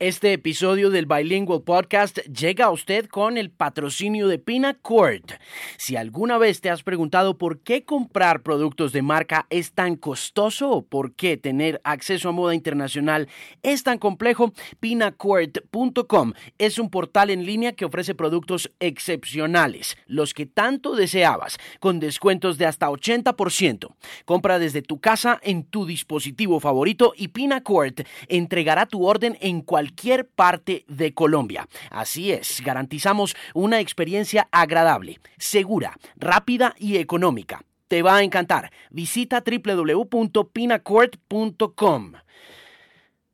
[0.00, 5.32] Este episodio del Bilingual Podcast llega a usted con el patrocinio de Pinacord.
[5.76, 10.70] Si alguna vez te has preguntado por qué comprar productos de marca es tan costoso
[10.70, 13.28] o por qué tener acceso a moda internacional
[13.62, 20.46] es tan complejo, Pinacord.com es un portal en línea que ofrece productos excepcionales, los que
[20.46, 23.94] tanto deseabas, con descuentos de hasta 80%.
[24.24, 29.89] Compra desde tu casa en tu dispositivo favorito y Pinacord entregará tu orden en cualquier
[29.90, 31.66] cualquier parte de Colombia.
[31.90, 37.64] Así es, garantizamos una experiencia agradable, segura, rápida y económica.
[37.88, 38.70] Te va a encantar.
[38.90, 42.12] Visita www.pinacourt.com.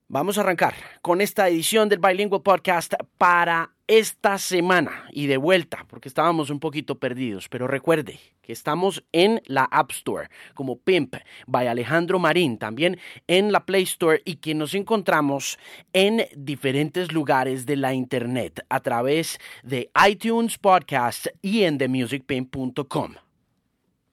[0.09, 5.85] Vamos a arrancar con esta edición del Bilingual Podcast para esta semana y de vuelta,
[5.89, 11.17] porque estábamos un poquito perdidos, pero recuerde que estamos en la App Store como Pimp
[11.49, 15.59] by Alejandro Marín, también en la Play Store y que nos encontramos
[15.93, 23.15] en diferentes lugares de la Internet a través de iTunes Podcast y en themusicpimp.com.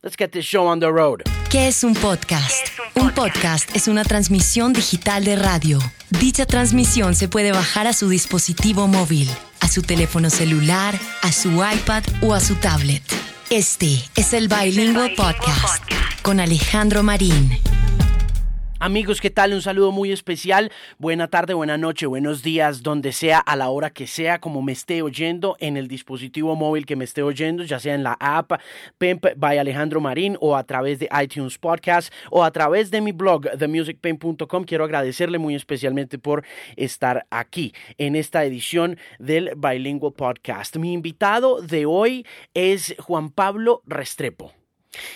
[0.02, 1.22] Let's get this show on the road.
[1.52, 2.68] ¿Qué es un podcast?
[2.80, 2.83] un,
[3.14, 3.76] podcast?
[3.76, 5.80] es una transmisión digital de radio.
[6.10, 11.50] Dicha transmisión se puede bajar a su dispositivo móvil, a su teléfono celular, a su
[11.50, 13.04] iPad o a su tablet.
[13.50, 15.84] Este es el Bilingual Podcast
[16.22, 17.60] con Alejandro Marín.
[18.84, 19.54] Amigos, ¿qué tal?
[19.54, 20.70] Un saludo muy especial.
[20.98, 24.74] Buena tarde, buena noche, buenos días, donde sea, a la hora que sea, como me
[24.74, 28.52] esté oyendo, en el dispositivo móvil que me esté oyendo, ya sea en la app
[28.98, 33.14] Pimp by Alejandro Marín o a través de iTunes Podcast o a travez de mi
[33.14, 34.66] blog, themusicpain.com.
[34.66, 36.44] Quiero agradecerle muy especialmente por
[36.76, 40.76] estar aquí en esta edición del Bilingual Podcast.
[40.76, 44.52] Mi invitado de hoy es Juan Pablo Restrepo.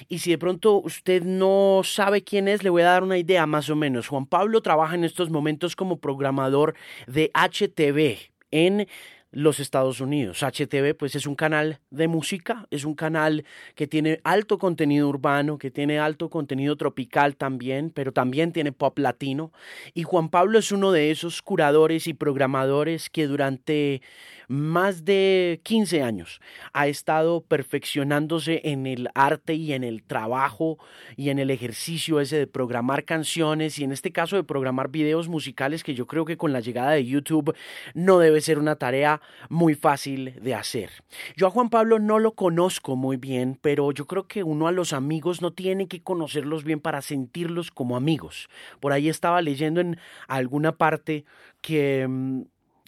[0.07, 3.45] Y si de pronto usted no sabe quién es, le voy a dar una idea
[3.45, 4.07] más o menos.
[4.07, 6.75] Juan Pablo trabaja en estos momentos como programador
[7.07, 8.87] de HTV en
[9.31, 10.41] los Estados Unidos.
[10.41, 15.57] HTV pues es un canal de música, es un canal que tiene alto contenido urbano,
[15.57, 19.51] que tiene alto contenido tropical también, pero también tiene pop latino.
[19.93, 24.01] Y Juan Pablo es uno de esos curadores y programadores que durante
[24.47, 26.39] más de 15 años
[26.71, 30.77] ha estado perfeccionándose en el arte y en el trabajo
[31.17, 35.27] y en el ejercicio ese de programar canciones y en este caso de programar videos
[35.27, 37.55] musicales que yo creo que con la llegada de YouTube
[37.93, 40.91] no debe ser una tarea muy fácil de hacer.
[41.35, 44.71] Yo a Juan Pablo no lo conozco muy bien, pero yo creo que uno a
[44.71, 48.49] los amigos no tiene que conocerlos bien para sentirlos como amigos.
[48.79, 51.25] Por ahí estaba leyendo en alguna parte
[51.61, 52.41] que mm,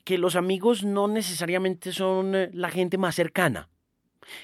[0.10, 3.70] que los amigos no necesariamente son eh, la gente más cercana,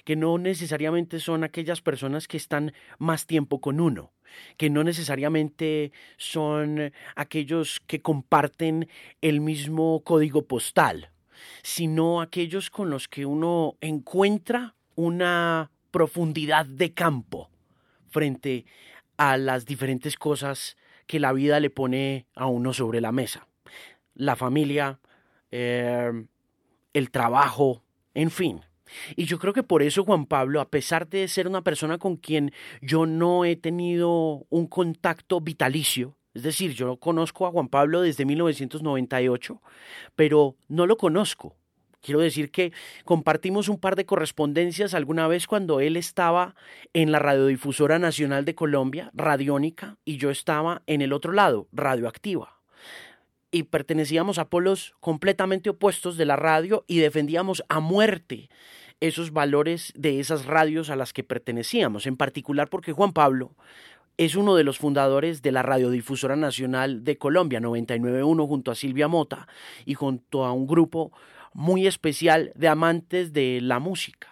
[0.04, 4.14] que no necesariamente son aquellas personas que están más tiempo con uno,
[4.58, 8.90] que no necesariamente son aquellos que comparten
[9.22, 11.10] el mismo código postal,
[11.64, 17.50] sino aquellos con los que uno encuentra una profundidad de campo
[18.10, 18.66] frente
[19.18, 23.48] a las diferentes cosas que la vida le pone a uno sobre la mesa.
[24.16, 25.00] La familia,
[25.58, 26.28] Em,
[26.94, 27.82] el trabajo,
[28.14, 28.60] en fin.
[29.16, 32.18] Y yo creo que por eso Juan Pablo, a pesar de ser una persona con
[32.18, 32.52] quien
[32.82, 38.26] yo no he tenido un contacto vitalicio, es decir, yo conozco a Juan Pablo desde
[38.26, 39.62] 1998,
[40.16, 41.56] pero no lo conozco.
[42.02, 42.72] Quiero decir que
[43.04, 46.54] compartimos un par de correspondencias alguna vez cuando él estaba
[46.94, 52.56] en la Radiodifusora Nacional de Colombia, Radiónica, y yo estaba en el otro lado, Radioactiva
[53.56, 58.50] y pertenecíamos a polos completamente opuestos de la radio y defendíamos a muerte
[59.00, 63.56] esos valores de esas radios a las que pertenecíamos, en particular porque Juan Pablo
[64.18, 69.08] es uno de los fundadores de la Radiodifusora Nacional de Colombia 991 junto a Silvia
[69.08, 69.48] Mota
[69.86, 71.12] y junto a un grupo
[71.54, 74.30] muy especial de amantes de la música.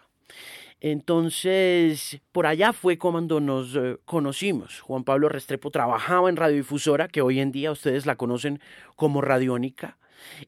[0.79, 4.81] Entonces, por allá fue cuando nos eh, conocimos.
[4.81, 8.59] Juan Pablo Restrepo trabajaba en Radiodifusora, que hoy en día ustedes la conocen
[8.97, 9.97] como Radiónica,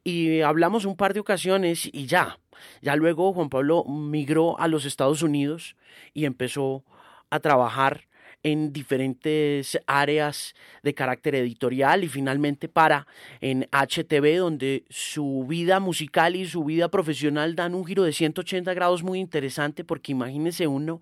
[0.04, 2.40] y hablamos un par de ocasiones y ya.
[2.82, 5.78] Ya luego Juan Pablo migró a los Estados Unidos
[6.14, 6.84] y empezó
[7.30, 8.08] a trabajar
[8.46, 10.54] en diferentes áreas
[10.84, 13.08] de carácter editorial y finalmente para
[13.42, 18.72] en HTV donde su vida musical y su vida profesional dan un giro de 180
[18.76, 21.02] grados muy interesante porque imagínese uno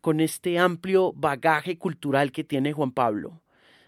[0.00, 3.40] con este amplio bagaje cultural que tiene Juan Pablo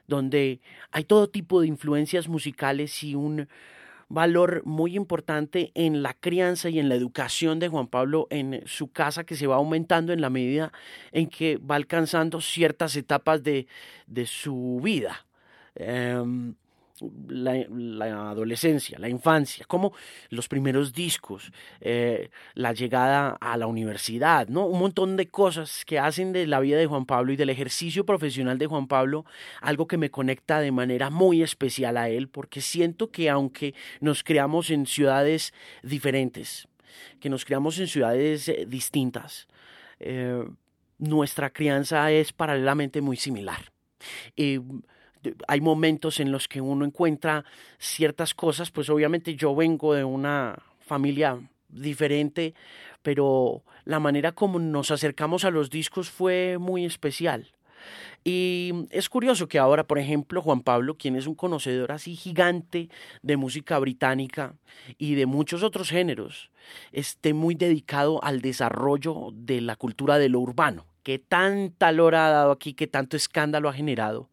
[0.07, 0.61] donde
[0.93, 3.49] hay todo tipo de influencias musicales y un
[4.13, 8.93] valor muy importante en la crianza y en la educación de Juan Pablo en su
[8.93, 10.71] casa que se va aumentando en la medida
[11.13, 13.67] en que va alcanzando ciertas etapas de,
[14.07, 15.27] de su vida.
[15.75, 16.55] Em,
[17.29, 19.93] la, adolescencia, la infancia, como
[20.31, 24.67] los primeros discos, eh, la llegada a la universidad, ¿no?
[24.67, 28.05] Un montón de cosas que hacen de la vida de Juan Pablo y del ejercicio
[28.05, 29.25] profesional de Juan Pablo
[29.61, 34.23] algo que me conecta de manera muy especial a él, porque siento que aunque nos
[34.23, 35.53] creamos en ciudades
[35.83, 36.69] diferentes,
[37.21, 39.49] que nos creamos en ciudades eh, distintas,
[40.01, 40.45] eh,
[40.99, 43.73] nuestra crianza es paralelamente muy similar
[45.49, 47.45] hay momentos en los que uno encuentra
[47.79, 51.39] ciertas cosas, pues obviamente yo vengo de una familia
[51.69, 52.55] diferente,
[53.03, 57.53] pero la manera como nos acercamos a los discos fue muy especial.
[58.25, 62.89] Y es curioso que ahora, por ejemplo, Juan Pablo, quien es un conocedor así gigante
[63.23, 64.55] de música británica
[64.99, 66.51] y de muchos otros géneros,
[66.93, 72.31] esté muy dedicado al desarrollo de la cultura de lo urbano, que tanta lora ha
[72.31, 74.31] dado aquí, que tanto escándalo ha generado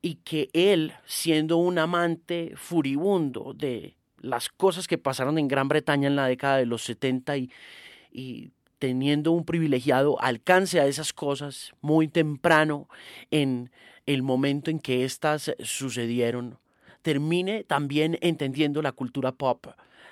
[0.00, 6.08] y que él, siendo un amante furibundo de las cosas que pasaron en Gran Bretaña
[6.08, 12.06] en la década de los 70 y, teniendo un privilegiado alcance a esas cosas muy
[12.06, 12.88] temprano
[13.30, 13.70] en
[14.06, 16.58] el momento en que éstas sucedieron,
[17.02, 19.66] termine también entendiendo la cultura pop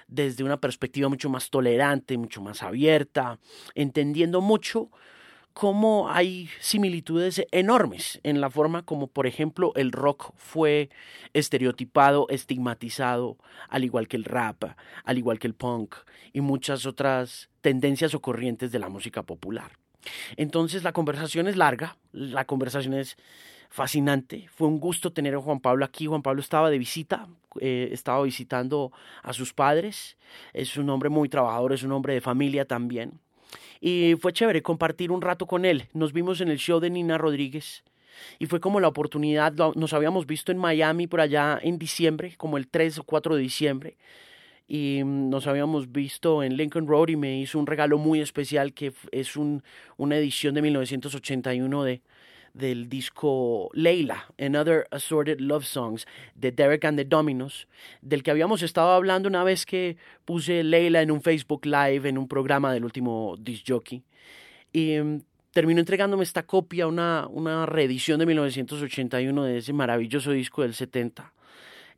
[0.09, 3.39] desde una perspectiva mucho más tolerante, mucho más abierta,
[3.75, 4.91] entendiendo mucho
[5.57, 10.91] cómo hay similitudes enormes en la forma como, por ejemplo, el rock fue
[11.33, 13.39] estereotipado, estigmatizado,
[13.71, 14.65] al igual que el rap,
[15.03, 15.95] al igual que el punk
[16.35, 19.73] y muchas otras tendencias o corrientes de la música popular.
[20.37, 23.17] Entonces la conversación es larga, la conversación es
[23.71, 24.51] fascinante.
[24.55, 26.05] Fue un gusto tener a Juan Pablo aquí.
[26.05, 27.29] Juan Pablo estaba de visita,
[27.63, 28.93] eh, estaba visitando
[29.23, 30.19] a sus padres.
[30.53, 33.21] Es un hombre muy trabajador, es un hombre de familia también.
[33.81, 35.85] Y fue chévere compartir un rato con él.
[35.93, 37.85] Nos vimos en el show de Nina Rodríguez.
[38.39, 42.57] Y fue como la oportunidad, nos habíamos visto en Miami por allá en diciembre, como
[42.57, 43.97] el 3 o 4 de diciembre.
[44.69, 48.73] Y mm, nos habíamos visto en Lincoln Road y me hizo un regalo muy especial
[48.73, 49.63] que es un,
[49.97, 52.01] una edición de 1981 de,
[52.57, 57.69] del disco Leila, Another Assorted Love Songs, de Derek and the Dominos,
[58.01, 62.19] del que habíamos estado hablando una vez que puse Leila en un Facebook Live, en
[62.19, 64.03] un programa del último disc jockey.
[64.73, 65.21] Y mm,
[65.53, 71.33] terminó entregándome esta copia, una, una reedición de 1981 de ese maravilloso disco del 70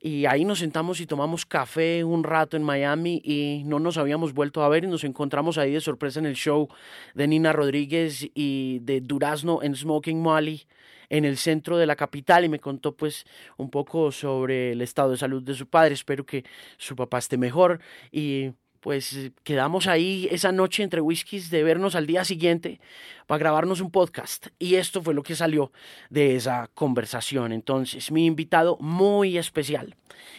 [0.01, 4.33] y ahí nos sentamos y tomamos café un rato en Miami y no nos habíamos
[4.33, 6.69] vuelto a ver y nos encontramos ahí de sorpresa en el show
[7.15, 10.67] de Nina Rodríguez y de Durazno en Smoking Molly
[11.11, 13.25] en el centro de la capital y me contó pues
[13.57, 15.95] un poco sobre el estado de salud de su padre.
[15.95, 16.45] Espero que
[16.77, 17.81] su papá esté mejor
[18.13, 18.51] y
[18.81, 22.81] pues quedamos ahí esa noche entre whiskies de vernos al día siguiente
[23.29, 24.47] para grabarnos un podcast.
[24.59, 25.71] Y esto fue lo que salió
[26.09, 27.53] de esa conversación.
[27.53, 29.95] Entonces, mi invitado muy especial,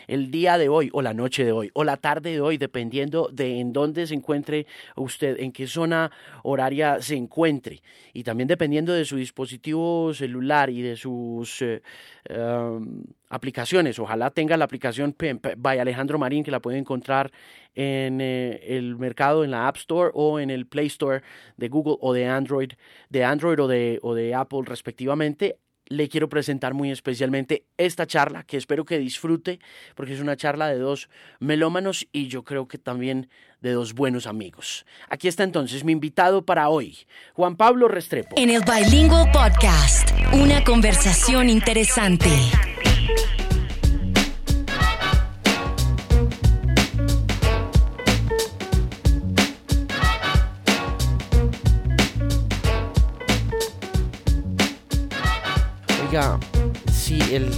[0.07, 3.30] el día de hoy, o la noche de hoy, o la tarde de hoy, dependiendo
[3.31, 4.65] de en dónde se encuentre
[4.95, 7.83] usted, en qué zona horaria se encuentre.
[8.12, 11.83] Y también dependiendo de su dispositivo celular y de sus eh,
[12.25, 14.00] em, aplicaciones.
[14.00, 15.15] Ojalá tenga la aplicación
[15.57, 17.31] by Alejandro Marín, que la puede encontrar
[17.75, 21.21] en eh, el mercado, en la App Store o en el Play Store
[21.57, 22.71] de Google o de Android
[23.10, 25.58] de Android o de, o de Apple respectivamente,
[25.90, 29.60] le quiero presentar muy especialmente esta charla que espero que disfrute
[29.96, 31.10] porque es una charla de dos
[31.40, 33.28] melómanos y yo creo que también
[33.60, 34.86] de dos buenos amigos.
[35.09, 36.98] Aquí está entonces mi invitado para hoy,
[37.33, 38.36] Juan Pablo Restrepo.
[38.38, 42.30] En el Bilingual Podcast, una conversación interesante.
[56.92, 57.49] Si el,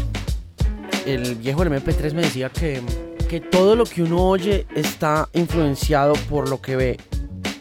[1.06, 2.82] el viejo del MP3 me decía que,
[3.30, 6.98] que todo lo que uno oye está influenciado por lo que ve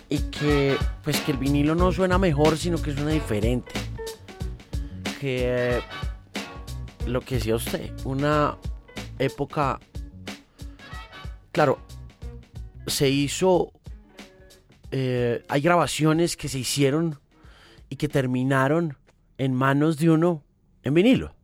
[0.08, 3.72] y que pues que el vinilo no suena mejor sino que suena diferente
[5.20, 5.80] que
[7.06, 8.58] lo que decía usted una
[9.18, 9.78] época
[11.52, 11.78] claro
[12.86, 13.72] se hizo
[14.90, 17.20] eh, hay grabaciones que se hicieron
[17.88, 18.96] y que terminaron
[19.38, 20.42] en manos de uno
[20.82, 21.34] en vinilo.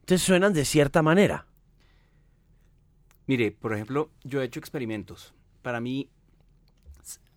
[0.00, 1.46] Entonces suenan de cierta manera.
[3.26, 5.34] Mire, por ejemplo, yo he hecho experimentos.
[5.62, 6.10] Para mí,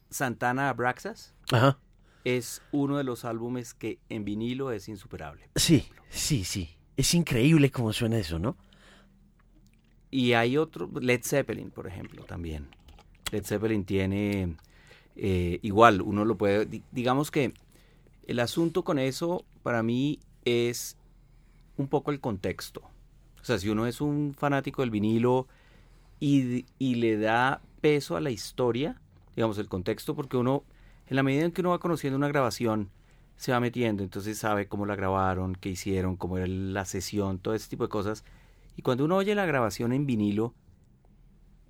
[0.10, 1.34] Santana Abraxas
[2.24, 5.50] es uno de los álbumes que en vinilo es insuperable.
[5.55, 6.69] Sí, sí, sí.
[6.96, 8.55] Es increíble cómo suena eso, ¿no?
[10.12, 12.67] Y hay otro, Led Zeppelin, por ejemplo, también.
[13.31, 14.58] Led Zeppelin tiene
[15.15, 17.53] eh, igual, uno lo puede, digamos que
[18.27, 20.98] el asunto con eso para mí es
[21.80, 22.82] un poco el contexto.
[23.42, 25.48] O sea, si uno es un fanático del vinilo
[26.20, 29.00] y, le da peso a la historia,
[29.36, 30.64] digamos, el contexto, porque uno,
[31.08, 32.90] en la medida en que uno va conociendo una grabación,
[33.38, 37.54] se va metiendo, entonces sabe cómo la grabaron, qué hicieron, cómo era la sesión, todo
[37.54, 38.26] ese tipo de cosas.
[38.76, 40.54] Y cuando uno oye la grabación en vinilo,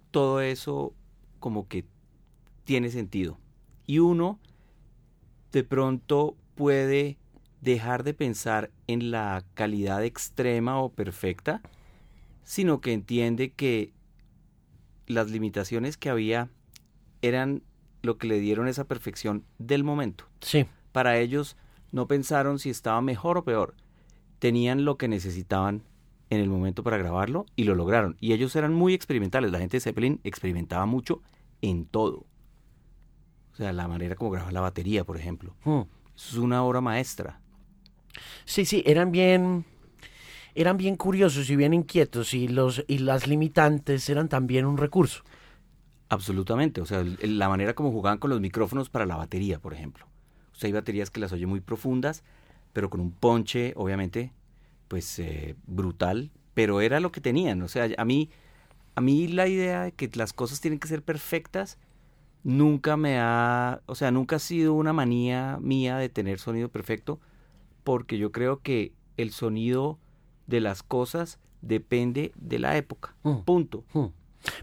[0.09, 0.95] todo eso
[1.39, 1.85] como que
[2.63, 3.37] tiene sentido.
[3.85, 4.39] Y uno
[5.51, 7.18] de pronto puede
[7.61, 11.61] dejar de pensar en la calidad extrema o perfecta,
[12.43, 13.93] sino que entiende que
[15.07, 16.49] las limitaciones que había
[17.21, 17.63] eran
[18.01, 20.25] lo que le dieron esa perfección del momento.
[20.41, 20.65] Sí.
[20.91, 21.57] Para ellos
[21.91, 23.75] no pensaron si estaba mejor o peor.
[24.39, 25.83] Tenían lo que necesitaban
[26.29, 28.15] en el momento para grabarlo y lo lograron.
[28.19, 29.51] Y ellos eran muy experimentales.
[29.51, 31.21] La gente de Zeppelin experimentaba mucho
[31.61, 32.25] en todo.
[33.51, 35.55] O sea, la manera como grababa la batería, por ejemplo.
[35.65, 35.81] Hmm.
[36.15, 37.38] es una obra maestra.
[38.45, 39.65] Sí, sí, eran bien
[40.55, 45.23] eran bien curiosos y bien inquietos y los y las limitantes eran también un recurso.
[46.09, 50.07] Absolutamente, o sea, la manera como jugaban con los micrófonos para la batería, por ejemplo.
[50.51, 52.23] O sea, hay baterías que las oye muy profundas,
[52.73, 54.33] pero con un ponche, obviamente,
[54.87, 57.61] pues eh, brutal, pero era lo que tenían.
[57.61, 58.31] O sea, a mí,
[58.95, 61.77] a mí la idea de que las cosas tienen que ser perfectas
[62.43, 67.19] nunca me ha, o sea, nunca ha sido una manía mía de tener sonido perfecto,
[67.89, 69.97] porque yo creo que el sonido
[70.45, 73.15] de las cosas depende de la época.
[73.23, 73.37] Mm.
[73.45, 73.83] Punto.
[73.93, 74.05] Mm.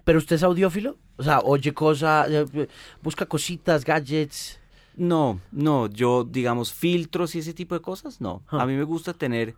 [0.04, 0.97] ¿Pero usted es audiófilo?
[1.16, 2.68] O sea, oye cosas, eh,
[3.02, 4.61] busca cositas, gadgets.
[4.95, 8.45] No, no, yo digamos filtros y ese tipo de cosas, no.
[8.47, 9.56] A mí me gusta tener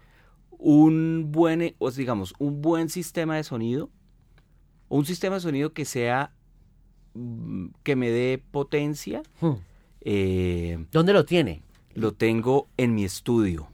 [0.52, 3.90] un buen, o digamos, un buen sistema de sonido,
[4.88, 6.32] un sistema de sonido que sea,
[7.12, 9.22] mm, que me dé potencia.
[10.00, 11.67] Eh, ¿Dónde lo tiene?
[11.98, 13.68] Lo tengo en mi estudio,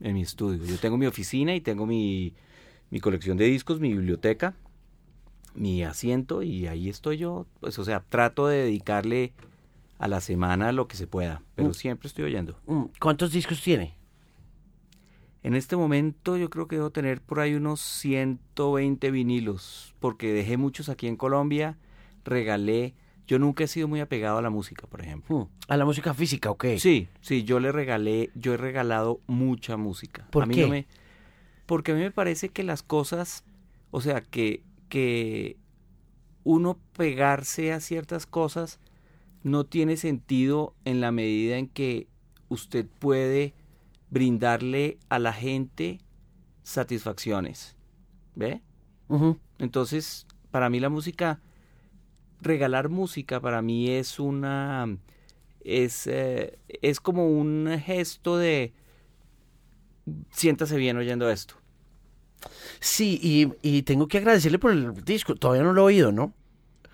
[0.00, 0.64] en mi estudio.
[0.64, 2.34] Yo tengo mi oficina y tengo mi,
[2.90, 4.56] mi colección de discos, mi biblioteca,
[5.54, 9.32] mi asiento y ahí estoy yo, pues o sea, trato de dedicarle
[9.98, 11.74] a la semana lo que se pueda, pero mm.
[11.74, 12.58] siempre estoy oyendo.
[12.66, 12.84] Mm.
[13.00, 13.96] ¿Cuántos discos tiene?
[15.42, 20.56] En este momento yo creo que debo tener por ahí unos 120 vinilos, porque dejé
[20.56, 21.78] muchos aquí en Colombia,
[22.24, 22.94] regalé,
[23.28, 25.38] yo nunca he sido muy apegado a la música, por ejemplo.
[25.38, 25.48] Mm.
[25.68, 26.80] ¿A la música física o qué?
[26.80, 30.26] Sí, sí, yo le regalé, yo he regalado mucha música.
[30.32, 30.66] ¿Por a mí qué?
[30.66, 30.86] me,
[31.66, 33.44] porque a mí me parece que las cosas,
[33.92, 35.56] o sea, que que
[36.44, 38.80] uno pegarse a ciertas cosas
[39.42, 42.08] no tiene sentido en la medida en que
[42.48, 43.54] usted puede
[44.10, 46.00] brindarle a la gente
[46.62, 47.76] satisfacciones.
[48.34, 48.62] ¿Ve?
[49.58, 51.40] Entonces, para mí la música,
[52.40, 54.96] regalar música para mí es una,
[55.64, 58.72] es, eh, es como un gesto de,
[60.30, 61.54] siéntase bien oyendo esto.
[62.80, 65.34] Sí, y, y, tengo que agradecerle por el disco.
[65.34, 66.32] Todavía no lo he oído, ¿no?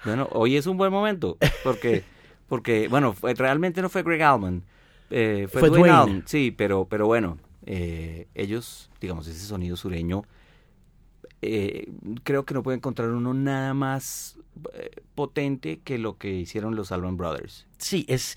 [0.05, 2.05] Bueno, hoy es un buen momento, porque,
[2.49, 4.63] porque bueno, realmente no fue Greg Allman.
[5.11, 10.25] Eh, fue, Dwayne, sí, pero, pero bueno, eh, ellos, digamos, ese sonido sureño,
[11.45, 11.89] eh,
[12.23, 14.39] creo que no puede encontrar uno nada más
[15.15, 17.67] potente que lo que hicieron los Allman Brothers.
[17.79, 18.37] Sí, es...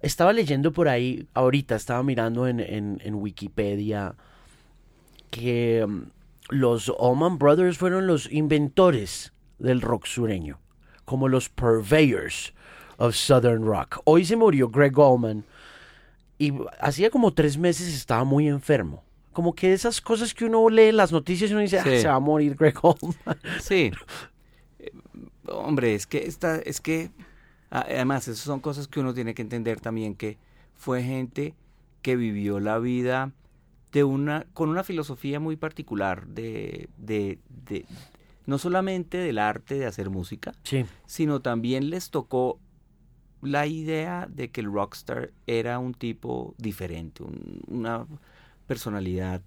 [0.00, 4.14] Estaba leyendo por ahí, ahorita estaba mirando en, en, en Wikipedia
[5.30, 6.02] que mm,
[6.50, 10.60] los Allman Brothers fueron los inventores del rock sureño,
[11.04, 12.54] como los purveyors
[12.98, 14.00] of Southern Rock.
[14.04, 15.44] Hoy se murió Greg Allman
[16.38, 19.02] y hacía como tres meses estaba muy enfermo.
[19.38, 22.08] Como que esas cosas que uno lee en las noticias y uno dice, ah, se
[22.08, 23.38] va a morir Greg Allman.
[23.60, 23.92] Sí.
[24.80, 24.90] Eh,
[25.46, 27.12] hombre, es que esta, es que
[27.70, 30.38] además esas son cosas que uno tiene que entender también que
[30.74, 31.54] fue gente
[32.02, 33.30] que vivió la vida
[33.92, 37.86] de una, con una filosofía muy particular de, de, de,
[38.44, 40.52] no solamente del arte de hacer música,
[41.06, 42.58] sino también les tocó
[43.40, 47.22] la idea de que el rockstar era un tipo diferente,
[47.68, 48.04] una
[48.68, 49.42] personalidad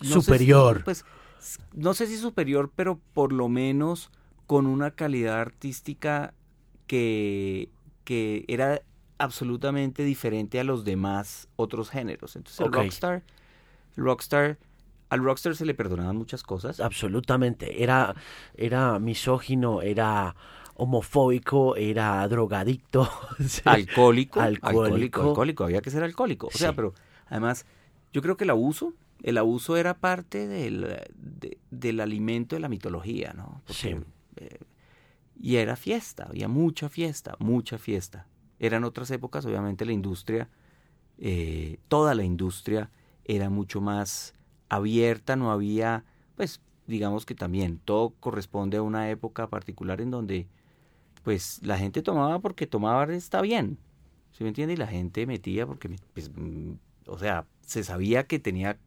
[0.00, 0.82] superior.
[0.84, 1.04] pues,
[1.74, 4.10] no sé si superior, pero por lo menos
[4.46, 6.32] con una calidad artística
[6.86, 7.68] que,
[8.04, 8.80] que era
[9.18, 12.36] absolutamente diferente a los demás otros géneros.
[12.36, 13.22] Entonces el rockstar
[13.96, 14.58] Rockstar,
[15.08, 16.80] al Rockstar se le perdonaban muchas cosas.
[16.80, 17.82] Absolutamente.
[17.82, 18.14] Era,
[18.56, 20.34] era misógino, era
[20.74, 23.08] homofóbico, era drogadicto.
[23.64, 26.48] alcohólico, alcohólico, alcohólico, había que ser alcohólico.
[26.48, 26.94] O sea, pero
[27.26, 27.66] además,
[28.14, 31.00] yo creo que el abuso, el abuso era parte del,
[31.70, 33.60] del alimento de la mitología, ¿no?
[33.66, 33.96] sí.
[34.36, 34.58] Eh,
[35.38, 38.28] y era fiesta, había mucha fiesta, mucha fiesta.
[38.60, 40.48] Eran otras épocas, obviamente la industria,
[41.18, 42.88] eh, toda la industria
[43.24, 44.32] era mucho más
[44.68, 46.04] abierta, no había,
[46.36, 50.46] pues digamos que también todo corresponde a una época particular en donde
[51.24, 53.78] pues la gente tomaba porque tomaba está bien,
[54.32, 54.74] ¿sí me entiende?
[54.74, 56.30] Y la gente metía porque, pues,
[57.06, 58.78] o sea, se sabía que tenía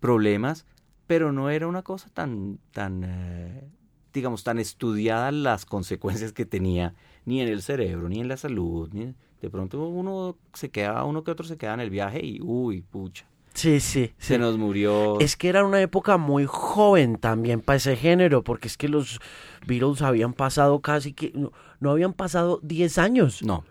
[0.00, 0.66] problemas,
[1.06, 3.68] pero no era una cosa tan, tan, eh,
[4.12, 6.94] digamos, tan estudiada las consecuencias que tenía
[7.24, 11.24] ni en el cerebro, ni en la salud, ni de pronto uno se quedaba, uno
[11.24, 14.12] que otro se quedaba en el viaje y, uy, pucha, Sí, sí.
[14.18, 15.18] Se nos murió.
[15.20, 19.20] Es que era una época muy joven también para ese género, porque es que los
[19.66, 21.32] Beatles habían pasado casi que.
[21.80, 23.42] No, habían pasado 10 años.
[23.42, 23.64] No.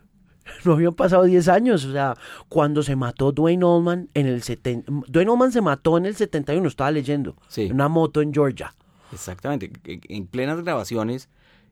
[0.65, 1.85] No habían pasado 10 años.
[1.85, 2.15] O sea,
[2.47, 4.91] cuando se mató Dwayne Allman en el 70.
[5.07, 7.35] Dwayne Allman se mató en el 71, estaba leyendo.
[7.47, 7.63] Sí.
[7.63, 8.73] En una moto en Georgia.
[9.11, 9.71] Exactamente.
[9.83, 11.29] En plenas grabaciones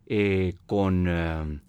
[0.08, 1.06] eh, con.
[1.08, 1.60] Eh,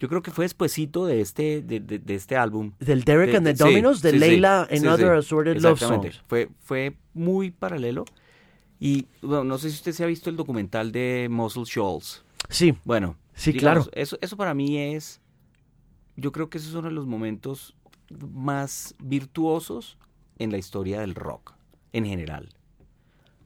[0.00, 2.72] yo creo que fue despuesito de este, de, de, este álbum.
[2.80, 6.22] Del Derek and the Dominos, de Leila and Other Assorted Love Songs.
[6.26, 8.06] Fue, fue muy paralelo.
[8.78, 12.24] Y bueno, no sé si usted se ha visto el documental de Muscle Shoals.
[12.48, 12.74] Sí.
[12.84, 13.16] Bueno.
[13.34, 13.86] Sí, claro.
[13.92, 15.19] Eso, eso para mí es,
[16.16, 17.74] yo creo que esos son los momentos
[18.32, 19.98] más virtuosos
[20.38, 21.54] en la historia del rock,
[21.92, 22.48] en general.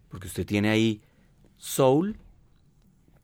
[0.08, 1.02] Porque usted tiene ahí
[1.56, 2.16] soul,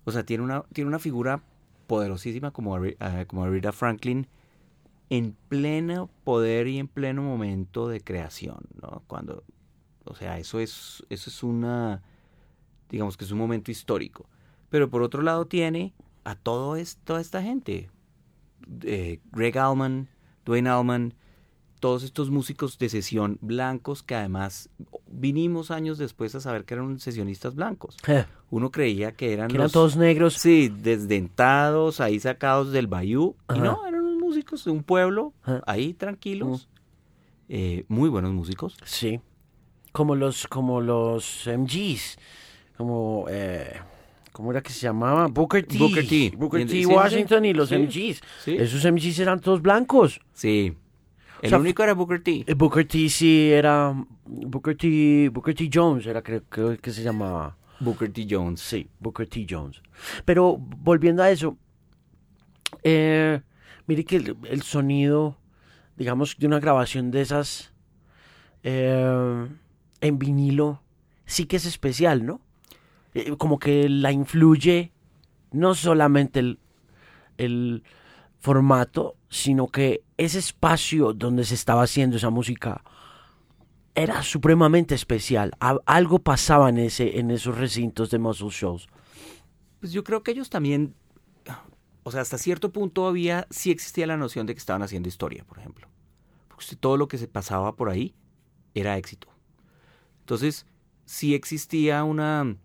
[0.04, 1.42] o sea, tiene una, tiene una figura
[1.86, 2.94] poderosísima como, uh,
[3.26, 4.26] como Franklin
[5.08, 9.02] en pleno poder y en pleno momento de creación, ¿no?
[9.08, 9.42] Cuando,
[10.04, 12.02] o sea, eso es, eso es una,
[12.88, 14.26] digamos que es un momento histórico.
[14.68, 15.92] Pero por otro lado tiene
[16.22, 17.90] a todo esto, toda esta gente,
[18.82, 20.08] eh, Greg Allman,
[20.44, 21.14] Dwayne Allman,
[21.80, 24.68] todos estos músicos de sesión blancos que además
[25.08, 27.96] vinimos años después a saber que eran sesionistas blancos.
[28.06, 28.24] Eh.
[28.50, 30.34] Uno creía que eran, eran todos negros.
[30.34, 33.34] Sí, desdentados, ahí sacados del bayou.
[33.54, 35.32] Y no, eran unos músicos de un pueblo,
[35.66, 36.68] ahí tranquilos.
[37.48, 38.76] Eh, muy buenos músicos.
[38.84, 39.20] Sí.
[39.92, 42.18] Como los, como los MGs.
[42.76, 43.80] Como, eh,
[44.32, 45.26] ¿cómo era que se llamaba?
[45.28, 45.78] Booker T.
[45.78, 46.32] Booker T.
[46.36, 46.86] Booker T.
[46.86, 48.20] Washington y los MGs.
[48.46, 50.20] Esos MGs eran todos blancos.
[50.32, 50.74] Sí.
[51.42, 52.44] El único era Booker T.
[52.46, 53.94] Eh, Booker T sí era
[54.26, 56.42] Booker T, Booker T Jones era creo,
[56.80, 57.56] que se llamaba.
[57.80, 58.60] Booker T Jones.
[58.60, 59.82] Sí, Booker T Jones.
[60.24, 61.56] Pero volviendo a eso,
[62.82, 63.40] eh,
[63.86, 65.38] mire que el, sonido,
[65.96, 67.72] digamos, de una grabación de esas
[68.62, 69.48] eh,
[70.02, 70.82] en vinilo
[71.24, 72.40] sí que es especial, ¿no?
[73.38, 74.92] Como que la influye
[75.52, 76.58] no solamente el,
[77.38, 77.82] el
[78.38, 82.82] formato, sino que ese espacio donde se estaba haciendo esa música
[83.94, 85.52] era supremamente especial.
[85.86, 88.88] Algo pasaba en, ese, en esos recintos de muscle shows.
[89.80, 90.94] Pues yo creo que ellos también,
[92.02, 95.44] o sea, hasta cierto punto había, sí existía la noción de que estaban haciendo historia,
[95.44, 95.88] por ejemplo.
[96.48, 98.14] Porque todo lo que se pasaba por ahí
[98.74, 99.28] era éxito.
[100.20, 100.66] Entonces,
[101.04, 102.56] sí existía una,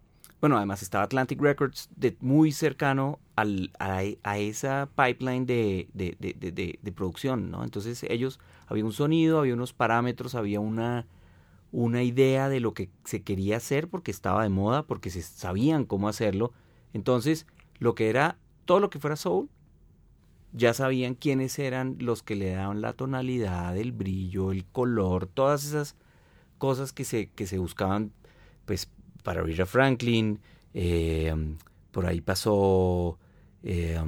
[0.45, 7.49] bueno, además estaba Atlantic Records muy cercano al, a, esa pipeline de, de, de, producción,
[7.49, 7.63] ¿no?
[7.63, 11.07] Entonces ellos, había un sonido, había unos parámetros, había una,
[11.71, 15.83] una idea de lo que se quería hacer porque estaba de moda, porque se sabían
[15.83, 16.53] cómo hacerlo.
[16.93, 17.47] Entonces,
[17.79, 19.49] lo que era, todo lo que fuera soul,
[20.53, 25.65] ya sabían quiénes eran los que le daban la tonalidad, el brillo, el color, todas
[25.65, 25.95] esas
[26.59, 28.11] cosas que se, que se buscaban,
[28.67, 28.91] pues,
[29.25, 30.39] para Rita Franklin,
[30.73, 31.33] eh,
[31.91, 33.17] por ahí pasó
[33.63, 33.99] eh,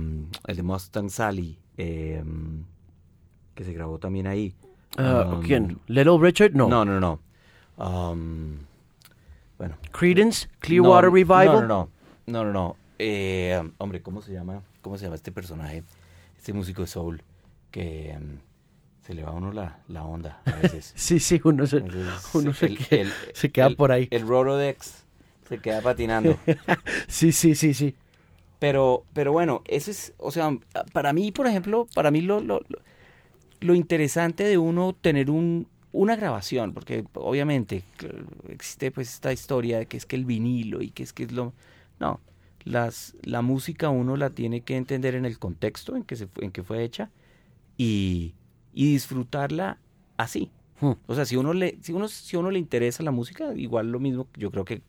[0.45, 2.23] el de Mustang Sally, eh,
[3.56, 4.56] que se grabó también ahí.
[4.97, 5.80] Ah, um, ¿Quién?
[5.88, 6.53] ¿Little Richard?
[6.53, 6.69] No.
[6.69, 7.19] No, no, no.
[7.77, 8.60] Um,
[9.58, 9.75] bueno.
[9.91, 11.45] Credence, Clearwater Revival.
[11.47, 11.89] No, no, no.
[12.27, 12.75] No, no,
[13.80, 14.62] hombre, ¿cómo se llama?
[14.82, 15.84] ¿Cómo se llama este personaje?
[16.38, 17.23] Este músico de soul
[17.71, 18.38] que um,
[19.01, 20.93] se le va a uno la, la onda a veces.
[20.95, 21.84] sí, sí, uno se,
[22.34, 24.08] uno se, se queda por ahí.
[24.12, 25.07] El Rorodex
[25.47, 26.38] se queda patinando.
[27.07, 27.95] sí, sí, sí, sí.
[28.60, 30.57] Pero, pero bueno, ese es, o sea,
[30.91, 32.62] para mí, por ejemplo, para mí lo, lo,
[33.60, 37.83] lo interesante de uno tener un, una grabación, porque obviamente
[38.49, 41.31] existe pues esta historia de que es que el vinilo y que es que es
[41.31, 41.53] lo...
[41.99, 42.19] No,
[42.63, 46.51] las, la música uno la tiene que entender en el contexto en que, se, en
[46.51, 47.10] que fue hecha
[47.77, 48.33] y,
[48.73, 49.79] y disfrutarla
[50.17, 50.51] así.
[50.79, 50.93] Hmm.
[51.07, 53.99] O sea, si uno le, si uno, si uno le interesa la música, igual lo
[53.99, 54.81] mismo, yo creo que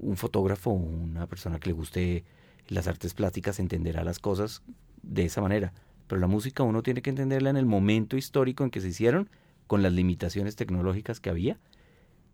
[0.00, 2.24] un fotógrafo o una persona que le guste
[2.68, 4.62] las artes plásticas entenderá las cosas
[5.02, 5.72] de esa manera.
[6.06, 9.30] Pero la música uno tiene que entenderla en el momento histórico en que se hicieron,
[9.66, 11.58] con las limitaciones tecnológicas que había.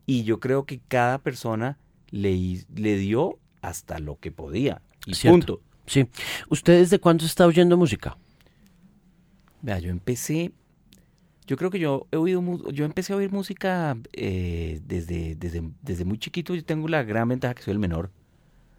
[0.06, 1.78] Y yo creo que cada persona
[2.10, 4.82] le, le dio hasta lo que podía.
[5.06, 5.60] Y punto.
[5.86, 6.06] Sí.
[6.48, 8.16] ¿Usted desde cuándo está oyendo música?
[9.62, 10.52] Vea, yo empecé,
[11.46, 16.04] Yo creo que yo he oído, yo empecé a oír música eh, desde, desde, desde
[16.04, 16.54] muy chiquito.
[16.54, 18.10] Yo tengo la gran ventaja que soy el menor.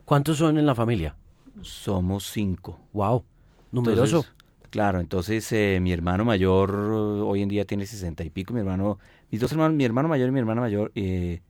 [0.03, 1.15] ¿Cuántos son en la familia?
[1.61, 2.79] Somos cinco.
[2.93, 3.23] Wow,
[3.71, 4.25] numeroso.
[4.71, 8.53] claro, entonces eh, mi hermano mayor hoy en día tiene sesenta y pico.
[8.53, 8.97] Mi hermano,
[9.29, 11.41] mis dos hermanos, mi hermano mayor y mi hermana mayor, eh,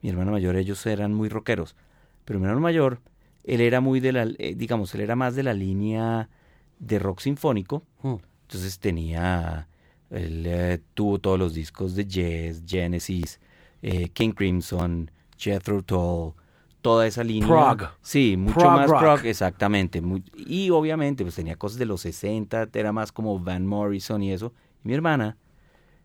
[0.00, 1.76] mi hermano mayor, ellos eran muy rockeros.
[2.24, 3.00] Pero mi hermano mayor,
[3.44, 6.30] él era muy de la, digamos, él era más de la línea
[6.78, 7.82] de rock sinfónico.
[8.02, 8.16] Hmm.
[8.46, 9.68] Entonces tenía
[10.12, 13.40] él eh, tuvo todos los discos de Jazz, Genesis,
[13.80, 16.34] eh, King Crimson, Jethro Tull,
[16.82, 17.48] toda esa línea.
[17.48, 17.88] Prog.
[18.02, 20.02] Sí, mucho más prog, exactamente.
[20.36, 24.52] y obviamente pues tenía cosas de los 60, era más como Van Morrison y eso.
[24.82, 25.38] mi hermana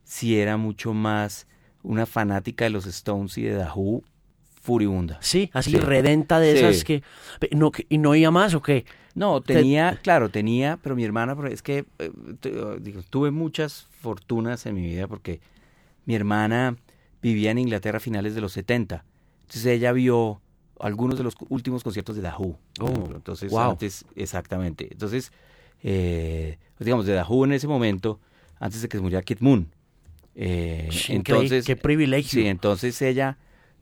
[0.03, 1.47] sí era mucho más
[1.83, 4.03] una fanática de los Stones y de The Who,
[4.61, 5.17] furibunda.
[5.21, 7.03] Sí, así redenta de esas que,
[7.51, 8.85] no, ¿Y no oía más o qué?
[9.15, 12.11] No, tenía, claro, tenía, pero mi hermana, es que eh,
[12.79, 15.41] digo, tuve muchas fortunas en mi vida porque
[16.05, 16.77] mi hermana
[17.21, 19.03] vivía en Inglaterra a finales de los 70.
[19.41, 20.39] Entonces ella vio
[20.79, 22.57] algunos de los últimos conciertos de Who.
[22.79, 24.87] Oh, entonces, antes, exactamente.
[24.89, 25.33] Entonces,
[25.83, 28.21] eh, digamos, de Who en ese momento,
[28.61, 29.67] antes de que se muriera Kid Moon.
[30.35, 32.41] Eh, entonces, qué privilegio.
[32.41, 33.37] Sí, entonces ella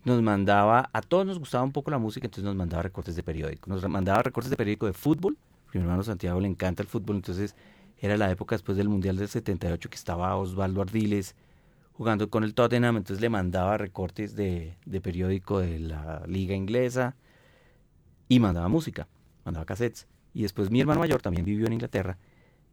[0.05, 3.21] nos mandaba, a todos nos gustaba un poco la música, entonces nos mandaba recortes de
[3.21, 3.69] periódico.
[3.69, 5.37] Nos mandaba recortes de periódico de fútbol,
[5.71, 7.55] mi hermano Santiago le encanta el fútbol, entonces
[7.99, 11.35] era la época después del Mundial del 78 que estaba Osvaldo Ardiles
[11.93, 17.15] jugando con el Tottenham, entonces le mandaba recortes de, de periódico de la liga inglesa
[18.27, 19.07] y mandaba música,
[19.45, 20.07] mandaba cassettes.
[20.33, 22.17] Y después mi hermano mayor también vivió en Inglaterra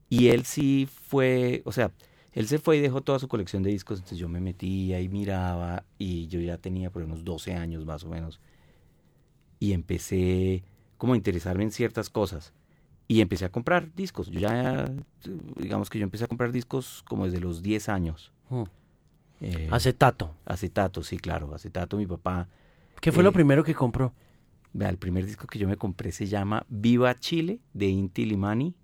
[0.08, 1.92] y él sí fue, o sea,
[2.32, 5.08] él se fue y dejó toda su colección de discos, entonces yo me metía y
[5.08, 8.40] miraba y yo ya tenía por unos 12 años más o menos
[9.60, 10.64] y empecé
[10.98, 12.52] como a interesarme en ciertas cosas
[13.08, 14.28] y empecé a comprar discos.
[14.28, 14.86] Yo ya,
[15.56, 18.32] digamos que yo empecé a comprar discos como desde los 10 años.
[18.48, 18.64] Hmm.
[19.40, 20.34] Eh, acetato.
[20.44, 22.48] Acetato, sí, claro, acetato, mi papá.
[23.00, 24.12] ¿Qué fue lo eh, primero que compró?
[24.78, 28.74] El primer disco que yo me compré se llama Viva Chile de Inti Limani,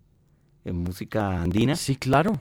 [0.64, 1.76] en música andina.
[1.76, 2.40] Sí, claro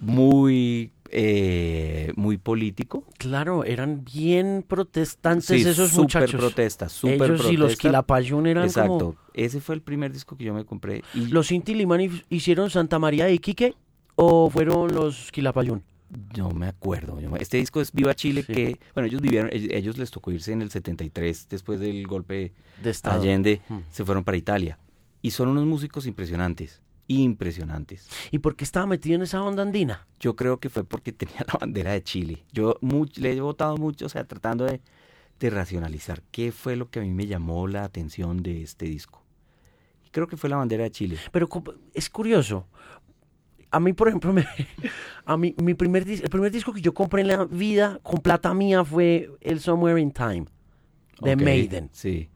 [0.00, 3.04] muy eh, muy político.
[3.18, 6.40] Claro, eran bien protestantes esos super muchachos.
[6.40, 7.52] protestas, super Ellos protesta.
[7.52, 9.16] y los Quilapayún eran Exacto.
[9.34, 11.02] Ese fue el primer disco que yo me compré.
[11.14, 11.26] Y...
[11.26, 13.74] ¿Los Inti Limani hicieron Santa María de Iquique
[14.16, 15.82] o fueron los Quilapayún?
[16.36, 17.18] No me acuerdo.
[17.38, 20.70] Este disco es Viva Chile, que, bueno, ellos vivieron, ellos les tocó irse en el
[20.70, 23.78] 73, después del golpe de Allende, hmm.
[23.90, 24.78] se fueron para Italia.
[25.20, 28.08] Y son unos músicos impresionantes impresionantes.
[28.30, 30.06] ¿Y por qué estaba metido en esa onda andina?
[30.20, 32.44] Yo creo que fue porque tenía la bandera de Chile.
[32.52, 32.78] Yo
[33.16, 34.80] le he votado mucho, o sea, tratando de,
[35.40, 39.22] racionalizar qué fue lo que a mí me llamó la atención de este disco.
[40.04, 41.18] Y creo que fue la bandera de Chile.
[41.32, 41.48] Pero
[41.94, 42.66] es curioso.
[43.70, 44.34] A mí, por ejemplo,
[45.24, 48.52] a mí, mi primer, el primer disco que yo compré en la vida con plata
[48.52, 50.46] mía fue el Somewhere in Time
[51.20, 51.90] de Maiden.
[51.92, 52.30] Sí.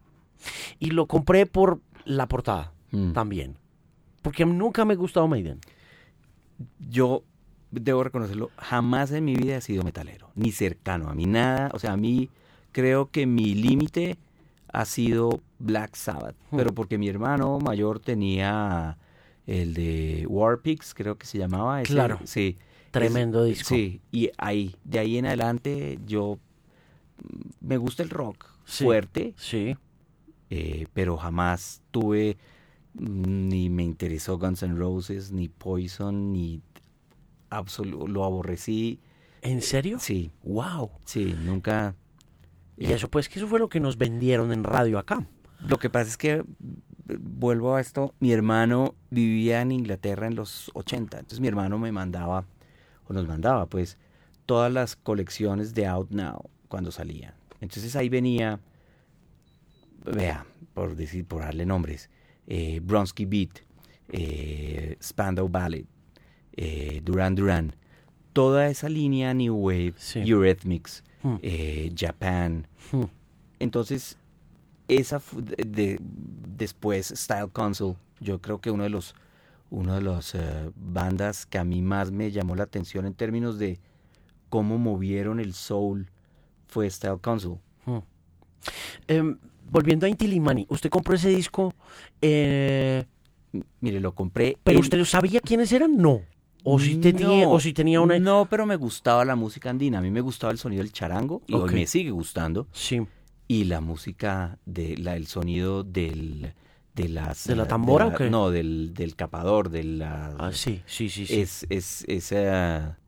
[0.79, 3.13] Y lo compré por la portada mm.
[3.13, 3.57] también.
[4.23, 5.59] Porque nunca me ha gustado Maiden.
[6.79, 7.23] Yo
[7.69, 11.69] debo reconocerlo, jamás en mi vida he sido metalero, ni cercano a mí nada.
[11.73, 12.29] O sea, a mí
[12.71, 14.17] creo que mi límite
[14.71, 16.57] ha sido Black Sabbath, hmm.
[16.57, 18.97] pero porque mi hermano mayor tenía
[19.45, 21.83] el de Warpix, creo que se llamaba.
[21.83, 22.19] claro.
[22.23, 22.57] Sí.
[22.91, 23.69] Tremendo disco.
[23.69, 26.37] Sí, y ahí, de ahí en adelante, yo
[27.59, 29.33] me gusta el rock fuerte.
[29.35, 29.75] Sí.
[30.51, 32.37] Eh, pero jamás tuve
[32.93, 36.61] ni me interesó Guns N' Roses, ni Poison, ni
[37.49, 38.99] absoluto, lo aborrecí.
[39.41, 39.99] ¿En serio?
[39.99, 40.31] Sí.
[40.43, 40.91] Wow.
[41.05, 41.95] Sí, nunca.
[42.77, 45.27] Y eso pues que eso fue lo que nos vendieron en radio acá.
[45.67, 46.43] Lo que pasa es que
[47.05, 51.91] vuelvo a esto, mi hermano vivía en Inglaterra en los 80, entonces mi hermano me
[51.91, 52.45] mandaba
[53.07, 53.97] o nos mandaba pues
[54.45, 57.33] todas las colecciones de Out Now cuando salían.
[57.61, 58.59] Entonces ahí venía
[60.05, 62.09] vea, por decir por darle nombres,
[62.47, 63.61] eh, Bronsky Beat,
[64.09, 65.85] eh, Spandau Ballet,
[66.55, 67.75] eh, Duran Duran,
[68.33, 71.35] toda esa línea New Wave, Eurythmics, hmm.
[71.41, 72.67] eh, Japan.
[72.91, 73.05] Hmm.
[73.59, 74.17] Entonces,
[74.87, 79.15] esa de, después Style Console, yo creo que uno de los
[79.69, 80.37] una de las
[80.75, 83.79] bandas que a mí más me llamó la atención en términos de
[84.49, 86.11] cómo movieron el soul
[86.67, 87.59] fue Style Console.
[87.85, 87.99] Hmm.
[89.07, 91.73] Em, volviendo a Intilimani, ¿usted compró ese disco?
[92.21, 93.05] Eh,
[93.81, 94.57] Mire, lo compré.
[94.63, 95.97] ¿Pero usted sabía quiénes eran?
[95.97, 96.21] No.
[96.63, 98.17] O si, tenía, o si tenía una...
[98.19, 99.97] No, pero me gustaba la música andina.
[99.97, 102.67] A mí me gustaba el sonido del charango y hoy me sigue gustando.
[102.71, 103.01] Sí.
[103.47, 106.53] Y la música, de la, el sonido del...
[106.95, 108.29] De, las, ¿De la tambora o qué?
[108.29, 110.35] No, del, del capador, de la...
[110.37, 111.25] Ah, sí, sí, sí.
[111.27, 112.99] Es, es, esa,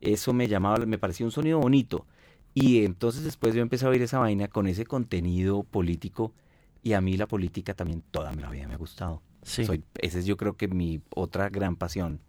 [0.00, 2.06] eso me llamaba, me parecía un sonido bonito.
[2.54, 6.32] Y entonces después yo empecé a oír esa vaina con ese contenido político
[6.82, 9.22] y a mí la política también toda mi vida me ha gustado.
[9.42, 9.64] Sí.
[9.64, 12.20] Soy, esa es yo creo que mi otra gran pasión.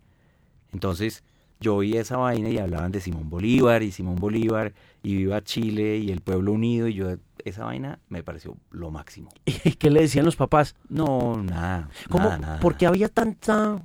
[0.71, 1.23] Entonces
[1.59, 5.97] yo oí esa vaina y hablaban de Simón Bolívar y Simón Bolívar y viva Chile
[5.97, 9.29] y el pueblo unido y yo esa vaina me pareció lo máximo.
[9.45, 10.75] ¿Y qué le decían los papás?
[10.89, 11.89] No, nada.
[12.09, 12.29] ¿Cómo?
[12.29, 13.81] Nada, ¿Por qué había tanta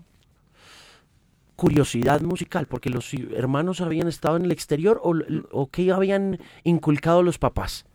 [1.57, 2.67] curiosidad musical?
[2.67, 5.15] ¿Porque los hermanos habían estado en el exterior o,
[5.51, 7.87] o qué habían inculcado los papás?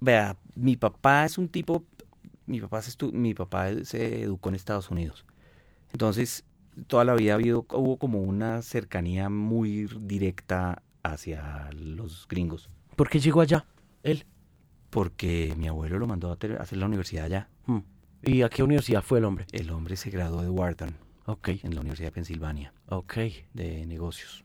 [0.00, 1.84] Vea, mi papá es un tipo,
[2.46, 5.24] mi papá, se mi papá se educó en Estados Unidos.
[5.92, 6.44] Entonces,
[6.86, 12.70] toda la vida habido, hubo como una cercanía muy directa hacia los gringos.
[12.94, 13.66] ¿Por qué llegó allá,
[14.02, 14.26] él?
[14.90, 17.48] Porque mi abuelo lo mandó a hacer la universidad allá.
[17.66, 17.80] Hmm.
[18.22, 19.46] ¿Y a qué universidad fue el hombre?
[19.52, 21.07] El hombre se graduó de Wharton.
[21.28, 21.48] Ok.
[21.62, 22.72] En la Universidad de Pensilvania.
[22.88, 23.14] Ok.
[23.52, 24.44] De negocios.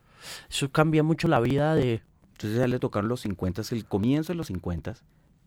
[0.50, 2.02] Eso cambia mucho la vida de...
[2.34, 4.96] Entonces a él le tocaron los 50, el comienzo de los 50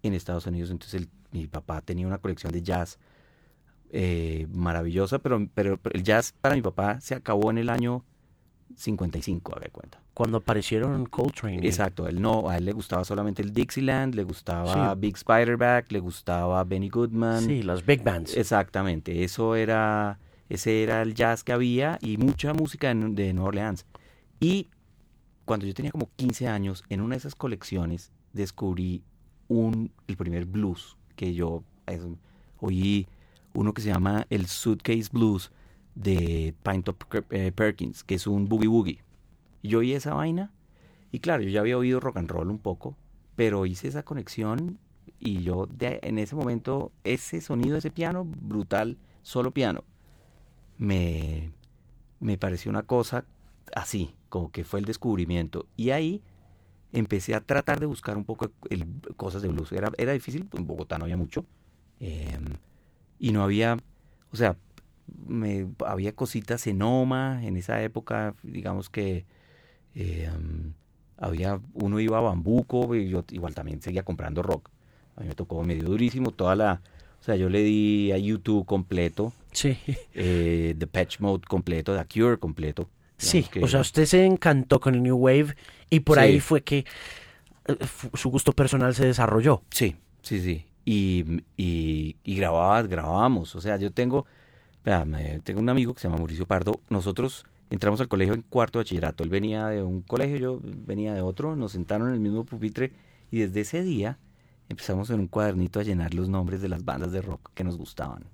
[0.03, 0.70] en Estados Unidos.
[0.70, 2.99] Entonces mi papá tenía una colección de jazz
[3.90, 8.03] eh, maravillosa, pero, pero el jazz para mi papá se acabó en el año
[8.75, 10.01] 55, a ver cuenta.
[10.14, 11.66] Cuando aparecieron Coltrane.
[11.66, 16.01] Exacto, él no, a él le gustaba solamente el Dixieland, le gustaba Big Spiderback, le
[16.01, 17.44] gustaba Benny Goodman.
[17.44, 18.37] Sí, las big bands.
[18.37, 23.87] Exactamente, eso era, ese era el jazz que había y mucha música de Nueva Orleans.
[24.40, 24.68] Y
[25.44, 29.02] cuando yo tenía como 15 años, en una de esas colecciones descubrí
[29.48, 31.62] un, el primer blues que yo
[32.61, 33.06] oí,
[33.54, 35.50] uno que se llama el Suitcase Blues
[35.94, 36.54] de
[36.85, 39.02] Top eh, Perkins, que es un boogie woogie.
[39.62, 40.52] yo oí esa vaina
[41.12, 42.96] y claro, yo ya había oído rock and roll un poco,
[43.37, 44.78] pero hice esa conexión
[45.18, 49.85] y yo en ese momento, ese sonido, ese piano brutal, solo piano,
[50.79, 51.53] me,
[52.21, 53.25] me pareció una cosa
[53.75, 55.67] así, como que fue el descubrimiento.
[55.77, 56.23] Y ahí
[56.93, 58.87] empecé a tratar de buscar un poco el,
[59.17, 59.73] cosas de blues.
[59.73, 61.45] Era, era difícil, en Bogotá no había mucho.
[62.01, 62.45] Em,
[63.19, 63.77] y no había,
[64.33, 64.57] o sea,
[65.27, 69.25] me, había cositas en Oma en esa época, digamos que
[69.95, 70.31] eh,
[71.17, 74.71] había, uno iba a Bambuco y yo igual también seguía comprando rock.
[75.17, 76.83] A mí me tocó medio durísimo toda la,
[77.21, 79.79] o sea, yo le di a YouTube completo, sí.
[80.14, 82.88] eh, The Patch Mode completo, The Cure completo.
[83.19, 85.57] Sí, o sea, usted se encantó con el New Wave
[85.88, 86.85] y por ahí fue que
[87.66, 87.77] eh,
[88.12, 89.62] su gusto personal se desarrolló.
[89.71, 90.66] Sí, sí, sí.
[90.85, 93.57] Y, y, y grabábamos.
[93.57, 94.27] O sea, yo tengo,
[95.45, 96.81] tengo un amigo que se llama Mauricio Pardo.
[96.90, 99.25] Nosotros entramos al colegio en cuarto de bachillerato.
[99.25, 101.57] Él venía de un colegio, yo venía de otro.
[101.57, 102.92] Nos sentaron en el mismo pupitre
[103.31, 104.19] y desde ese día
[104.69, 107.79] empezamos en un cuadernito a llenar los nombres de las bandas de rock que nos
[107.79, 108.25] gustaban.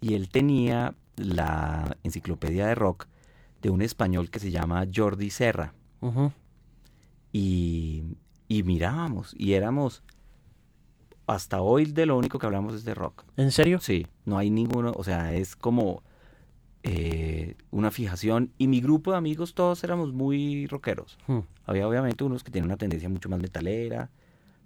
[0.00, 3.06] Y él tenía la enciclopedia de rock
[3.62, 5.74] de un español que se llama Jordi Serra.
[7.32, 8.02] y,
[8.48, 10.02] y mirábamos y éramos
[11.26, 13.24] hasta hoy de lo único que hablamos es de rock.
[13.36, 13.78] ¿En serio?
[13.80, 16.02] Sí, no hay ninguno, o sea, es como
[16.82, 18.52] eh, una fijación.
[18.58, 21.18] Y mi grupo de amigos todos éramos muy rockeros.
[21.26, 21.40] Hmm.
[21.64, 24.10] Había obviamente unos que tenían una tendencia mucho más metalera,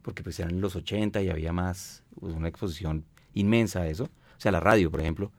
[0.01, 4.09] porque pues eran los 80 y había más, pues, una exposición inmensa a eso.
[4.37, 5.33] O sea, la radio, por ejemplo.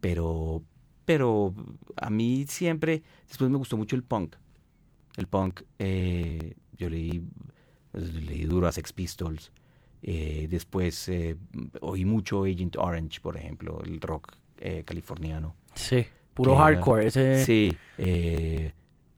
[0.00, 0.62] Pero,
[1.04, 1.54] pero
[1.96, 4.36] a mí siempre, después me gustó mucho el punk.
[5.16, 7.22] El punk, eh, yo leí,
[7.92, 9.52] leí duro a Sex Pistols,
[10.02, 11.36] eh, después eh,
[11.80, 15.54] oí mucho Agent Orange, por ejemplo, el rock eh, californiano.
[15.74, 17.06] Sí, puro hardcore.
[17.06, 17.44] Ese...
[17.44, 17.76] Sí,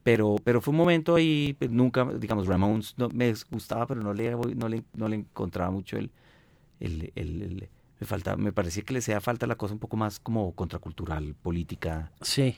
[0.03, 4.13] pero, pero fue un momento ahí, pues, nunca, digamos, Ramones no, me gustaba, pero no
[4.13, 6.11] le, no le, no le encontraba mucho el,
[6.81, 7.71] el, el,
[8.01, 11.35] me falta, me parecía que le hacía falta la cosa un poco más como contracultural,
[11.35, 12.13] política.
[12.21, 12.57] Sí.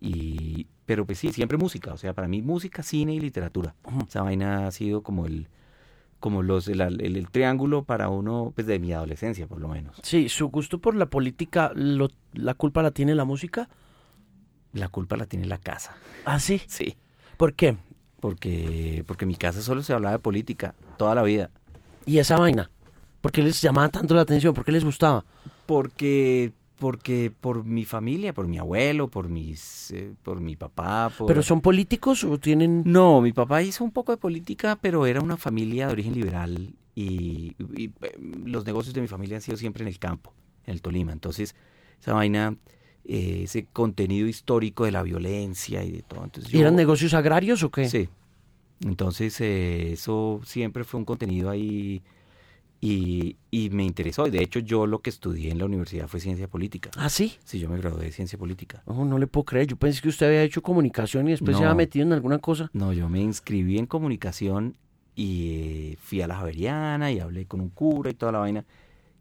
[0.00, 3.74] Y, pero pues sí, siempre música, o sea, para mí música, cine y literatura.
[4.06, 5.48] Esa vaina ha sido como el,
[6.20, 9.96] como los el, el, triángulo para uno pues de mi adolescencia por lo menos.
[10.02, 13.68] Sí, su gusto por la política, lo, ¿la culpa la tiene la música?
[14.72, 15.96] La culpa la tiene la casa.
[16.24, 16.60] ¿Ah, sí?
[16.68, 16.96] Sí.
[17.36, 17.76] ¿Por qué?
[18.20, 21.50] Porque porque en mi casa solo se hablaba de política toda la vida.
[22.04, 22.70] ¿Y esa vaina?
[23.20, 24.54] ¿Por qué les llamaba tanto la atención?
[24.54, 25.24] ¿Por qué les gustaba?
[25.66, 31.12] Porque porque por mi familia, por mi abuelo, por mis, eh, por mi papá.
[31.26, 32.82] ¿Pero son políticos o tienen...?
[32.86, 36.74] No, mi papá hizo un poco de política, pero era una familia de origen liberal
[36.94, 37.90] y, eh,
[38.44, 40.32] los negocios de mi familia han sido siempre en el campo,
[40.66, 41.12] en el Tolima.
[41.12, 41.54] Entonces,
[42.00, 42.56] esa vaina,
[43.04, 46.24] eh, ese contenido histórico de la violencia y de todo.
[46.24, 47.88] Entonces, ¿Eran negocios agrarios o qué?
[47.88, 48.08] Sí.
[48.84, 52.02] Entonces, eso siempre fue un contenido ahí
[52.80, 54.24] Y, y, me interesó.
[54.24, 56.90] De hecho, yo lo que estudié en la universidad fue ciencia política.
[56.96, 57.36] ¿Ah, sí?
[57.44, 58.82] Sí, yo me gradué de ciencia política.
[58.84, 59.66] Oh, no le puedo creer.
[59.66, 62.70] Yo pensé que usted había hecho comunicación y después se había metido en alguna cosa.
[62.72, 64.76] No, yo me inscribí en comunicación
[65.16, 68.64] y eh, fui a la Javeriana y hablé con un cura y toda la vaina.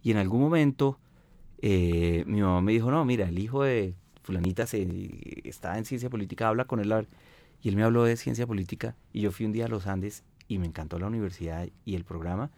[0.03, 0.99] Y en algún momento
[1.59, 4.87] eh, mi mamá me dijo, no, mira, el hijo de fulanita se,
[5.43, 7.07] está en ciencia política, habla con él.
[7.63, 10.23] Y él me habló de ciencia política y yo fui un día a los Andes
[10.47, 12.51] y me encantó la universidad y el programa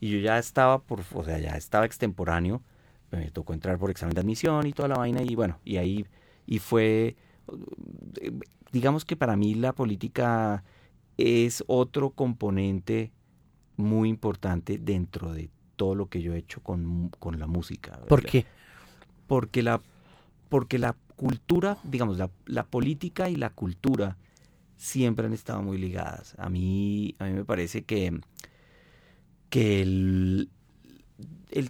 [0.00, 2.62] y yo ya estaba por, o sea, ya estaba extemporáneo,
[3.10, 6.06] me tocó entrar por examen de admisión y toda la vaina y bueno, y ahí,
[6.46, 7.16] y fue,
[8.72, 10.64] digamos que para mí la política
[11.16, 13.12] es otro componente
[13.76, 18.00] muy importante dentro de todo lo que yo he hecho con, con la música.
[18.08, 18.46] ¿Por qué?
[19.26, 19.82] Porque la,
[20.48, 24.16] porque la cultura, digamos, la, la política y la cultura
[24.76, 26.34] siempre han estado muy ligadas.
[26.38, 28.20] A mí, a mí me parece que
[29.56, 30.50] el,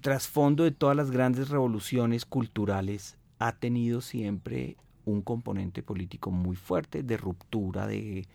[0.01, 7.05] trasfondo de todas las grandes revoluciones culturales ha tenido siempre un componente político muy fuerte
[7.05, 8.27] de ruptura, de,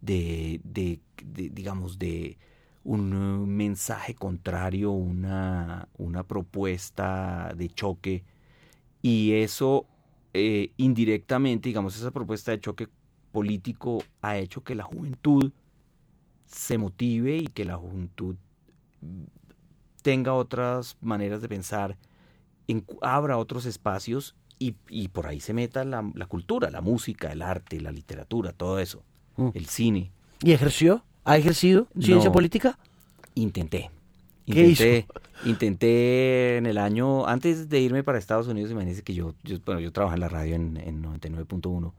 [0.00, 2.36] digamos, de
[2.82, 8.24] un mensaje contrario, una, una propuesta de choque.
[9.02, 9.86] Y eso
[10.34, 12.88] eh, indirectamente, digamos, esa propuesta de choque
[13.30, 15.52] político ha hecho que la juventud
[16.46, 18.36] se motive y que la juventud
[20.06, 21.96] tenga otras maneras de pensar,
[23.02, 24.72] abra otros espacios y,
[25.08, 29.02] por ahí se meta la, cultura, la música, el arte, la literatura, todo eso,
[29.36, 29.48] mm.
[29.54, 30.12] el cine.
[30.42, 31.04] ¿Y ejerció?
[31.24, 32.78] ¿Ha ejercido ciencia política?
[33.34, 33.90] Intenté.
[34.46, 35.08] Intenté,
[35.44, 39.80] intenté en el año, antes de irme para Estados Unidos, imagínense que yo, yo, bueno,
[39.80, 41.92] yo trabajo en la radio en, 99.1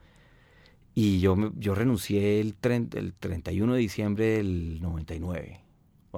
[0.95, 5.66] y yo, yo renuncié el, el 31 de diciembre del 99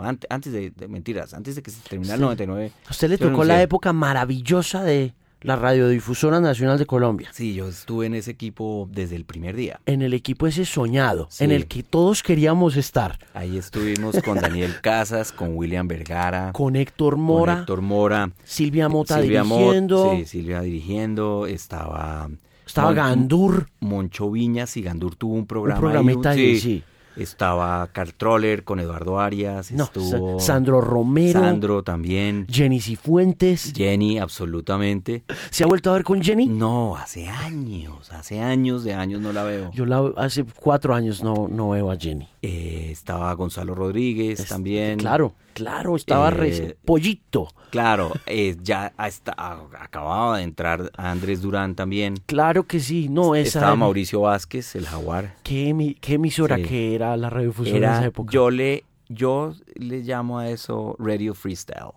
[0.01, 2.71] antes, de, mentiras, antes de que se terminara el 99.
[2.87, 7.29] A usted le tocó la época maravillosa de la Radiodifusora Nacional de Colombia.
[7.31, 9.79] Sí, yo estuve en ese equipo desde el primer día.
[9.85, 13.19] En el equipo ese soñado, en el que todos queríamos estar.
[13.33, 16.51] Ahí estuvimos con Daniel Casas, con William Vergara.
[16.51, 17.53] Con Héctor Mora.
[17.53, 18.31] Con Héctor Mora.
[18.43, 20.15] Silvia Mota dirigiendo.
[20.17, 21.47] sí, Silvia dirigiendo.
[21.47, 22.29] Estaba...
[22.65, 23.67] Estaba Gandur.
[23.79, 25.79] Moncho Viñas y Gandur tuvo un programa.
[25.79, 26.83] Un programita ahí, sí.
[27.19, 29.71] Estaba Carl Troller con Eduardo Arias.
[29.71, 31.39] estuvo Sandro Romero.
[31.39, 32.47] Sandro también.
[32.49, 33.73] Jenny Cifuentes.
[33.75, 35.23] Jenny, absolutamente.
[35.49, 36.47] ¿Se ha vuelto a ver con Jenny?
[36.47, 39.71] No, hace años, hace años de años no la veo.
[39.73, 42.27] Yo la, hace cuatro años no, no veo a Jenny.
[42.41, 44.97] Eh, estaba Gonzalo Rodríguez también.
[44.97, 47.49] Claro, claro, estaba eh, Pollito.
[47.69, 49.35] Claro, eh, ya hasta,
[49.77, 52.15] acababa de entrar Andrés Durán también.
[52.25, 55.35] Claro que sí, no, esa Estaba Mauricio Vázquez, el jaguar.
[55.43, 58.31] ¿Qué, qué emisora que era la radiodifusión en esa época?
[58.31, 61.91] Yo le, yo le llamo a eso Radio Freestyle.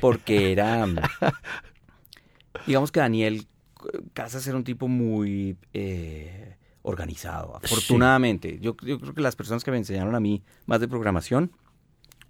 [0.00, 0.86] Porque era,
[2.66, 3.46] digamos que Daniel
[4.12, 5.56] Casas era un tipo muy
[6.82, 8.58] organizado, afortunadamente.
[8.60, 11.52] Yo, yo, creo que las personas que me enseñaron a mí más de programación,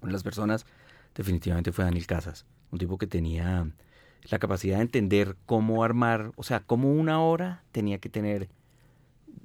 [0.00, 0.66] una de las personas
[1.14, 3.66] definitivamente fue Daniel Casas, un tipo que tenía
[4.24, 8.48] la capacidad de entender cómo armar, o sea, cómo una hora tenía que tener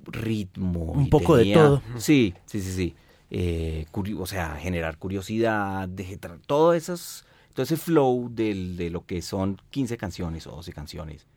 [0.05, 0.91] ritmo.
[0.91, 1.81] Un poco de todo.
[1.97, 2.95] Sí, sí, sí, sí.
[3.29, 3.85] Eh,
[4.17, 9.59] o sea, generar curiosidad, de, todo, esos, todo ese flow del, de lo que son
[9.71, 11.27] 15 canciones o 12 canciones.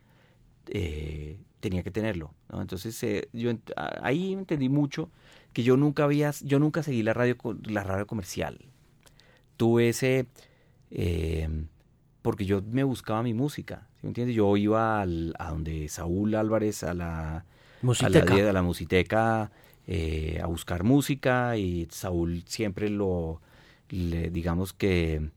[0.69, 2.35] Eh, tenía que tenerlo.
[2.53, 3.53] Entonces, eh, yo
[4.03, 5.11] ahí entendí mucho
[5.53, 8.59] que yo nunca había, yo nunca seguí la radio, la radio comercial.
[9.57, 10.27] Tuve ese,
[10.91, 11.69] em,
[12.23, 14.37] porque yo me buscaba mi música, ¿sí me entiendes?
[14.37, 17.45] Yo iba al, a donde Saúl Álvarez, a la,
[17.83, 18.33] musiteca.
[18.33, 19.51] a la, de la musiteca,
[19.87, 23.41] eh, a buscar música y Saúl siempre lo,
[23.89, 25.31] digamos que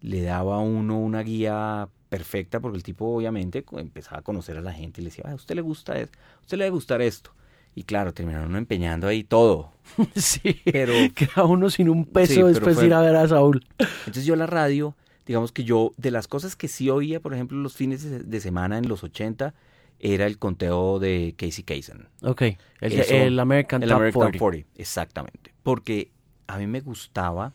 [0.00, 4.60] le daba a uno una guía perfecta porque el tipo obviamente empezaba a conocer a
[4.60, 7.00] la gente y le decía, a usted le gusta esto, a usted le debe gustar
[7.00, 7.32] esto.
[7.74, 9.72] Y claro, terminaron empeñando ahí todo.
[10.14, 13.66] sí, pero queda uno sin un peso después de ir a ver a Saúl.
[13.78, 14.94] Entonces yo la radio,
[15.24, 18.76] digamos que yo, de las cosas que sí oía, por ejemplo, los fines de semana
[18.76, 19.54] en los 80,
[19.98, 22.08] era el conteo de Casey Kasem.
[22.20, 22.42] Ok,
[22.80, 24.68] el, American, el Top American 40.
[24.76, 25.54] Exactamente.
[25.62, 26.12] Porque
[26.46, 27.54] a mí me gustaba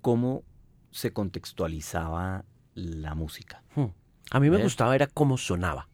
[0.00, 0.42] cómo
[0.90, 2.44] se contextualizaba
[2.80, 3.62] la música.
[3.74, 3.86] Hmm.
[4.30, 5.88] A mí me gustaba era cómo sonaba.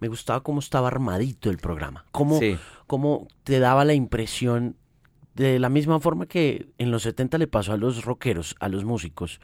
[0.00, 2.04] Me gustaba cómo estaba armadito el programa.
[2.10, 2.40] Cómo,
[2.86, 4.76] cómo te daba la impresión
[5.34, 8.84] de la misma forma que en los 70 le pasó a los rockeros, a los
[8.84, 9.40] músicos,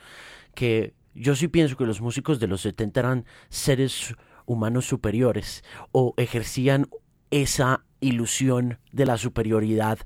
[0.54, 4.14] que yo sí pienso que los músicos de los 70 eran seres
[4.44, 6.88] humanos superiores o ejercían
[7.30, 9.98] esa ilusión de la superioridad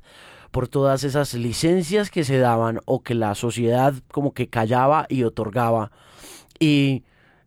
[0.50, 5.24] por todas esas licencias que se daban o que la sociedad como que callaba y
[5.24, 5.92] otorgaba.
[6.60, 7.02] Y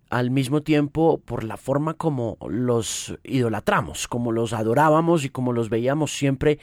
[0.10, 5.70] al mismo tiempo por la forma como los idolatramos, como los adorábamos y como los
[5.70, 6.60] veíamos siempre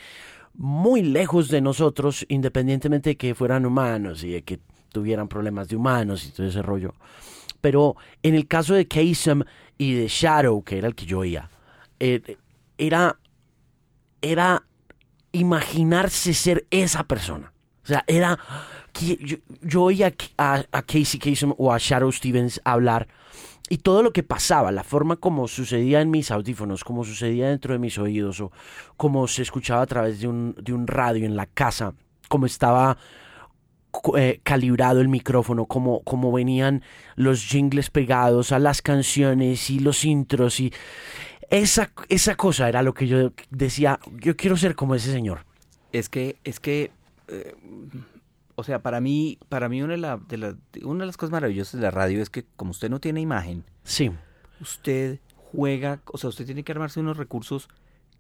[0.55, 4.61] muy lejos de nosotros, independientemente de que fueran humanos y de que
[4.93, 6.95] tuvieran problemas de humanos y todo ese rollo.
[7.61, 9.45] Pero en el caso de Kasem
[9.79, 11.51] y de Shadow, que era el que yo oía,
[11.99, 12.37] eh,
[12.79, 13.19] era,
[14.23, 14.65] era
[15.33, 17.53] imaginarse ser esa persona.
[17.85, 18.39] O sea, era...
[18.95, 23.09] Yo, yo oía a, a Casey Kasem o a Shadow Stevens hablar
[23.73, 27.73] y todo lo que pasaba, la forma como sucedía en mis audífonos, como sucedía dentro
[27.73, 28.51] de mis oídos o
[28.97, 31.95] como se escuchaba a través de un, de un radio en la casa,
[32.29, 32.99] como estaba
[34.17, 36.83] eh, calibrado el micrófono, como, como venían
[37.15, 40.73] los jingles pegados a las canciones y los intros y
[41.49, 45.45] esa, esa cosa era lo que yo decía, yo quiero ser como ese señor.
[45.93, 46.91] Es que, es que
[47.29, 47.55] eh,
[48.61, 51.87] o sea, para mí, para mí una de, de, una de las cosas maravillosas de
[51.87, 54.11] la radio es que como usted no tiene imagen, sí.
[54.61, 57.69] usted juega, o sea, usted tiene que armarse unos recursos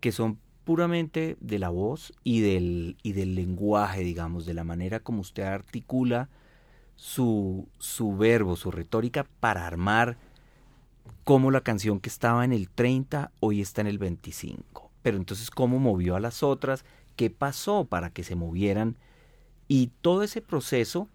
[0.01, 5.01] que son puramente de la voz y del, y del lenguaje, digamos, de la manera
[5.01, 6.28] como usted articula
[6.97, 10.16] su, su verbo, su retórica para armar
[11.24, 14.91] como la canción que estaba en el 30 hoy está en el 25.
[15.03, 16.84] Pero entonces, ¿cómo movió a las otras?
[17.16, 18.97] ¿Qué pasó para que se movieran?
[19.73, 21.09] Y todo ese proceso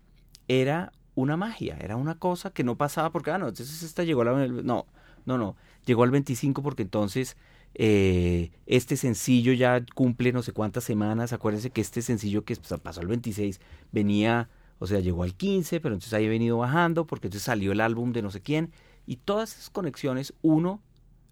[0.48, 4.22] era una magia, era una cosa que no pasaba porque, ah, no, entonces esta llegó
[4.22, 4.48] a la...
[4.48, 4.86] No,
[5.26, 7.36] no, no, llegó al 25 porque entonces
[7.74, 13.02] eh, este sencillo ya cumple no sé cuántas semanas, acuérdense que este sencillo que pasó
[13.02, 13.60] al 26
[13.92, 14.48] venía,
[14.80, 17.82] o sea, llegó al 15, pero entonces ahí ha venido bajando porque entonces salió el
[17.82, 18.72] álbum de no sé quién
[19.06, 20.82] y todas esas conexiones uno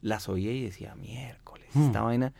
[0.01, 1.83] las oía y decía, miércoles, hmm.
[1.83, 2.33] esta vaina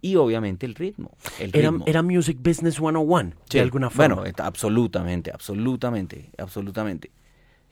[0.00, 1.10] y obviamente el ritmo.
[1.38, 4.16] era, Music Business 101, de alguna forma.
[4.16, 7.10] Bueno, absolutamente, absolutamente, absolutamente.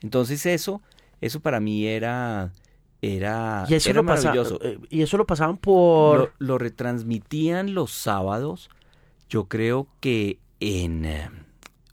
[0.02, 0.82] Entonces eso,
[1.20, 2.52] eso para mí era,
[3.00, 4.58] era, y eso lo maravilloso.
[4.62, 6.32] Eh, y eso lo pasaban por...
[6.38, 8.70] Lo, retransmitían los sábados,
[9.28, 11.04] yo creo que en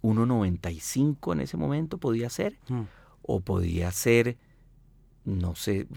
[0.02, 2.82] 1.95 eh, en ese momento podía ser, mm.
[3.22, 4.38] o podía ser,
[5.26, 5.88] no sé,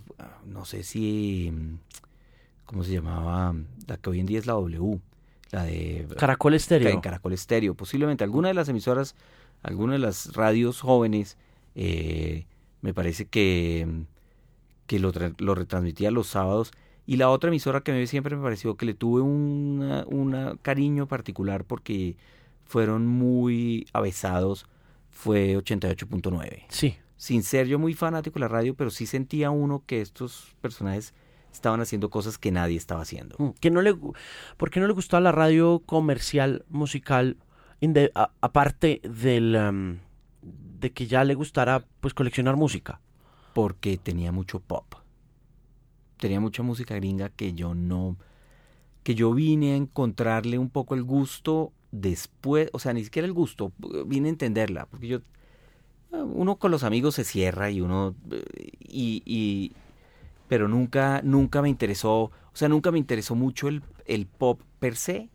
[0.44, 1.52] no sé si
[2.66, 3.54] ¿cómo se llamaba?
[3.86, 5.00] La que hoy en día es la W,
[5.52, 6.06] la de...
[6.18, 6.90] Caracol Estéreo.
[6.90, 9.14] En Caracol Estéreo, posiblemente alguna de las emisoras,
[9.62, 11.38] alguna de las radios jóvenes,
[11.74, 12.46] eh,
[12.82, 14.04] me parece que,
[14.86, 16.72] que lo, lo, retransmitía los sábados.
[17.06, 21.64] Y la otra emisora que me siempre me pareció que le tuve un cariño particular
[21.64, 22.16] porque
[22.64, 24.66] fueron muy avesados
[25.10, 26.64] fue 88.9.
[26.68, 26.96] Sí.
[27.16, 31.14] Sin ser yo muy fanático de la radio, pero sí sentía uno que estos personajes
[31.56, 33.36] estaban haciendo cosas que nadie estaba haciendo.
[33.38, 33.94] Mm, que no le,
[34.56, 37.36] ¿Por qué no le gustaba la radio comercial musical,
[38.40, 39.98] aparte del,
[40.42, 43.00] de que ya le gustara pues coleccionar música?
[43.54, 44.94] Porque tenía mucho pop.
[46.18, 48.16] Tenía mucha música gringa que yo no...
[49.02, 53.32] que yo vine a encontrarle un poco el gusto después, o sea, ni siquiera el
[53.32, 53.72] gusto,
[54.06, 55.18] vine a entenderla, porque yo...
[56.10, 58.14] Uno con los amigos se cierra y uno...
[58.88, 59.72] y
[60.48, 64.96] pero nunca, nunca me interesó, o sea, nunca me interesó mucho el, el pop per
[64.96, 65.28] se.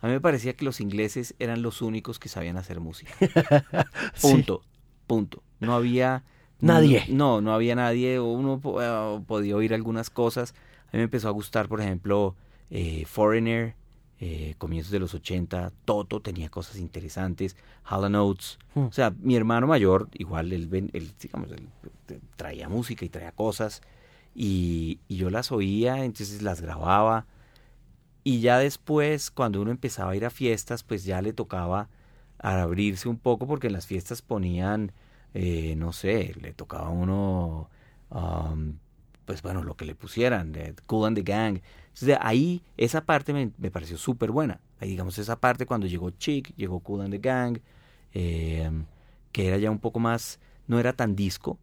[0.00, 3.12] A mí me parecía que los ingleses eran los únicos que sabían hacer música.
[4.20, 4.62] punto,
[5.06, 5.42] punto.
[5.60, 6.24] No había...
[6.60, 7.04] Nadie.
[7.08, 8.18] No, no había nadie.
[8.20, 10.54] Uno eh, podía oír algunas cosas.
[10.88, 12.34] A mí me empezó a gustar, por ejemplo,
[12.70, 13.74] eh, Foreigner,
[14.20, 15.72] eh, comienzos de los 80.
[15.84, 17.56] Toto tenía cosas interesantes.
[17.84, 18.58] Hall Oates.
[18.74, 18.86] Hmm.
[18.86, 21.68] O sea, mi hermano mayor, igual, él, él digamos, él
[22.36, 23.82] traía música y traía cosas
[24.34, 27.26] y, yo las oía, entonces las grababa.
[28.24, 31.88] Y ya después, cuando uno empezaba a ir a fiestas, pues ya le tocaba
[32.38, 34.92] abrirse un poco porque en las fiestas ponían,
[35.34, 37.70] eh, no sé, le tocaba a uno,
[38.10, 38.74] um,
[39.24, 41.60] pues bueno, lo que le pusieran, de Cool and the Gang.
[41.88, 44.60] Entonces ahí esa parte me, pareció súper buena.
[44.80, 47.58] Ahí digamos esa parte cuando llegó Chick, llegó Cool and the Gang,
[48.14, 48.70] eh,
[49.32, 51.58] que era ya un poco más, no era tan disco,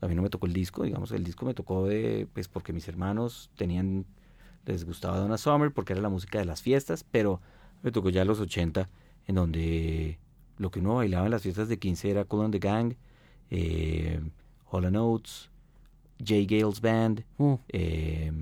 [0.00, 2.72] a mí no me tocó el disco, digamos, el disco me tocó de, pues porque
[2.72, 4.04] mis hermanos tenían,
[4.66, 7.40] les gustaba Donna Summer porque era la música de las fiestas, pero
[7.82, 8.88] me tocó ya los 80,
[9.26, 10.18] en donde
[10.58, 12.94] lo que uno bailaba en las fiestas de 15 era Cool and the Gang,
[13.50, 14.20] eh,
[14.70, 15.50] Hall Oates,
[16.24, 17.54] Jay Gales Band, mm.
[17.68, 18.32] eh,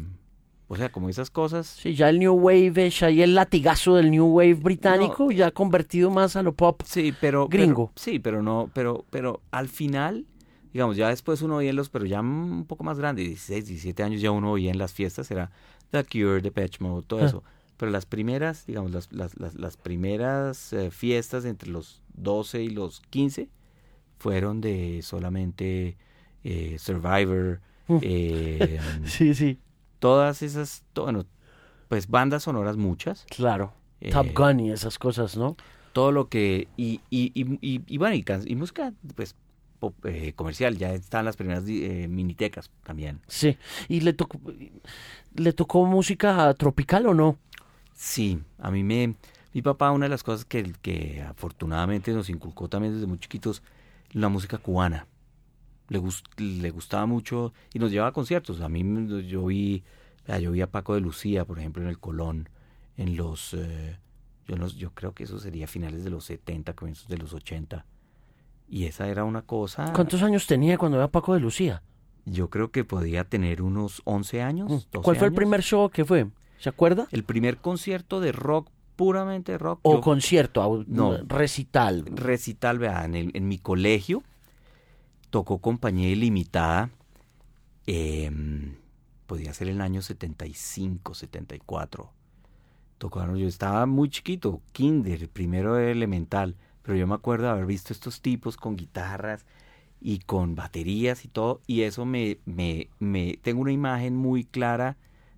[0.66, 1.66] o sea, como esas cosas.
[1.66, 6.36] Sí, ya el New Wave ahí el latigazo del New Wave británico, ya convertido más
[6.36, 7.92] a lo pop sí, pero, gringo.
[7.96, 10.26] sí, pero no, pero, pero al final
[10.74, 14.02] digamos, ya después uno oía en los, pero ya un poco más grande, 16, 17
[14.02, 15.52] años ya uno oía en las fiestas, era
[15.90, 17.26] The Cure, The Patch Mode, todo ah.
[17.26, 17.44] eso.
[17.76, 23.00] pero las primeras, digamos, las, las, las, primeras eh, fiestas entre los 12 y los
[23.10, 23.48] 15
[24.18, 25.96] fueron de solamente
[26.42, 27.60] eh, Survivor.
[28.02, 29.60] Eh, sí, sí.
[30.00, 31.24] Todas esas, bueno,
[31.86, 33.26] pues bandas sonoras muchas.
[33.30, 33.74] Claro.
[34.10, 35.56] Top Gun y esas cosas, ¿no?
[35.92, 39.36] Todo lo que, y, y, y, y, bueno, y, música, pues
[40.36, 43.20] comercial, ya están las primeras minitecas también.
[43.26, 43.58] Sí,
[43.88, 44.40] ¿y le tocó,
[45.34, 47.38] le tocó música tropical o no?
[47.94, 49.14] Sí, a mí me...
[49.52, 53.62] Mi papá, una de las cosas que, que afortunadamente nos inculcó también desde muy chiquitos,
[54.10, 55.06] la música cubana.
[55.88, 56.02] Le,
[56.38, 58.60] le gustaba mucho y nos llevaba a conciertos.
[58.62, 58.82] A mí
[59.28, 59.84] yo vi,
[60.40, 62.48] yo vi a Paco de Lucía, por ejemplo, en el Colón,
[62.96, 63.54] en los...
[63.54, 63.96] Eh,
[64.48, 67.86] yo, yo creo que eso sería finales de los 70, comienzos de los 80.
[68.68, 69.92] Y esa era una cosa...
[69.92, 71.82] ¿Cuántos años tenía cuando a Paco de Lucía?
[72.24, 74.70] Yo creo que podía tener unos 11 años.
[74.92, 74.98] Mm.
[75.02, 76.26] ¿Cuál fue el primer show que fue?
[76.58, 77.06] ¿Se acuerda?
[77.10, 79.80] El primer concierto de rock, puramente rock.
[79.82, 82.04] O concierto, no, recital.
[82.06, 84.22] Recital, vean, en, mi colegio
[85.30, 86.90] tocó Compañía Ilimitada.
[87.86, 88.76] Em,
[89.26, 92.10] podía ser el año 75, 74.
[92.98, 97.92] Tocaron, yo estaba muy chiquito, kinder, primero elemental, pero yo me acuerdo de haber visto
[97.92, 99.46] estos tipos con guitarras
[100.00, 104.96] y con baterías y todo, y eso me, me, me tengo una imagen muy clara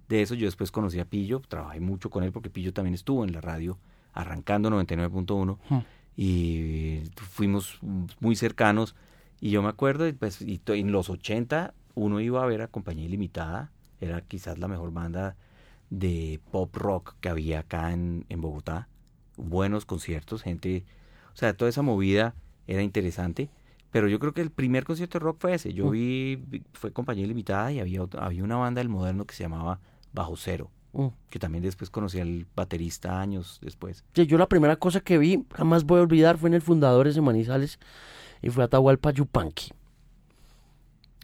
[0.09, 0.35] de eso.
[0.35, 3.41] Yo después conocí a Pillo, trabajé mucho con él porque Pillo también estuvo en la
[3.41, 3.79] radio
[4.13, 5.79] arrancando 99.1 hmm.
[6.17, 7.79] y fuimos
[8.21, 8.97] muy cercanos.
[9.41, 13.05] Y yo me acuerdo, pues, y en los 80 uno iba a ver a Compañía
[13.05, 13.71] Ilimitada,
[14.01, 15.37] era quizás la mejor banda
[15.91, 18.89] de pop rock que había acá en, en Bogotá,
[19.37, 20.85] buenos conciertos, gente,
[21.37, 22.35] o sea, toda esa movida
[22.67, 23.51] era interesante.
[23.91, 25.75] Pero yo creo que el primer concierto de rock fue ese.
[25.75, 25.91] Yo hmm.
[25.91, 29.79] vi, fue Compañía Ilimitada y había, había una banda del moderno que se llamaba
[30.15, 30.71] Bajo Cero.
[30.95, 31.09] Mm.
[31.29, 34.03] Que también después conocí al baterista años después.
[34.15, 37.21] yo la primera cosa que vi, jamás voy a olvidar, fue en el Fundadores de
[37.21, 37.79] Manizales
[38.41, 39.73] y fue Atahualpa Yupanqui.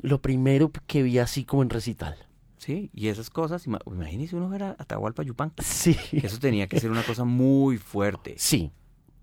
[0.03, 2.17] Lo primero que vi así como en recital.
[2.59, 5.65] Sí, y esas cosas, imagínese uno ver a Atahualpa Yupanqui.
[5.65, 5.97] Sí.
[6.13, 8.35] Eso tenía que ser una cosa muy fuerte.
[8.37, 8.73] Sí.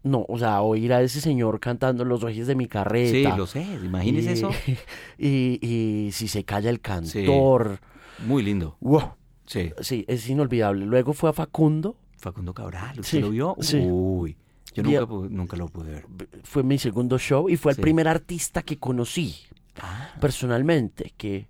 [0.04, 3.32] No, o sea, oír a ese señor cantando Los ojes de mi carreta.
[3.32, 4.50] Sí, lo sé, imagínese eso.
[5.18, 7.80] Y, y, si se calla el cantor.
[8.26, 8.78] muy lindo.
[8.80, 9.14] Wow.
[9.46, 9.72] Sí.
[9.82, 10.86] Sí, es inolvidable.
[10.86, 11.98] Luego fue a Facundo.
[12.18, 13.56] Facundo Cabral, ¿usted lo vio?
[13.62, 13.80] Sí.
[13.80, 14.38] Uy,
[14.74, 16.06] yo nunca, lo pude ver.
[16.44, 19.36] Fue mi segundo show y fue el primer artista que conocí
[19.82, 20.10] ah.
[20.20, 21.48] personalmente, que,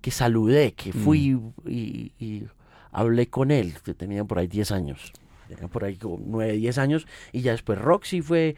[0.00, 0.92] que saludé, que mm.
[0.92, 2.44] fui y,
[2.92, 5.12] hablé con él, que tenía por ahí 10 años.
[5.48, 7.06] Tenía por ahí como 9, 10 años.
[7.32, 8.56] Y ya después Roxy fue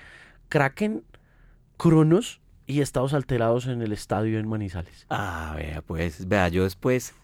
[0.49, 1.05] Kraken,
[1.77, 5.07] Cronos y Estados Alterados en el estadio en Manizales.
[5.09, 7.15] Ah, vea, pues, vea, yo después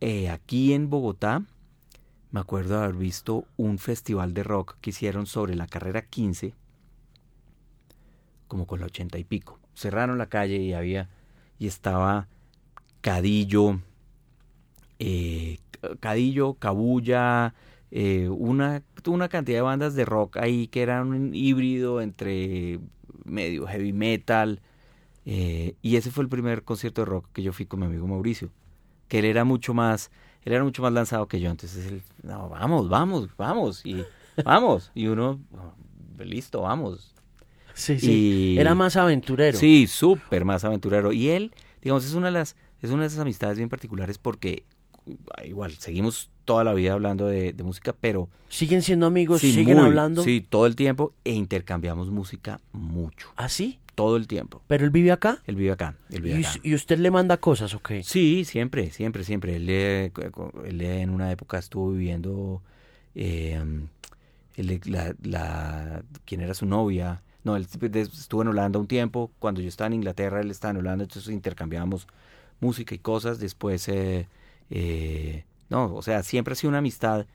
[0.00, 1.42] eh, aquí en Bogotá,
[2.30, 6.54] me acuerdo haber visto un festival de rock que hicieron sobre la carrera 15,
[8.46, 9.58] como con la ochenta y pico.
[9.74, 11.08] Cerraron la calle y había,
[11.58, 12.28] y estaba
[13.00, 13.80] Cadillo,
[14.98, 15.58] eh,
[16.00, 17.54] Cadillo, Cabulla,
[17.90, 22.80] eh, una, una cantidad de bandas de rock ahí que eran un híbrido entre
[23.24, 24.60] medio heavy metal.
[25.24, 28.50] y ese fue el primer concierto de rock que yo fui con mi amigo Mauricio
[29.10, 30.10] que él era mucho más,
[30.44, 34.04] él era mucho más lanzado que yo, entonces él, no, vamos, vamos, vamos, y
[34.44, 35.40] vamos, y uno,
[36.18, 37.12] listo, vamos.
[37.74, 39.58] Sí, sí, era más aventurero.
[39.58, 43.18] Sí, súper más aventurero, y él, digamos, es una de las, es una de esas
[43.18, 44.62] amistades bien particulares porque
[45.44, 50.22] igual seguimos toda la vida hablando de, música, pero siguen siendo amigos, siguen hablando.
[50.22, 53.32] Sí, todo el tiempo e intercambiamos música mucho.
[53.36, 53.78] ¿Ah, sí?
[53.94, 54.62] todo el tiempo.
[54.66, 55.42] ¿Pero él vive acá?
[55.46, 55.94] Él vive acá.
[56.62, 58.02] ¿Y, usted le manda cosas o qué?
[58.02, 59.56] Sí, siempre, siempre, siempre.
[59.56, 62.62] Él, él en una época estuvo viviendo,
[63.14, 63.62] eh,
[64.56, 67.22] la, la, ¿quién era su novia?
[67.44, 69.30] No, él estuvo en Holanda un tiempo.
[69.38, 72.06] Cuando yo estaba en Inglaterra, él estaba en Holanda, entonces intercambiábamos
[72.60, 73.38] música y cosas.
[73.38, 74.28] Después, eh,
[74.70, 77.26] eh, no, o sea, siempre ha sido una amistad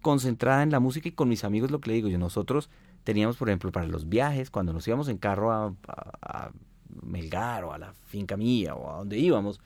[0.00, 2.70] concentrada en la música y con mis amigos, lo que le digo yo, nosotros
[3.04, 6.52] teníamos, por ejemplo, para los viajes, cuando nos íbamos en carro a,
[7.00, 9.62] Melgar o a la finca mía o a donde íbamos,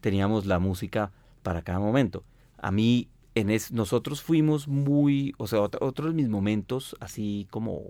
[0.00, 1.12] teníamos la música
[1.42, 2.24] para cada momento.
[2.56, 7.82] A mí, en es, nosotros fuimos muy, o sea, otro, de mis momentos así como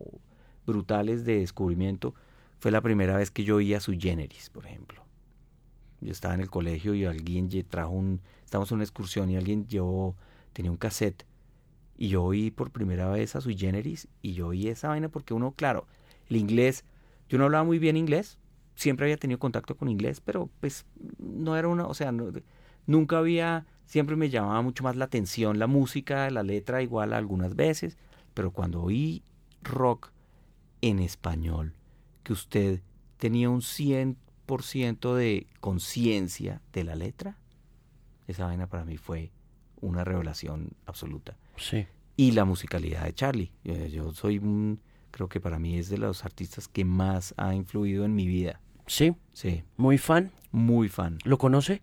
[0.66, 2.14] brutales de descubrimiento
[2.58, 5.04] fue la primera vez que yo oía su Generis, por ejemplo.
[6.00, 8.20] Yo estaba en el colegio y alguien trajo un,
[8.50, 10.16] estábamos en una excursión y alguien llevó,
[10.52, 11.24] tenía un cassette
[11.96, 15.34] y yo oí por primera vez a Sui Generis y yo oí esa vaina porque
[15.34, 15.86] uno, claro,
[16.28, 16.84] el inglés,
[17.28, 18.38] yo no hablaba muy bien inglés,
[18.74, 20.84] siempre había tenido contacto con inglés, pero pues
[21.18, 22.12] no era una, o sea,
[22.86, 27.54] nunca había siempre me llamaba mucho más la atención la música, la letra igual algunas
[27.54, 27.98] veces,
[28.34, 29.22] pero cuando oí
[29.62, 30.10] rock
[30.80, 31.74] en español,
[32.24, 32.82] que usted
[33.16, 37.36] tenía un 100% de conciencia de la letra,
[38.30, 39.30] esa vaina para mí fue
[39.80, 41.36] una revelación absoluta.
[41.56, 41.86] Sí.
[42.16, 43.52] Y la musicalidad de Charlie.
[43.64, 48.04] Yo, soy un, creo que para mí es de los artistas que más ha influido
[48.04, 48.60] en mi vida.
[48.86, 49.14] Sí.
[49.32, 49.62] Sí.
[49.76, 50.30] Muy fan.
[50.52, 51.18] Muy fan.
[51.24, 51.82] ¿Lo conoce?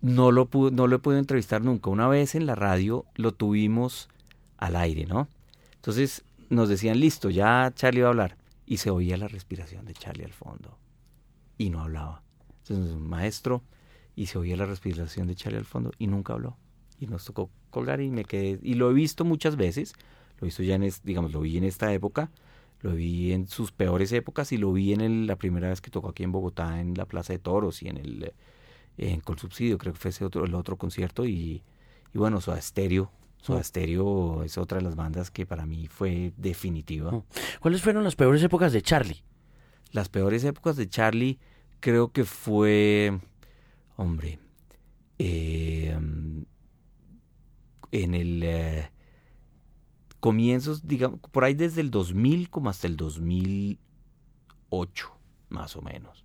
[0.00, 1.88] No lo, no lo he podido entrevistar nunca.
[1.90, 4.08] Una vez en la radio lo tuvimos
[4.58, 5.28] al aire, ¿no?
[5.76, 8.36] Entonces nos decían, listo, ya Charlie va a hablar.
[8.66, 10.78] Y se oía la respiración de Charlie al fondo.
[11.58, 12.22] Y no hablaba.
[12.62, 13.62] Entonces, maestro,
[14.16, 16.56] y se oía la respiración de Charlie al fondo y nunca habló.
[16.98, 18.58] Y nos tocó colgar y me quedé.
[18.62, 19.94] Y lo he visto muchas veces.
[20.38, 22.30] Lo he visto ya en, digamos, lo vi en esta época.
[22.80, 26.10] Lo vi en sus peores épocas y lo vi en la primera vez que tocó
[26.10, 28.32] aquí en Bogotá, en la Plaza de Toros y en el
[28.96, 31.24] en Colsubsidio, creo que fue ese otro, el otro concierto.
[31.26, 31.62] Y,
[32.12, 33.10] y bueno, Soda Stereo.
[33.40, 33.64] Soda mm.
[33.64, 37.10] Stereo es otra de las bandas que para mí fue definitiva.
[37.10, 37.24] Mm.
[37.60, 39.22] ¿Cuáles fueron las peores épocas de Charlie?
[39.90, 41.38] Las peores épocas de Charlie
[41.80, 43.18] creo que fue
[43.96, 44.38] Hombre,
[45.18, 45.96] eh,
[47.92, 48.90] en el eh,
[50.20, 55.10] comienzos, digamos, por ahí desde el 2000 como hasta el 2008,
[55.50, 56.24] más o menos.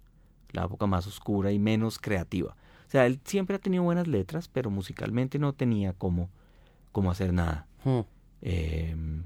[0.52, 2.56] La época más oscura y menos creativa.
[2.88, 6.32] O sea, él siempre ha tenido buenas letras, pero musicalmente no tenía cómo,
[6.92, 7.68] cómo hacer nada.
[7.84, 8.00] Hmm.
[8.42, 9.26] Em,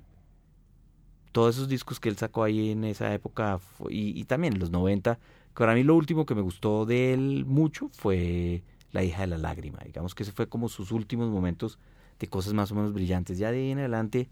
[1.32, 4.70] todos esos discos que él sacó ahí en esa época y, y, también en los
[4.70, 5.18] 90
[5.54, 9.38] para mí lo último que me gustó de él mucho fue La hija de la
[9.38, 9.80] lágrima.
[9.86, 11.80] Digamos que ese fue como sus últimos momentos
[12.20, 13.38] de cosas más o menos brillantes.
[13.38, 14.30] Ya de ahí en adelante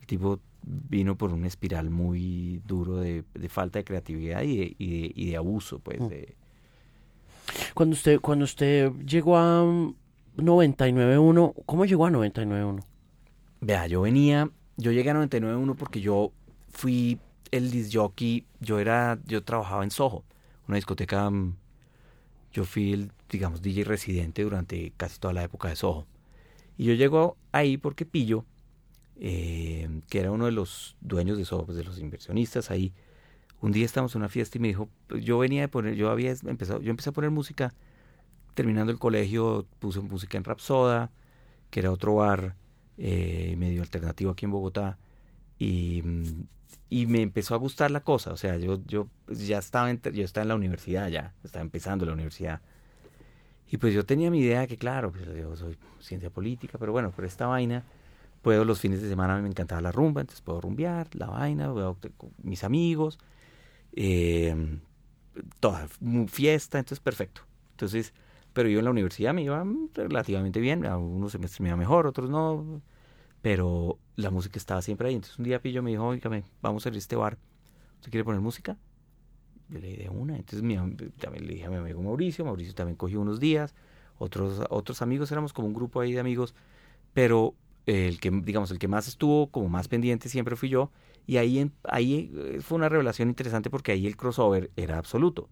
[0.00, 5.30] el tipo vino por una espiral muy duro de, falta de creatividad y de, y
[5.30, 6.00] de, abuso, pues.
[6.00, 6.08] Mm.
[6.08, 6.34] De...
[7.74, 9.62] Cuando usted, cuando usted llegó a
[10.36, 12.84] 99.1, ¿cómo llegó a 99.1?
[13.60, 16.32] Vea, yo venía, yo llegué a 99.1 porque yo
[16.70, 17.18] fui
[17.50, 20.24] el disc jockey, yo era, yo trabajaba en Soho
[20.68, 21.56] una discoteca, mm,
[22.52, 26.06] yo fui el, digamos, DJ residente durante casi toda la época de Soho.
[26.76, 28.44] Y yo llego ahí porque Pillo,
[29.16, 32.92] eh, que era uno de los dueños de Soho, pues, de los inversionistas ahí,
[33.60, 34.88] un día estábamos en una fiesta y me dijo,
[35.20, 37.74] yo venía de poner, yo había empezado, yo empecé a poner música,
[38.54, 41.10] terminando el colegio puse música en Rapsoda,
[41.70, 42.54] que era otro bar
[42.96, 44.98] eh, medio alternativo aquí en Bogotá,
[45.58, 46.46] y mm,
[46.90, 50.00] y me empezó a gustar la cosa, o sea, yo, yo pues, ya estaba en,
[50.00, 52.60] yo estaba en la universidad ya, estaba empezando la universidad.
[53.70, 57.10] Y pues yo tenía mi idea que claro, pues yo soy ciencia política, pero bueno,
[57.10, 57.84] por esta vaina,
[58.40, 61.66] puedo los fines de semana me encantaba la rumba, entonces puedo rumbear, la vaina,
[62.16, 63.18] con mis amigos,
[63.92, 64.78] eh,
[65.60, 65.88] toda
[66.28, 67.42] fiesta, entonces perfecto.
[67.72, 68.14] Entonces,
[68.54, 69.62] pero yo en la universidad me iba
[69.94, 72.80] relativamente bien, a unos se me iba mejor, otros no,
[73.42, 75.14] pero la música estaba siempre ahí.
[75.14, 77.38] Entonces un día Pillo me dijo, oígame, vamos a ir a este bar.
[77.96, 78.76] ¿Usted quiere poner música?
[79.68, 80.36] Yo le dije una.
[80.36, 80.76] Entonces mi,
[81.18, 82.44] también le dije a mi amigo Mauricio.
[82.44, 83.74] Mauricio también cogió unos días.
[84.18, 86.54] Otros, otros amigos, éramos como un grupo ahí de amigos.
[87.12, 87.54] Pero
[87.86, 90.90] el que, digamos, el que más estuvo como más pendiente siempre fui yo.
[91.26, 95.48] Y ahí, ahí eh, fue una revelación interesante porque ahí el crossover era absoluto.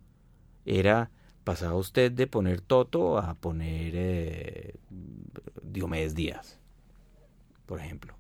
[0.65, 1.11] Era,
[1.45, 4.75] pasaba usted de poner Toto a poner eh,
[5.63, 6.59] Diomedes Díaz
[7.67, 8.15] por ejemplo.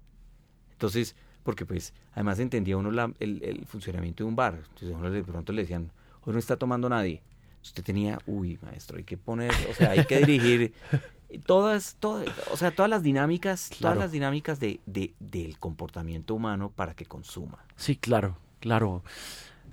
[0.72, 4.54] Entonces, porque pues además entendía uno la, el, funcionamiento de un bar.
[4.56, 5.90] Entonces uno de pronto le decían,
[6.24, 7.22] hoy no está tomando nadie.
[7.62, 10.74] Usted tenía, uy, maestro, hay que poner, o sea, hay que dirigir
[11.46, 16.72] todas, todas, o sea, todas las dinámicas, todas las dinámicas de, de, del comportamiento humano
[16.74, 17.64] para que consuma.
[17.76, 19.02] Sí, claro, claro.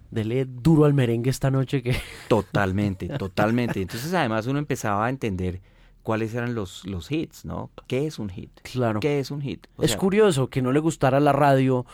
[0.09, 1.95] Dele duro al merengue esta noche que...
[2.27, 3.81] Totalmente, totalmente.
[3.81, 5.59] Entonces además uno empezaba a entender
[6.03, 7.71] cuáles eran los, los hits, ¿no?
[7.87, 8.51] ¿Qué es un hit?
[8.61, 8.99] Claro.
[8.99, 9.65] ¿Qué es un hit?
[9.81, 11.85] es curioso que no le gustara la radio,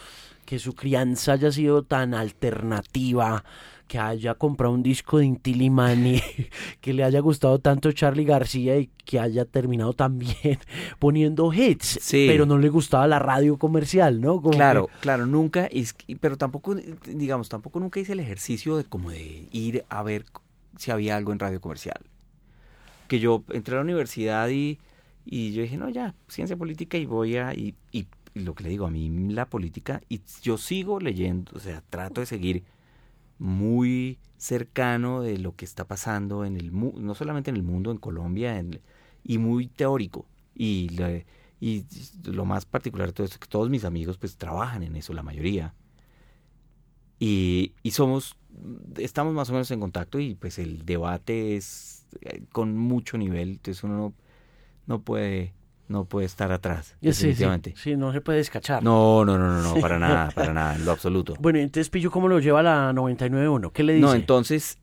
[0.46, 3.44] que su crianza haya sido tan alternativa,
[3.88, 6.22] que haya comprado un disco de Intilimani,
[6.82, 10.60] que le haya gustado tanto Charlie García y que haya terminado también
[11.00, 12.26] poniendo hits, sí.
[12.28, 14.42] pero no le gustaba la radio comercial, ¿no?
[14.42, 15.70] claro, claro, nunca,
[16.20, 20.26] pero tampoco, digamos, tampoco nunca hice el ejercicio de como de ir a ver
[20.78, 22.00] si había algo en radio comercial
[23.10, 24.80] que yo entré a la universidad y,
[25.26, 28.70] y yo dije, no, ya, ciencia política y voy a, y, y, lo que le
[28.70, 32.64] digo, a mí la política, y yo sigo leyendo, o sea, trato de seguir
[33.40, 37.98] muy cercano de lo que está pasando en el no solamente en el mundo, en
[37.98, 38.80] Colombia, en,
[39.24, 40.26] y muy teórico.
[40.56, 40.90] Y,
[41.60, 41.86] y
[42.26, 45.14] lo más particular de todo esto es que todos mis amigos pues trabajan en eso,
[45.14, 45.74] la mayoría.
[47.20, 48.38] Y, y somos,
[48.98, 51.99] estamos más o menos en contacto y pues el debate es
[52.52, 54.14] con mucho nivel, entonces uno
[54.88, 55.54] no puede
[55.90, 56.96] no puede estar atrás.
[57.02, 57.74] definitivamente.
[57.76, 58.84] Sí, no se puede descachar.
[58.84, 61.34] No, no, no, no, para nada, para nada, en lo absoluto.
[61.40, 63.72] Bueno, entonces Pillo, ¿cómo lo lleva la 99.1?
[63.72, 64.06] ¿Qué le dice?
[64.06, 64.78] No, entonces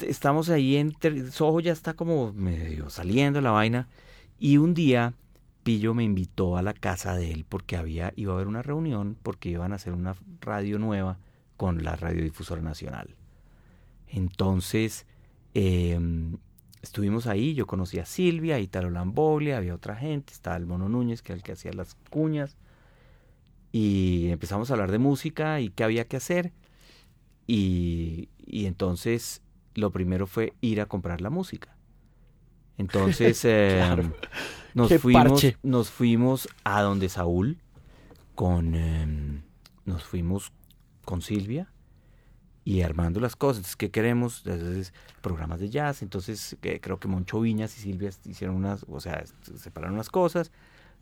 [0.00, 3.88] estamos ahí, entre, Soho ya está como medio saliendo la vaina
[4.38, 5.12] y un día
[5.62, 9.16] Pillo me invitó a la casa de él porque había, iba a haber una reunión
[9.22, 11.18] porque iban a hacer una radio nueva
[11.56, 13.16] con la radiodifusora nacional.
[14.08, 15.06] Entonces,
[15.58, 15.98] eh,
[16.82, 21.22] estuvimos ahí, yo conocí a Silvia, Italo Lamboglia, había otra gente, estaba el Mono Núñez,
[21.22, 22.58] que era el que hacía las cuñas,
[23.72, 26.52] y empezamos a hablar de música y qué había que hacer,
[27.46, 29.40] y, y entonces
[29.74, 31.74] lo primero fue ir a comprar la música.
[32.76, 34.12] Entonces em,
[34.74, 37.62] nos, fuimos, nos fuimos a donde Saúl,
[38.34, 39.40] con, em,
[39.86, 40.52] nos fuimos
[41.06, 41.72] con Silvia,
[42.66, 43.58] y armando las cosas.
[43.58, 44.42] Entonces, ¿qué queremos?
[44.44, 44.92] Entonces,
[45.22, 46.02] programas de jazz.
[46.02, 50.50] Entonces, creo que Moncho Viñas y Silvia hicieron unas, o sea, separaron unas cosas.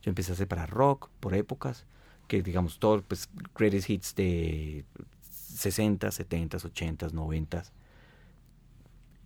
[0.03, 1.87] Yo empecé a separar rock por épocas,
[2.29, 4.85] que digamos, todo, pues, greatest hits de
[5.31, 7.62] 60, 70, 80, 90.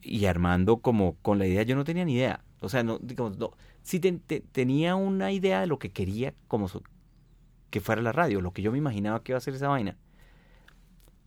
[0.03, 2.45] Y armando como con la idea, yo no tenía ni idea.
[2.61, 3.51] O sea, no, digamos, no,
[3.83, 6.71] sí tenía una idea de lo que quería como
[7.71, 9.97] que fuera la radio, lo que yo me imaginaba que iba a ser esa vaina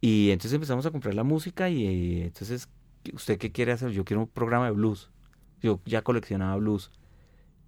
[0.02, 2.68] y entonces empezamos a comprar la música y, eh, entonces,
[3.14, 3.92] ¿usted qué quiere hacer?
[3.92, 5.12] Yo quiero un programa de blues.
[5.62, 6.92] Yo ya coleccionaba blues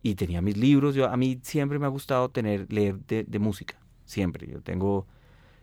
[0.02, 0.96] y tenía mis libros.
[0.96, 3.76] Yo, a mí siempre me ha gustado tener, leer de, música,
[4.06, 4.48] siempre.
[4.48, 5.06] Yo tengo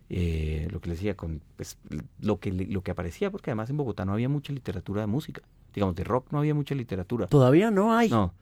[0.08, 1.76] eh, lo que le decía, con pues,
[2.20, 5.42] lo, que, lo que aparecía, porque además en Bogotá no había mucha literatura de música.
[5.74, 7.26] Digamos, de rock no había mucha literatura.
[7.26, 8.10] Todavía no hay.
[8.10, 8.32] No.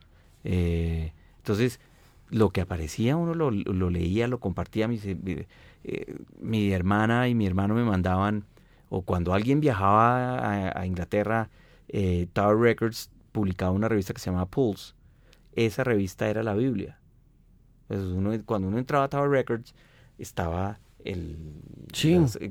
[0.44, 1.80] Eh, entonces,
[2.28, 4.86] lo que aparecía uno lo, lo leía, lo compartía.
[4.86, 5.02] Mis,
[5.84, 8.44] eh, mi hermana y mi hermano me mandaban,
[8.88, 11.50] o cuando alguien viajaba a, Inglaterra,
[11.88, 14.94] eh, Tower Records publicaba una revista que se llamaba Pulse.
[15.52, 16.98] Esa revista era la Biblia.
[17.88, 19.74] uno, cuando uno entraba a Tower Records,
[20.18, 21.36] estaba el...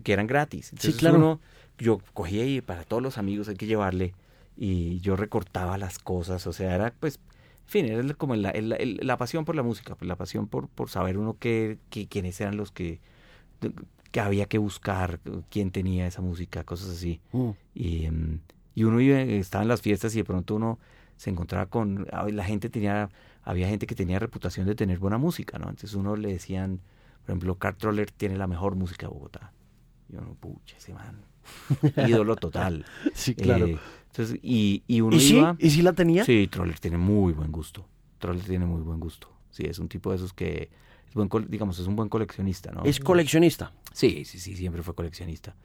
[0.03, 0.71] que eran gratis.
[0.71, 1.39] Entonces uno,
[1.77, 4.13] yo cogía y para todos los amigos hay que llevarle
[4.55, 7.19] y yo recortaba las cosas, o sea, era pues
[7.67, 10.89] en fin, era como la, la, pasión por la música, pues, la pasión por, por
[10.89, 13.01] saber uno qué, quiénes eran los que
[14.11, 17.21] que había que buscar quién tenía esa música, cosas así.
[17.31, 17.49] Mm.
[17.73, 18.39] Y, em,
[18.73, 20.79] y, uno estaba en las fiestas y de pronto uno
[21.17, 23.09] se encontraba con, la gente tenía,
[23.43, 25.65] había gente que tenía reputación de tener buena música, ¿no?
[25.69, 26.79] Entonces uno le decían,
[27.25, 29.51] por ejemplo, Carl Troller tiene la mejor música de Bogotá.
[30.09, 31.25] Y uno, pucha, ese man,
[32.07, 32.85] ídolo total.
[33.13, 33.65] sí, claro.
[33.67, 33.77] Eh,
[34.07, 35.55] entonces, y, y uno ¿Y iba...
[35.59, 36.23] ¿Y si la tenía?
[36.23, 37.85] Sí, Troller tiene muy buen gusto.
[38.19, 39.29] Troller tiene muy buen gusto.
[39.49, 40.69] Sí, es un tipo de esos que
[41.47, 42.83] digamos, es un buen coleccionista, ¿no?
[42.83, 43.73] ¿Es coleccionista?
[43.93, 45.55] Sí, sí, sí, siempre fue coleccionista.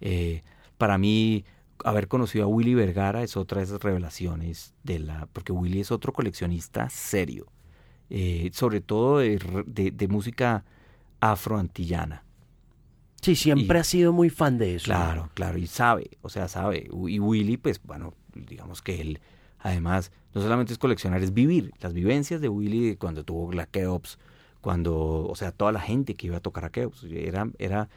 [0.00, 0.42] Eh,
[0.78, 1.44] para mí,
[1.84, 5.90] haber conocido a Willy Vergara es otra de esas revelaciones de la, porque Willy es
[5.90, 7.46] otro coleccionista serio,
[8.08, 10.64] eh, sobre todo de, música
[11.20, 12.24] afroantillana.
[13.20, 14.86] Sí, siempre ha sido muy fan de eso.
[14.86, 16.88] Claro, claro, y sabe, o sea, sabe.
[17.08, 19.20] Y Willy, pues, bueno, digamos que él,
[19.58, 21.72] además, no solamente es coleccionar, es vivir.
[21.80, 24.18] Las vivencias de Willy cuando tuvo la Keops,
[24.60, 27.88] cuando, o sea, toda la gente que iba a tocar a Keops, era, era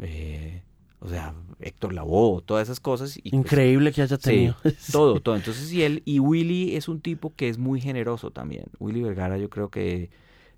[0.00, 0.62] eh,
[1.00, 3.16] o sea, Héctor Lavoe, todas esas cosas.
[3.18, 4.56] Y pues, Increíble que haya tenido.
[4.92, 5.36] todo, todo.
[5.36, 8.66] Entonces, y él, y Willy es un tipo que es muy generoso también.
[8.80, 10.10] Willy Vergara yo creo que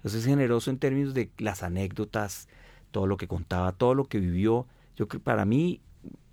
[0.03, 2.49] es generoso en términos de las anécdotas,
[2.91, 4.67] todo lo que contaba, todo lo que vivió.
[4.97, 5.81] Yo creo para mí,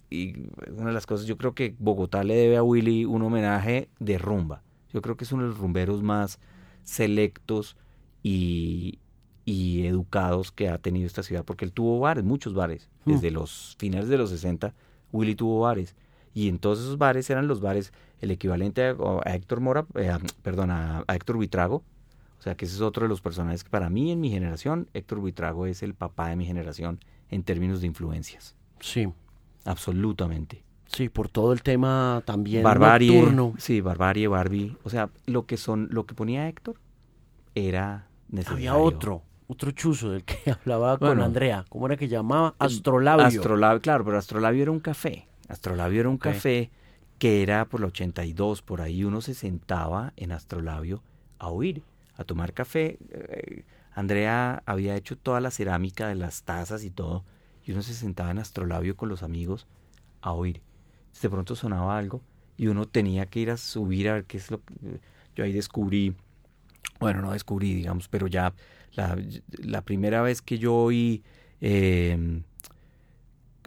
[0.10, 0.36] y
[0.72, 4.18] una de las cosas, yo creo que Bogotá le debe a Willy un homenaje de
[4.18, 4.64] rumba.
[4.94, 6.40] Yo creo que es uno de los rumberos más
[6.84, 7.76] selectos
[8.24, 9.00] y,
[9.48, 12.90] y educados que ha tenido esta ciudad, porque él tuvo bares, muchos bares.
[13.06, 13.14] Mm.
[13.14, 14.74] Desde los finales de los 60,
[15.14, 15.96] Willy tuvo bares.
[16.34, 21.06] Y entonces esos bares eran los bares, el equivalente a, Héctor Mora, eh, perdón, a,
[21.08, 21.78] Héctor Buitrago.
[22.38, 24.90] O sea que ese es otro de los personajes que para mí, en mi generación,
[24.94, 27.00] Héctor Buitrago es el papá de mi generación
[27.32, 28.54] en términos de influencias.
[28.82, 29.08] Sí.
[29.64, 30.62] Absolutamente.
[30.88, 33.54] Sí, por todo el tema también barbarie, nocturno.
[33.60, 34.76] Sí, barbarie, Barbie.
[34.84, 36.76] O sea, lo que son, lo que ponía Héctor
[37.56, 38.72] era necesario.
[38.72, 41.66] Había otro otro chuzo del que hablaba con Andrea.
[41.70, 42.56] ¿Cómo era que llamaba?
[42.60, 43.26] Astrolabio.
[43.26, 45.28] Astrolabio, claro, pero Astrolabio era un café.
[45.48, 46.72] Astrolabio era un café
[47.20, 51.02] que era por la 82, por ahí uno se sentaba en Astrolabio
[51.40, 51.84] a oír,
[52.16, 53.00] a tomar café.
[53.10, 57.24] Eh, Andrea había hecho toda la cerámica de las tazas y todo,
[57.64, 59.68] y uno se sentaba en Astrolabio con los amigos
[60.22, 60.62] a oír.
[61.20, 62.22] De pronto sonaba algo
[62.58, 65.00] y uno tenía que ir a subir a ver qué es lo que...
[65.36, 66.16] Yo ahí descubrí,
[67.00, 68.54] bueno, no descubrí, digamos, pero ya
[68.94, 71.24] la, primera vez que yo oí
[71.62, 72.42] eh,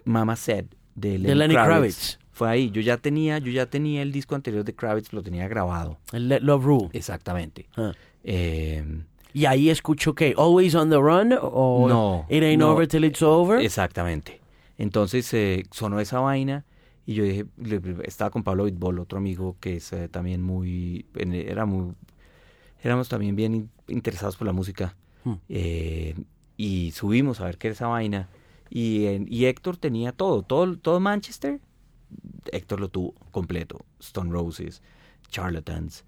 [0.05, 2.71] Mama Said de Lenny, Kravitz, fue ahí.
[2.71, 5.99] Yo ya tenía, yo ya tenía el disco anterior de Kravitz, lo tenía grabado.
[6.12, 6.89] El Let Love Rule.
[6.93, 7.68] Exactamente.
[7.77, 7.93] Ah.
[8.25, 9.03] Eh,
[9.33, 13.23] ¿Y ahí escucho que Always on the Run o no, It Ain't Over Till It's
[13.23, 13.61] Over?
[13.61, 14.41] Exactamente.
[14.77, 16.64] Entonces eh, sonó esa vaina
[17.07, 17.45] y yo dije,
[18.05, 21.93] estaba con Pablo Bitbol, otro amigo que es eh, también muy, era muy,
[22.83, 24.97] éramos también bien interesados por la música.
[25.25, 25.35] Hmm.
[26.57, 28.29] y subimos a ver qué era esa vaina.
[28.71, 31.61] Y, y Héctor tenía todo, todo, todo Manchester.
[32.53, 33.85] Héctor lo tuvo completo.
[33.99, 34.83] Stone Roses,
[35.29, 36.05] Charlatans,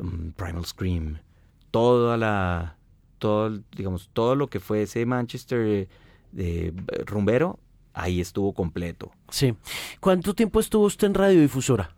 [0.00, 1.18] um, Primal Scream,
[1.70, 2.76] toda la,
[3.18, 5.88] todo, digamos, todo lo que fue ese Manchester
[6.32, 6.74] de,
[7.06, 7.58] rumbero,
[7.92, 9.10] ahí estuvo completo.
[9.30, 9.54] Sí.
[10.00, 11.94] ¿Cuánto tiempo estuvo usted en radiodifusora?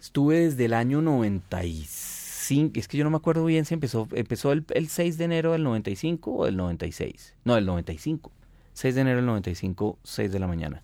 [0.00, 1.00] Estuve desde el año
[2.46, 5.52] 95, es que yo no me acuerdo bien si empezó, empezó el, 6 de enero
[5.52, 7.34] del 95 o del 96.
[7.44, 8.32] No, del 95.
[8.72, 10.82] 6 de enero del 95, 6 de la mañana.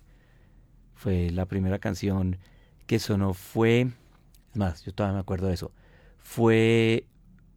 [0.95, 2.37] Fue la primera canción
[2.87, 5.71] que sonó, fue, es más, yo todavía me acuerdo de eso,
[6.19, 7.05] fue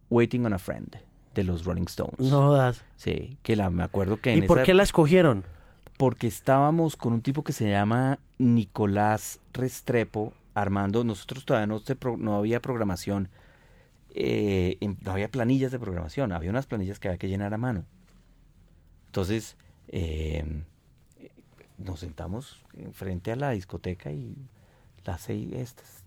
[0.09, 0.97] Waiting on a Friend
[1.33, 2.19] de los Rolling Stones.
[2.19, 2.83] No das.
[2.95, 5.43] Sí, que la me acuerdo que en ¿Y por qué la escogieron?
[5.97, 11.81] Porque estábamos con un tipo que se llama Nicolás Restrepo armando, nosotros todavía no,
[12.17, 13.29] no había programación,
[14.19, 17.85] eh, no había planillas de programación, había unas planillas que había que llenar a mano.
[19.07, 19.57] Entonces,
[19.87, 20.63] eh,
[21.77, 22.59] nos sentamos
[22.93, 24.35] frente a la discoteca y
[25.05, 26.03] la seis, estas,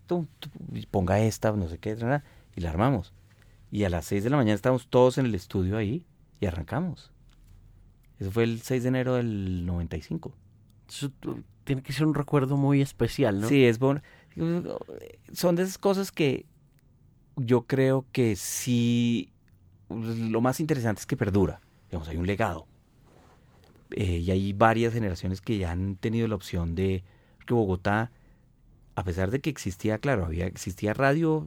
[0.90, 1.96] ponga esta, no sé qué,
[2.56, 3.12] y la armamos.
[3.70, 6.04] Y a las 6 de la mañana estábamos todos en el estudio ahí
[6.40, 7.12] y arrancamos.
[8.18, 10.34] Eso fue el 6 de enero del 95.
[10.88, 11.12] Eso
[11.64, 13.48] tiene que ser un recuerdo muy especial, ¿no?
[13.48, 14.02] Sí, es bueno.
[15.32, 16.46] Son de esas cosas que
[17.36, 19.32] yo creo que sí,
[19.88, 21.60] lo más interesante es que perdura.
[21.90, 22.66] Digamos, hay un legado.
[23.90, 27.02] Eh, y hay varias generaciones que ya han tenido la opción de
[27.46, 28.12] que Bogotá
[29.00, 31.46] a pesar de que existía, claro, había, existía radio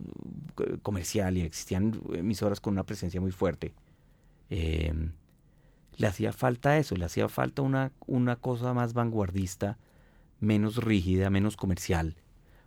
[0.59, 3.73] eh, comercial y existían emisoras con una presencia muy fuerte,
[4.49, 5.11] em,
[5.97, 9.77] le hacía falta eso, le hacía falta una, una cosa más vanguardista,
[10.39, 12.15] menos rígida, menos comercial,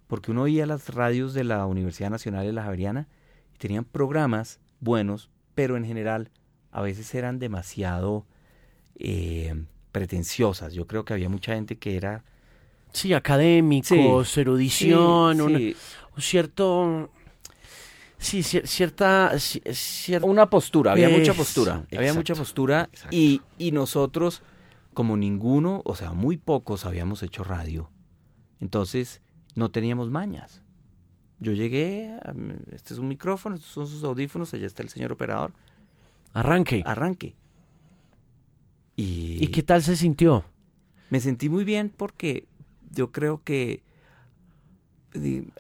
[0.07, 3.09] porque uno oía las radios de la Universidad Nacional de la Javeriana
[3.55, 6.31] y tenían programas buenos, pero en general
[6.71, 8.27] a veces eran demasiado
[8.99, 9.55] eh,
[9.93, 10.75] pretenciosas.
[10.75, 12.25] Yo creo que había mucha gente que era
[12.93, 15.75] Sí, académicos, erudición, un
[16.19, 17.11] cierto...
[18.19, 19.33] Sí, cierta,
[20.23, 21.85] Una postura, había mucha postura.
[21.95, 24.41] había mucha postura y, y nosotros,
[24.95, 27.91] como ninguno, o sea, muy pocos habíamos hecho radio.
[28.59, 29.21] Entonces,
[29.57, 30.63] no teníamos mañas.
[31.41, 32.17] Yo llegué,
[32.71, 35.53] este es un micrófono, estos son sus audífonos, allá está el señor operador.
[36.33, 36.83] Arranque.
[36.87, 37.35] Arranque.
[38.95, 40.45] ¿Y, ¿Y qué tal se sintió?
[41.11, 42.47] Me sentí muy bien porque
[42.91, 43.83] yo creo que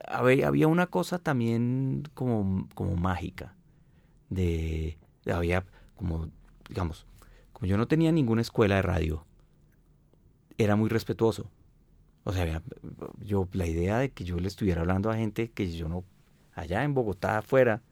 [0.06, 3.54] había una cosa también como, como mágica.
[4.28, 4.98] De,
[5.32, 5.64] había
[5.96, 6.28] como,
[6.68, 7.06] digamos,
[7.52, 9.24] como yo no tenía ninguna escuela de radio,
[10.58, 11.50] era muy respetuoso.
[12.28, 12.60] O sea,
[13.20, 16.02] yo la idea de que yo le estuviera hablando a gente que yo no,
[16.54, 17.82] allá en Bogotá afuera,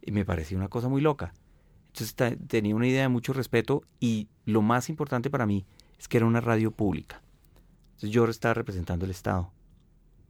[0.00, 1.34] y me parecía una cosa muy loca.
[1.88, 5.66] Entonces tenía una idea de mucho respeto y lo más importante para mí
[5.98, 7.20] es que era una radio pública.
[7.96, 9.52] Entonces yo estaba representando el Estado.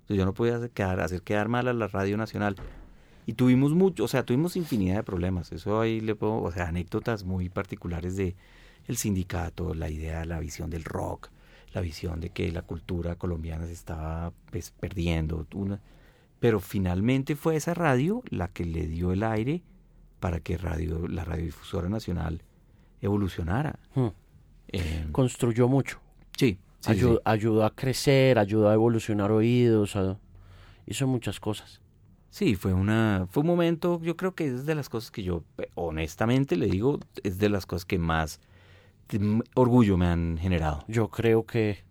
[0.00, 2.56] Entonces yo no podía hacer quedar, hacer mal a la Radio Nacional.
[3.26, 5.52] Y tuvimos mucho, o sea, tuvimos infinidad de problemas.
[5.52, 8.34] Eso ahí le puedo, o sea, anécdotas muy particulares de
[8.88, 11.30] el sindicato, la idea, la visión del rock,
[11.72, 15.46] la visión de que la cultura colombiana se estaba pues, perdiendo.
[15.54, 15.80] Una,
[16.40, 19.62] pero finalmente fue esa radio la que le dio el aire
[20.20, 22.42] para que radio, la radiodifusora nacional
[23.00, 23.78] evolucionara.
[23.94, 24.08] Hmm.
[24.68, 26.00] Eh, Construyó mucho.
[26.36, 29.96] Sí, ayudó, a crecer, ayudó a evolucionar oídos,
[30.86, 31.80] hizo muchas cosas.
[32.30, 35.44] Sí, fue una fue un momento, yo creo que es de las cosas que yo
[35.74, 38.40] honestamente le digo, es de las cosas que más
[39.54, 40.84] orgullo me han generado.
[40.88, 41.84] Yo creo que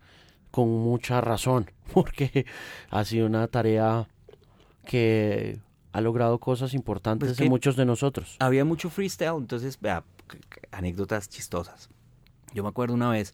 [0.52, 2.46] con mucha razón, porque
[2.90, 4.08] ha sido una tarea
[4.86, 5.60] que
[5.92, 8.38] ha logrado cosas importantes pues de muchos de nosotros.
[8.40, 10.04] Había mucho freestyle, entonces, vea,
[10.72, 11.90] anécdotas chistosas.
[12.54, 13.34] Yo me acuerdo una vez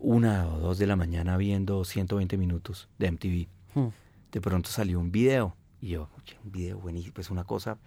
[0.00, 3.48] una o dos de la mañana viendo 120 minutos de MTV.
[3.74, 3.88] Hmm.
[4.32, 6.08] De pronto salió un video y yo,
[6.44, 7.78] un video buenísimo, pues una cosa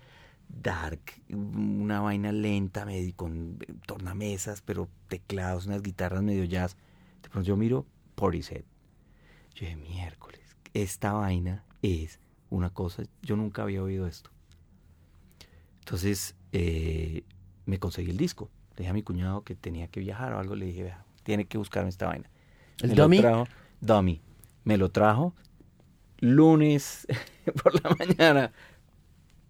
[0.62, 6.76] dark, una vaina lenta, medio, con tornamesas, pero teclados, unas guitarras medio jazz.
[7.22, 7.86] De pronto yo miro
[8.16, 8.64] Portishead.
[9.56, 10.42] Yo dije, miércoles,
[10.74, 14.30] esta vaina es una cosa, yo nunca había oído esto.
[15.80, 17.24] Entonces eh,
[17.66, 18.50] me conseguí el disco.
[18.72, 21.46] Le dije a mi cuñado que tenía que viajar o algo, le dije, vea, tiene
[21.46, 22.30] que buscarme esta vaina.
[22.82, 23.20] ¿El dummy?
[23.20, 23.48] trajo,
[23.80, 24.22] dummy.
[24.64, 25.34] Me lo trajo
[26.20, 27.08] lunes
[27.64, 28.52] por la mañana.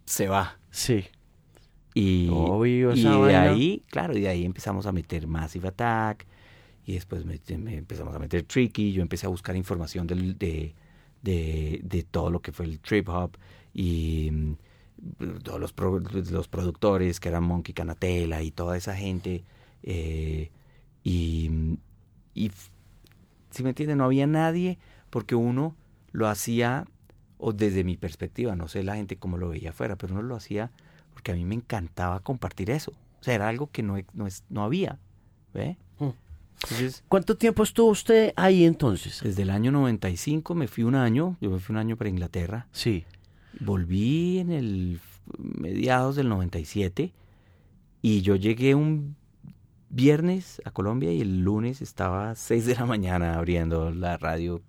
[0.06, 0.61] se va.
[0.72, 1.06] Sí.
[1.94, 6.26] Y, de ahí, claro, y de ahí empezamos a meter Massive Attack,
[6.86, 10.74] y después empezamos a meter Tricky, yo empecé a buscar información del, de,
[11.22, 13.38] de, todo lo que fue el trip hop,
[13.74, 14.56] y mm,
[15.44, 15.74] todos los,
[16.32, 19.44] los productores que eran Monkey Canatela y toda esa gente,
[19.84, 20.50] eh,
[21.04, 21.78] y,
[22.34, 22.52] y
[23.50, 25.76] si me entienden, no había nadie, porque uno
[26.14, 26.86] lo hacía,
[27.42, 30.36] o desde mi perspectiva, no sé la gente cómo lo veía afuera, pero uno lo
[30.36, 30.72] hacía
[31.14, 32.92] porque a mí me encantaba compartir eso.
[33.20, 34.98] O sea, era algo que no, no, no había.
[35.54, 35.78] ¿ve?
[36.00, 36.12] Hmm.
[37.08, 39.22] ¿Cuánto tiempo estuvo usted ahí entonces?
[39.24, 42.68] Desde el año 95 me fui un año, yo me fui un año para Inglaterra.
[42.72, 43.06] Sí.
[43.60, 45.00] Volví en el
[45.38, 47.12] mediados del 97
[48.02, 49.16] y yo llegué un
[49.90, 54.62] viernes a Colombia y el lunes estaba a 6 de la mañana abriendo la radio.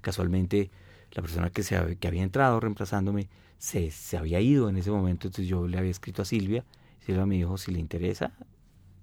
[0.00, 0.70] Casualmente
[1.12, 5.28] la persona que, se, que había entrado reemplazándome se, se había ido en ese momento,
[5.28, 6.64] entonces yo le había escrito a Silvia,
[7.00, 8.32] Silvia me dijo, si le interesa,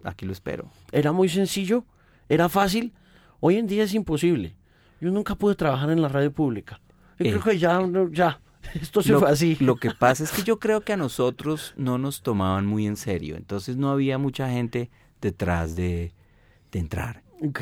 [0.03, 0.69] aquí lo espero.
[0.91, 1.85] Era muy sencillo,
[2.27, 2.93] era fácil,
[3.39, 4.55] hoy en día es imposible.
[4.99, 6.81] Yo nunca pude trabajar en la radio pública.
[7.19, 7.81] Yo creo eh, que ya,
[8.11, 8.41] ya,
[8.73, 9.55] esto se fue así.
[9.59, 12.97] Lo que pasa es que yo creo que a nosotros no nos tomaban muy en
[12.97, 14.89] serio, entonces no había mucha gente
[15.21, 16.13] detrás de,
[16.71, 17.23] de entrar.
[17.41, 17.61] Ok.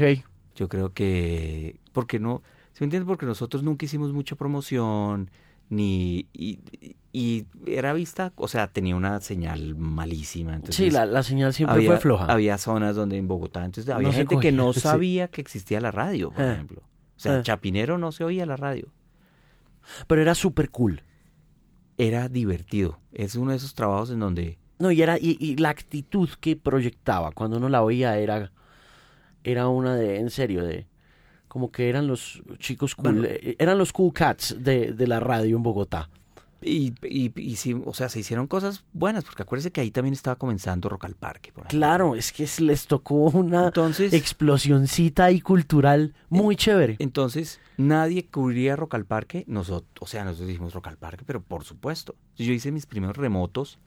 [0.56, 2.42] Yo creo que, porque no,
[2.78, 3.08] ¿se me entiende?
[3.08, 5.32] Porque nosotros nunca hicimos mucha promoción,
[5.68, 10.54] ni y, era vista, o sea, tenía una señal malísima.
[10.54, 12.26] Entonces, sí, la, señal siempre fue floja.
[12.26, 16.30] Había zonas donde en Bogotá, entonces había gente que no sabía que existía la radio,
[16.30, 16.84] por eh, ejemplo.
[17.16, 17.42] O sea, eh.
[17.42, 18.94] Chapinero no se oía la radio.
[20.06, 21.02] Pero era súper cool.
[21.98, 23.00] Era divertido.
[23.12, 24.60] Es uno de esos trabajos en donde...
[24.78, 28.52] No, y era y, la actitud que proyectaba cuando uno la oía era,
[29.44, 30.86] era una de, en serio, de
[31.48, 35.58] como que eran los chicos cool, eh, eran los cool cats de, de la radio
[35.58, 36.10] en Bogotá.
[36.62, 40.14] Y, y, y, sí, o sea, se hicieron cosas buenas, porque acuérdense que ahí también
[40.14, 41.54] estaba comenzando Rock al Parque.
[41.70, 46.96] claro, es que les tocó una entonces, explosioncita y cultural muy chévere.
[46.98, 51.42] Entonces, nadie cubriría Rock al Parque, nosotros, o sea, nosotros dijimos Rock al Parque, pero
[51.42, 52.16] por supuesto.
[52.36, 53.78] Yo hice mis primeros remotos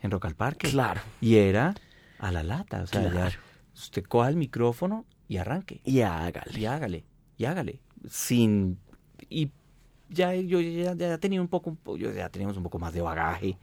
[0.00, 0.70] en Rock al Parque.
[0.70, 1.02] Claro.
[1.20, 1.74] Y era
[2.18, 3.30] a la lata, o sea, ya
[3.74, 5.80] usted coja el micrófono y arranque.
[5.84, 6.58] Y hágale.
[6.58, 7.04] Y hágale,
[7.36, 7.80] y hágale.
[8.08, 8.78] Sin.
[9.28, 9.50] Y
[10.08, 13.58] ya yo ya, ya tenía un poco, yo ya teníamos un poco más de bagaje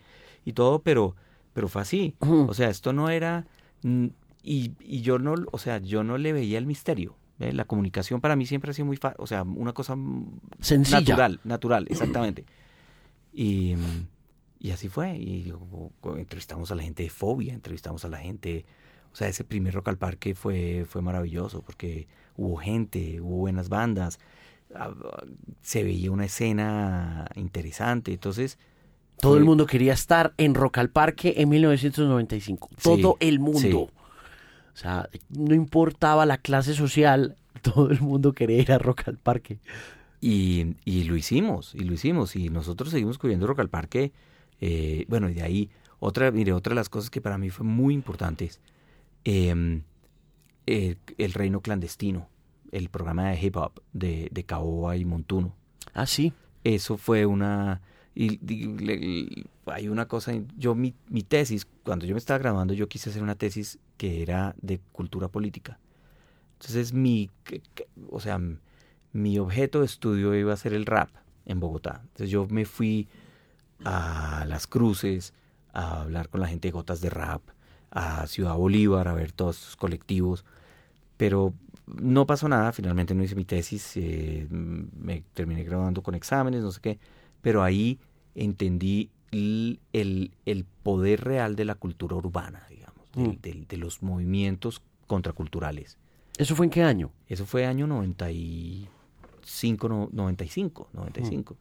[0.45, 1.15] y todo, pero,
[1.53, 2.15] pero fue así.
[2.19, 3.47] O sea, esto no era.
[4.43, 7.17] Y, y yo no, o sea, yo no le veía el misterio.
[7.37, 9.97] La comunicación para mí siempre ha sido muy fácil, o sea, una cosa
[10.61, 11.01] sencilla.
[11.01, 12.45] Natural, natural, exactamente.
[13.33, 13.75] Y,
[14.59, 15.17] y así fue.
[15.17, 15.51] Y
[16.15, 18.65] entrevistamos a la gente de Fobia, entrevistamos a la gente
[19.15, 22.05] o sea, ese primer Rock al Parque fue, fue maravilloso porque
[22.35, 24.19] hubo gente, hubo buenas bandas,
[24.75, 24.91] ah,
[25.61, 28.11] se veía una escena interesante.
[28.11, 28.59] Entonces...
[29.21, 32.69] Todo el mundo quería estar en Rock al Parque en 1995.
[32.83, 33.83] Todo el mundo.
[33.83, 39.17] O sea, no importaba la clase social, todo el mundo quería ir a Rock al
[39.17, 39.59] Parque.
[40.19, 42.35] Y, y lo hicimos, y lo hicimos.
[42.35, 44.11] Y nosotros seguimos cubriendo Rock al Parque.
[44.59, 47.65] Eh, bueno, y de ahí, otra, mire, otra de las cosas que para mí fue
[47.65, 48.59] muy importantes
[49.25, 49.83] Em,
[50.65, 52.29] el, Reino Clandestino,
[52.71, 55.55] el programa de hip hop de, de Caoba y Montuno.
[55.93, 56.33] Ah, sí.
[56.63, 57.81] Eso fue una...
[58.15, 63.09] Y, hay una cosa, yo mi, mi tesis, cuando yo me estaba graduando, yo quise
[63.09, 65.79] hacer una tesis que era de cultura política.
[66.53, 67.29] Entonces mi,
[68.09, 68.39] o sea,
[69.11, 71.09] mi objeto de estudio iba a ser el rap
[71.45, 72.01] en Bogotá.
[72.03, 73.07] Entonces yo me fui
[73.83, 75.33] a Las Cruces
[75.73, 77.41] a hablar con la gente de Gotas de Rap,
[77.95, 80.45] a Ciudad Bolívar a ver todos estos colectivos,
[81.17, 81.55] pero
[81.87, 86.71] no pasó nada, finalmente no hice mi tesis, eh, me terminé grabando con exámenes, no
[86.71, 86.99] sé qué,
[87.41, 87.97] pero ahí
[88.35, 93.29] entendí el, el, poder real de la cultura urbana, digamos, mm.
[93.41, 95.97] de, los movimientos contraculturales.
[96.37, 97.11] ¿Eso fue en qué año?
[97.29, 101.55] Eso fue año 95, 95, 95.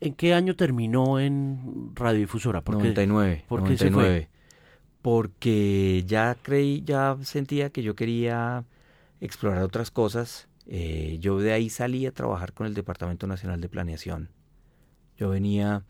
[0.00, 2.62] ¿En qué año terminó en Radiodifusora?
[2.62, 3.44] ¿Por 99.
[3.46, 4.30] ¿Por 99
[5.02, 8.64] porque ya creí, ya sentía que yo quería
[9.20, 10.48] explorar otras cosas.
[10.66, 14.30] Eh, yo de ahí salí a trabajar con el Departamento Nacional de Planeación.
[15.16, 15.84] Yo venía,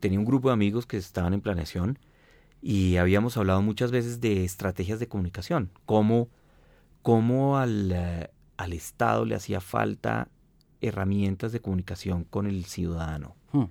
[0.00, 1.98] tenía un grupo de amigos que estaban en planeación
[2.60, 6.28] y habíamos hablado muchas veces de estrategias de comunicación, cómo,
[7.02, 10.28] cómo al, eh, al Estado le hacía falta
[10.80, 13.36] herramientas de comunicación con el ciudadano.
[13.52, 13.64] Hmm.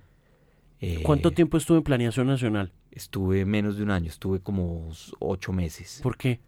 [1.02, 2.72] ¿Cuánto eh, tiempo estuvo en Planeación Nacional?
[2.98, 4.90] Estuve menos de un año, estuve como
[5.20, 6.00] ocho meses.
[6.02, 6.40] ¿Por qué?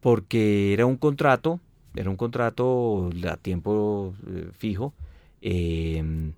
[0.00, 1.58] Porque era un contrato,
[1.94, 4.92] era un contrato a tiempo eh, fijo,
[5.40, 6.34] em,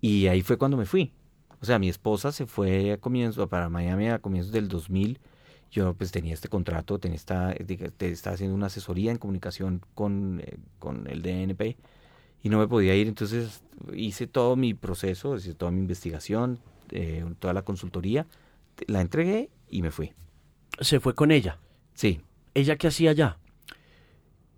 [0.00, 1.12] y ahí fue cuando me fui.
[1.60, 5.18] O sea, mi esposa se fue a comienzo, para Miami a comienzos del 2000.
[5.70, 10.56] Yo pues tenía este contrato, tenía esta, estaba haciendo una asesoría en comunicación con, eh,
[10.78, 11.76] con el DNP
[12.42, 13.06] y no me podía ir.
[13.06, 13.62] Entonces
[13.92, 16.58] hice todo mi proceso, hice toda mi investigación,
[16.90, 18.26] eh, toda la consultoría,
[18.86, 20.12] la entregué y me fui.
[20.80, 21.58] ¿Se fue con ella?
[21.94, 22.20] Sí.
[22.54, 23.38] ¿Ella qué hacía allá?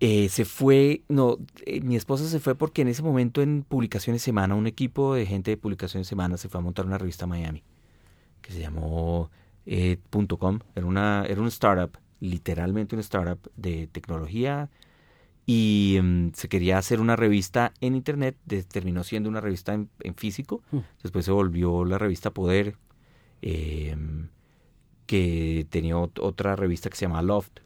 [0.01, 4.23] Eh, se fue, no, eh, mi esposa se fue porque en ese momento en Publicaciones
[4.23, 7.63] Semana, un equipo de gente de Publicaciones Semana se fue a montar una revista Miami
[8.41, 9.31] que se llamó
[9.67, 9.99] eh,
[10.39, 14.71] .com, era una, era un startup, literalmente un startup de tecnología
[15.47, 18.37] y mm, se quería hacer una revista en internet,
[18.73, 20.79] terminó siendo una revista en, físico, hmm.
[21.03, 22.77] después se volvió la revista Poder,
[23.43, 24.29] em,
[25.07, 27.61] que tenía otra revista que se llama Loft,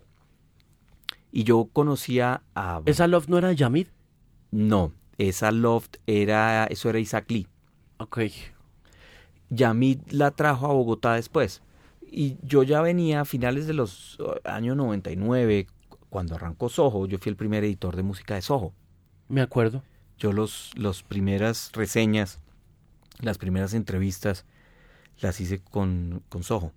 [1.37, 2.81] y yo conocía a...
[2.87, 3.89] ¿Esa Loft no era Yamid?
[4.53, 6.65] No, esa Loft era...
[6.67, 7.49] Eso era Isaac Lee.
[7.97, 8.21] Ok.
[9.51, 11.61] Yamid la trajo a Bogotá después.
[12.09, 15.67] Y yo ya venía a finales de los uh, años 99,
[16.09, 18.73] cuando arrancó Soho, yo fui el primer editor de música de Soho.
[19.29, 19.83] Me acuerdo.
[20.17, 22.39] Yo los, los primeras reseñas,
[23.19, 24.47] las primeras entrevistas,
[25.21, 26.73] las hice con, con Soho.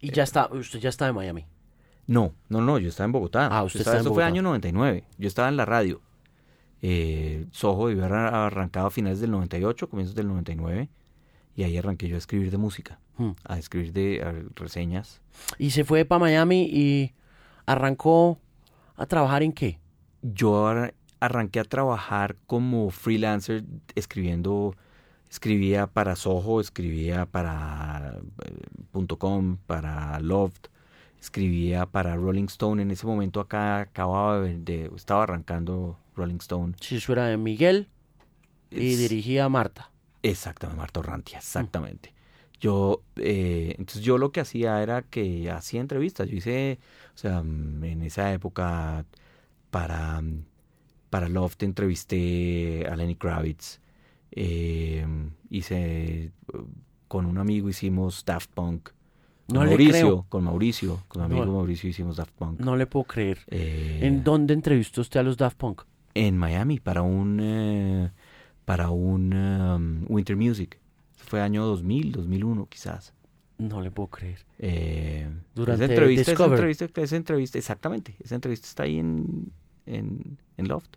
[0.00, 1.46] Y ya está, usted ya está en Miami.
[2.06, 3.48] No, no, no, yo estaba en Bogotá.
[3.50, 5.04] Ah, usted estaba, Eso fue año 99.
[5.18, 6.00] Yo estaba en la radio.
[6.82, 10.90] Eh, Soho haber arrancado a finales del 98, comienzos del 99.
[11.56, 13.30] Y ahí arranqué yo a escribir de música, hmm.
[13.44, 15.22] a escribir de reseñas.
[15.56, 17.14] ¿Y se fue para Miami y
[17.64, 18.38] arrancó
[18.96, 19.78] a trabajar en qué?
[20.20, 20.68] Yo
[21.20, 24.76] arranqué a trabajar como freelancer escribiendo
[25.34, 30.66] escribía para Soho, escribía para eh, .com, para Loft,
[31.20, 32.80] escribía para Rolling Stone.
[32.80, 36.74] En ese momento acá acababa de, estaba arrancando Rolling Stone.
[36.80, 37.88] Sí, eso era de Miguel
[38.70, 39.90] y dirigía a Marta.
[40.22, 42.14] Exactamente, Marta Orrantia, exactamente.
[42.60, 46.28] Yo, eh, entonces yo lo que hacía era que hacía entrevistas.
[46.28, 46.78] Yo hice,
[47.12, 49.04] o sea, en esa época
[49.72, 50.22] para,
[51.10, 53.80] para Loft entrevisté a Lenny Kravitz.
[54.36, 55.06] Eh,
[55.50, 56.32] hice,
[57.08, 58.90] con un amigo hicimos Daft Punk.
[59.46, 62.60] Con no Mauricio, con Mauricio, con mi amigo Mauricio hicimos Daft Punk.
[62.60, 63.38] No le puedo creer.
[63.48, 65.82] Eh, ¿En dónde entrevistó usted a los Daft Punk?
[66.14, 68.10] En Miami, para un, eh,
[68.64, 70.80] para un um, Winter Music.
[71.16, 73.14] Fue año 2000, 2001 quizás.
[73.58, 74.44] No le puedo creer.
[74.58, 78.16] Eh, Durante esa entrevista, esa entrevista, esa entrevista, exactamente.
[78.22, 79.52] Esa entrevista está ahí en,
[79.86, 80.96] en, en Loft.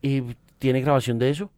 [0.00, 0.22] ¿Y
[0.58, 1.50] tiene grabación de eso?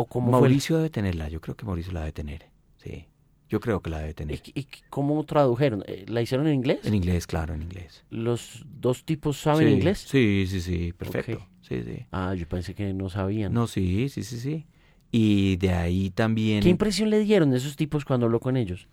[0.00, 2.46] ¿O cómo Mauricio debe tenerla, yo creo que Mauricio la debe tener,
[2.76, 3.08] sí.
[3.48, 4.40] Yo creo que la debe tener.
[4.44, 5.82] ¿Y, cómo tradujeron?
[5.88, 6.78] Eh, ¿La hicieron en inglés?
[6.84, 8.04] En inglés, claro, en inglés.
[8.08, 10.06] ¿Los dos tipos saben inglés?
[10.08, 11.44] Sí, sí, sí, perfecto.
[11.62, 12.06] Sí, sí.
[12.12, 13.52] Ah, yo pensé que no sabían.
[13.52, 14.66] No, sí, sí, sí, sí.
[15.10, 16.62] Y de ahí también...
[16.62, 18.86] ¿Qué impresión le dieron esos tipos cuando habló con ellos?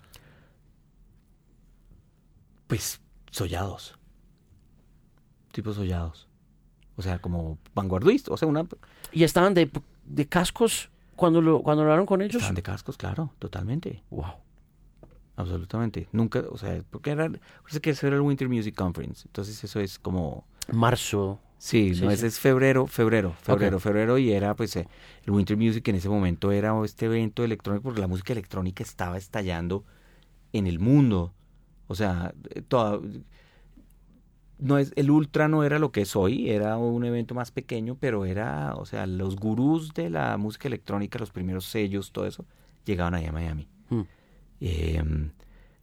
[2.65, 2.99] Pues
[3.29, 3.95] sollados.
[5.51, 6.27] Tipos sollados.
[6.95, 8.31] O sea, como vanguardistas.
[8.31, 8.65] O sea, una...
[9.11, 9.69] ¿Y estaban de,
[10.05, 12.35] de cascos cuando lo cuando hablaron con ellos?
[12.35, 14.03] Estaban de cascos, claro, totalmente.
[14.09, 14.45] Wow.
[15.37, 16.07] Absolutamente.
[16.11, 17.29] Nunca, o sea, porque era,
[17.61, 19.27] parece que eso era el Winter Music Conference.
[19.27, 20.45] Entonces eso es como...
[20.71, 21.39] Marzo.
[21.57, 24.87] Sí, no, ese es febrero, febrero, febrero, febrero y era pues eh,
[25.23, 29.17] el Winter Music en ese momento era este evento electrónico porque la música electrónica estaba
[29.17, 29.83] estallando
[30.53, 31.33] en el mundo.
[31.87, 32.99] O sea, eh, toda,
[34.59, 37.97] no es el ultra no era lo que es hoy, era un evento más pequeño,
[37.99, 42.45] pero era, o sea, los gurús de la música electrónica, los primeros sellos, todo eso,
[42.85, 43.67] llegaban ahí a Miami.
[43.89, 44.01] Hmm.
[44.61, 45.31] Em,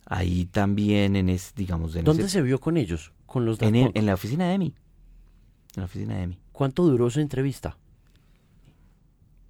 [0.07, 1.95] ahí también en ese, digamos...
[1.97, 3.13] En ¿Dónde se vio con ellos?
[3.27, 4.75] Con los en, en, la oficina de EMI.
[5.75, 6.39] En la oficina de EMI.
[6.53, 7.77] ¿Cuánto duró su entrevista?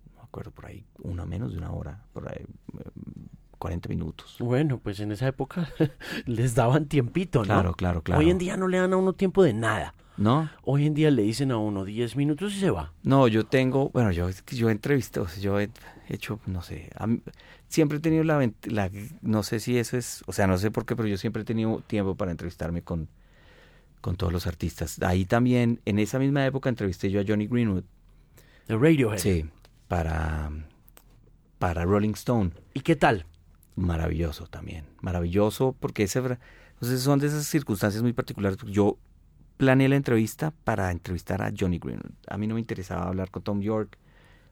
[0.07, 2.45] No me acuerdo, por ahí, una menos de una hora, por ahí,
[3.63, 4.37] 40 minutos.
[4.41, 5.69] Bueno, pues en esa época
[6.27, 7.45] les daban tiempito, ¿no?
[7.45, 8.21] Claro, claro, claro.
[8.21, 9.95] Hoy en día no le dan a uno tiempo de nada.
[10.17, 10.51] ¿No?
[10.65, 12.93] Hoy en día le dicen a uno 10 minutos y se va.
[13.05, 15.71] No, yo tengo, bueno, yo, yo he entrevistado, yo he
[16.09, 16.91] hecho, no sé,
[17.69, 18.91] siempre he tenido la, la,
[19.23, 21.45] no sé si eso es, o sea, no sé por qué, pero yo siempre he
[21.45, 23.09] tenido tiempo para entrevistarme con,
[24.01, 25.01] con todos los artistas.
[25.03, 27.85] Ahí también, en esa misma época, entrevisté yo a Johnny Greenwood.
[28.67, 29.19] ¿De Radiohead?
[29.19, 29.47] Sí,
[29.87, 30.51] para,
[31.59, 32.51] para Rolling Stone.
[32.75, 33.25] ¿Y qué tal?
[33.75, 38.59] Maravilloso también, maravilloso, porque ese, entonces son de esas circunstancias muy particulares.
[38.67, 38.99] Yo
[39.57, 42.13] planeé la entrevista para entrevistar a Johnny Greenwood.
[42.27, 43.97] A mí no me interesaba hablar con Tom York,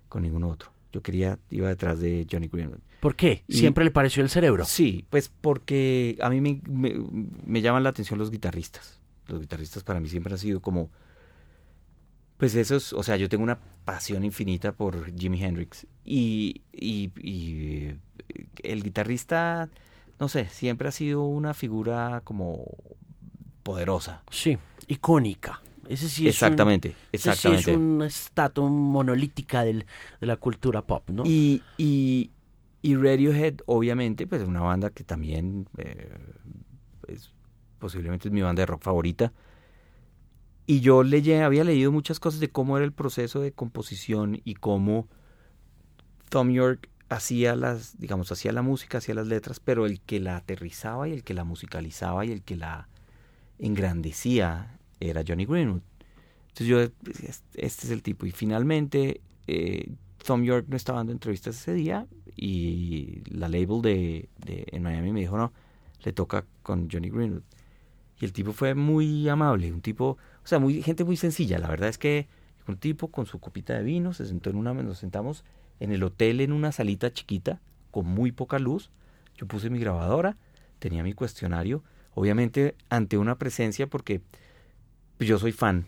[0.09, 0.73] con ningún otro.
[0.93, 2.81] Yo quería, iba detrás de Johnny Greenwood.
[3.01, 3.45] ¿Por qué?
[3.49, 4.65] ¿Siempre le pareció el cerebro?
[4.65, 9.01] Sí, pues porque a mí me, me, llaman la atención los guitarristas.
[9.27, 10.91] Los guitarristas para mí siempre han sido como...
[12.37, 17.95] Pues esos, o sea, yo tengo una pasión infinita por Jimi Hendrix y, y,
[18.63, 19.69] el guitarrista,
[20.19, 22.65] no sé, siempre ha sido una figura como
[23.63, 24.23] poderosa.
[24.31, 24.59] Sí,
[24.89, 25.63] icónica.
[25.89, 27.63] Ese sí es exactamente, exactamente.
[27.63, 29.87] Ese sí es una estatua monolítica del,
[30.21, 31.25] de la cultura pop, ¿no?
[31.27, 32.31] Y, y,
[32.83, 36.17] y, Radiohead, obviamente, pues es una banda que también eh,
[37.09, 37.33] es,
[37.79, 39.33] posiblemente es mi banda de rock favorita.
[40.67, 45.09] Y yo había leído muchas cosas de cómo era el proceso de composición y cómo
[46.31, 50.37] Tom York hacía las, digamos, hacía la música, hacía las letras, pero el que la
[50.37, 52.89] aterrizaba y el que la musicalizaba y el que la
[53.59, 55.83] engrandecía era Johnny Greenwood.
[56.49, 56.81] Entonces yo,
[57.55, 58.27] este es el tipo.
[58.27, 59.93] Y finalmente, eh,
[60.25, 65.13] Tom York no estaba dando entrevistas ese día y la label de, de, en Miami
[65.13, 65.53] me dijo, no,
[66.05, 67.43] le toca con Johnny Greenwood.
[68.21, 71.59] Y el tipo fue muy amable, un tipo, o sea, muy, gente muy sencilla.
[71.59, 72.29] La verdad es que
[72.69, 75.45] un tipo con su copita de vino se sentó en una, nos sentamos
[75.81, 78.91] en el hotel en una salita chiquita con muy poca luz.
[79.37, 80.37] Yo puse mi grabadora,
[80.79, 81.83] tenía mi cuestionario,
[82.15, 84.21] obviamente ante una presencia porque
[85.19, 85.87] yo soy fan.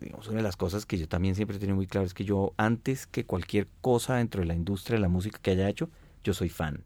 [0.00, 2.24] Digamos, una de las cosas que yo también siempre he tenido muy claro es que
[2.24, 5.90] yo antes que cualquier cosa dentro de la industria de la música que haya hecho,
[6.24, 6.84] yo soy fan.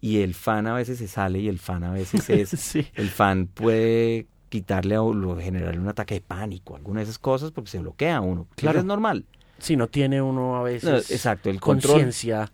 [0.00, 3.46] Y el fan a veces se sale y el fan a veces es el fan
[3.46, 8.20] puede quitarle o generarle un ataque de pánico alguna de esas cosas porque se bloquea
[8.20, 8.46] uno.
[8.54, 8.78] Claro.
[8.78, 9.24] es normal
[9.58, 12.52] si no tiene uno a veces exacto el conciencia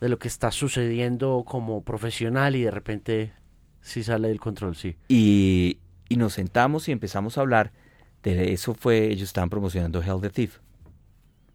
[0.00, 3.32] de lo que está sucediendo como profesional y de repente
[3.80, 4.96] sí sale del control sí.
[5.08, 7.72] Y, y nos sentamos y empezamos a hablar
[8.22, 10.58] de eso fue ellos estaban promocionando Hell the Thief.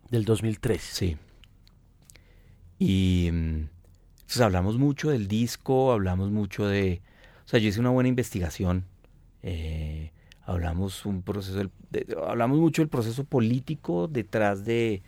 [0.09, 1.17] Del 2003 sí.
[2.79, 7.01] Y entonces hablamos mucho del disco, hablamos mucho de...
[7.45, 8.85] O sea, yo hice una buena investigación.
[9.43, 10.11] Eh,
[10.43, 11.69] hablamos un proceso
[12.27, 15.03] hablamos mucho del proceso político detrás de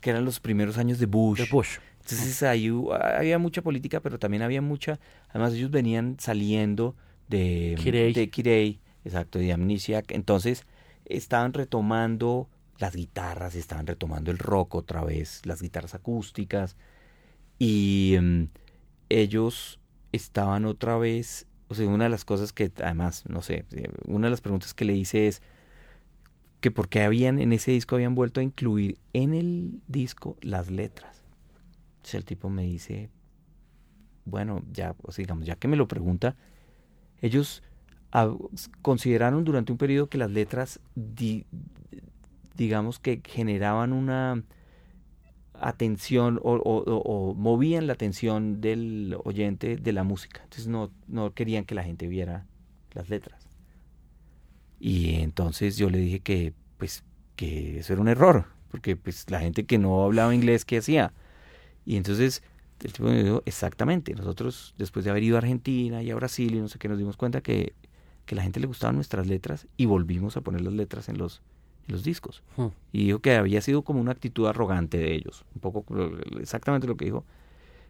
[0.00, 1.38] que eran los primeros años de Bush.
[1.38, 1.78] De Bush.
[2.00, 2.70] Entonces ahí
[3.16, 4.98] había mucha política, pero también había mucha,
[5.28, 6.94] además ellos venían saliendo
[7.28, 10.64] de Kirei, de Kirei exacto, de Amnesia, entonces
[11.04, 12.48] estaban retomando
[12.78, 16.76] las guitarras, estaban retomando el rock otra vez, las guitarras acústicas
[17.58, 18.44] y mm,
[19.08, 19.80] ellos
[20.12, 24.26] estaban otra vez, o sea, una de las cosas que además, no sé, eh, una
[24.26, 25.42] de las preguntas que le hice es
[26.60, 30.70] que por qué habían en ese disco habían vuelto a incluir en el disco las
[30.70, 31.22] letras.
[31.96, 33.10] Entonces el tipo me dice,
[34.24, 36.36] bueno, ya, o sea, digamos, ya que me lo pregunta,
[37.20, 37.62] ellos
[38.80, 40.80] consideraron durante un periodo que las letras,
[42.56, 44.42] digamos que generaban una
[45.60, 50.40] atención o, movían la atención del oyente de la música.
[50.44, 52.46] Entonces no, no querían que la gente viera
[52.92, 53.48] las letras.
[54.80, 57.04] Y entonces yo le dije que pues
[57.36, 61.12] que eso era un error, porque pues la gente que no hablaba inglés, ¿qué hacía?
[61.84, 62.42] Y entonces
[62.82, 66.54] el tipo me dijo, exactamente, nosotros después de haber ido a Argentina y a Brasil
[66.54, 67.74] y no sé qué, nos dimos cuenta que,
[68.26, 71.42] que la gente le gustaban nuestras letras y volvimos a poner las letras en los,
[71.88, 72.42] los discos.
[72.56, 72.68] Hmm.
[72.92, 75.44] Y dijo que había sido como una actitud arrogante de ellos.
[75.54, 75.84] Un poco
[76.38, 77.24] exactamente lo que dijo,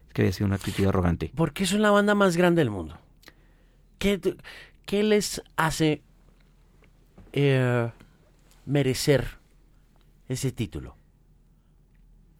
[0.07, 1.31] es que había sido una actitud arrogante.
[1.35, 2.97] ¿Por qué son la banda más grande del mundo?
[3.99, 4.19] ¿Qué,
[4.85, 6.01] qué les hace
[7.33, 7.91] eh,
[8.65, 9.37] merecer
[10.27, 10.95] ese título?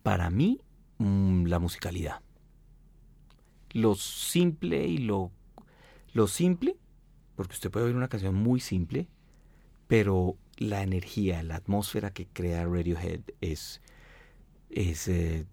[0.02, 0.61] Para mí,
[0.98, 2.22] mm, la musicalidad.
[3.72, 5.31] Lo simple y lo,
[6.14, 6.77] lo simple,
[7.36, 9.07] porque usted puede oír una canción muy simple,
[9.88, 13.81] pero la energía, la atmósfera que crea Radiohead es,
[14.69, 15.45] es, eh,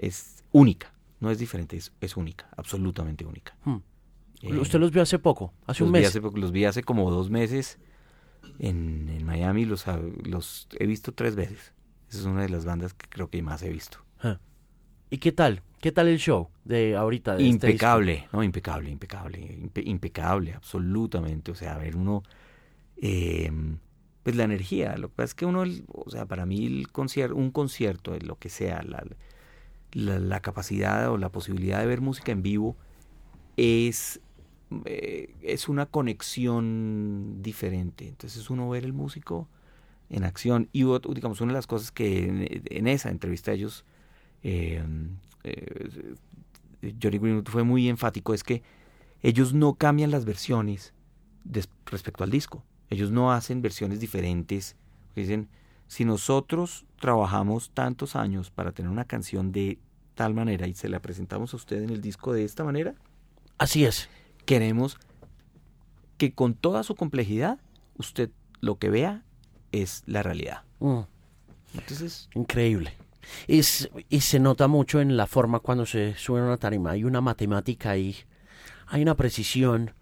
[0.00, 0.94] es única.
[1.18, 3.56] No es diferente, es, es única, absolutamente única.
[3.64, 3.78] Hmm.
[4.42, 5.52] Eh, ¿Usted los vio hace poco?
[5.66, 6.06] ¿Hace un mes?
[6.06, 7.78] hace los vi hace como dos meses
[8.58, 9.66] en, en Miami.
[9.66, 9.84] Los,
[10.24, 11.74] los he visto tres veces.
[12.08, 13.98] Esa es una de las bandas que creo que más he visto.
[14.20, 14.38] Ah.
[15.10, 15.62] ¿Y qué tal?
[15.80, 17.34] ¿Qué tal el show de ahorita?
[17.36, 21.50] De este impecable, no, impecable, impecable, impecable, absolutamente.
[21.50, 22.22] O sea, a ver, uno...
[22.96, 23.50] Eh,
[24.22, 24.96] pues la energía.
[24.96, 28.48] Lo que pasa es que uno, o sea, para mí concierto, un concierto, lo que
[28.48, 29.04] sea, la,
[29.92, 32.76] la, capacidad o la posibilidad de ver música en vivo
[33.56, 34.20] es,
[34.84, 38.08] eh, es una conexión diferente.
[38.08, 39.48] Entonces uno ver el músico
[40.10, 40.84] en acción y
[41.14, 43.84] digamos una de las cosas que en, esa entrevista ellos
[44.42, 44.82] eh,
[45.44, 46.14] eh,
[47.00, 48.62] Johnny Greenwood fue muy enfático es que
[49.22, 50.94] ellos no cambian las versiones
[51.86, 54.76] respecto al disco ellos no hacen versiones diferentes.
[55.14, 55.48] Dicen,
[55.86, 59.78] si nosotros trabajamos tantos años para tener una canción de
[60.14, 62.94] tal manera y se la presentamos a usted en el disco de esta manera.
[63.58, 64.08] Así es.
[64.44, 64.98] Queremos
[66.18, 67.58] que con toda su complejidad
[67.96, 68.30] usted
[68.60, 69.24] lo que vea
[69.72, 70.62] es la realidad.
[70.80, 71.00] Mm.
[72.34, 72.92] Increíble.
[73.46, 76.90] Es, y se nota mucho en la forma cuando se sube a una tarima.
[76.90, 78.16] Hay una matemática ahí,
[78.86, 79.92] hay una precisión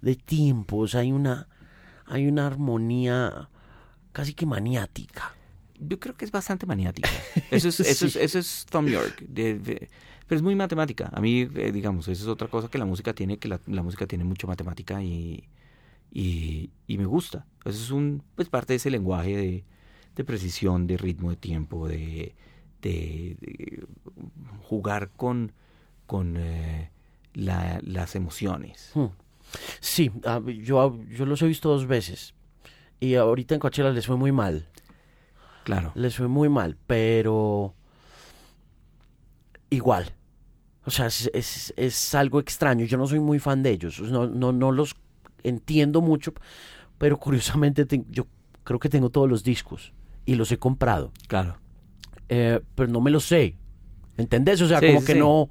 [0.00, 1.48] de tiempos, hay una,
[2.06, 3.48] hay una armonía
[4.12, 5.34] casi que maniática.
[5.78, 7.10] Yo creo que es bastante maniática.
[7.50, 9.24] Eso es, eso es, eso es Tom York.
[9.34, 9.88] pero
[10.30, 11.10] es muy matemática.
[11.12, 14.06] A mí, eh, digamos, eso es otra cosa que la música tiene, que la, música
[14.06, 15.48] tiene mucho matemática y,
[16.10, 17.46] y, me gusta.
[17.64, 19.64] Eso es un, pues parte de ese lenguaje de,
[20.16, 22.34] de precisión, de ritmo, de tiempo, de,
[22.80, 23.86] de,
[24.62, 25.52] jugar con,
[26.06, 26.90] con eh,
[27.34, 28.90] las emociones.
[28.94, 29.06] Hmm.
[29.80, 30.10] Sí,
[30.62, 32.34] yo, yo los he visto dos veces.
[33.00, 34.68] Y ahorita en Coachella les fue muy mal.
[35.64, 35.92] Claro.
[35.94, 37.74] Les fue muy mal, pero
[39.70, 40.12] igual.
[40.84, 42.84] O sea, es, es, algo extraño.
[42.86, 44.00] Yo no soy muy fan de ellos.
[44.00, 44.94] No, no, no los
[45.42, 46.32] entiendo mucho,
[46.98, 48.26] pero curiosamente yo
[48.62, 49.92] creo que tengo todos los discos
[50.24, 51.12] y los he comprado.
[51.26, 51.58] Claro.
[52.28, 53.56] Eh, pero no me lo sé.
[54.16, 54.60] ¿Entendés?
[54.62, 55.48] O sea, como que no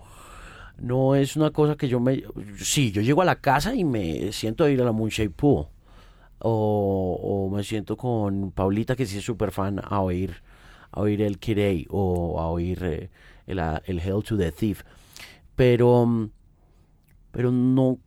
[0.77, 2.23] no es una cosa que yo me...
[2.57, 5.67] Sí, yo llego a la casa y me siento a ir a la Moonshade Pool.
[6.39, 10.41] O, me siento con Paulita, que sí es súper fan, a oír,
[10.91, 13.09] a oír el Kirei o a oír eh,
[13.47, 14.83] el, el, Hell to the Thief.
[15.55, 16.29] Pero,
[17.31, 17.97] pero no,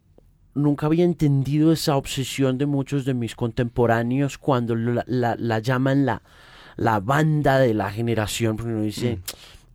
[0.54, 6.22] nunca había entendido esa obsesión de muchos de mis contemporáneos cuando la, la llaman la
[6.78, 9.20] la banda de la generación, porque uno dice, mm.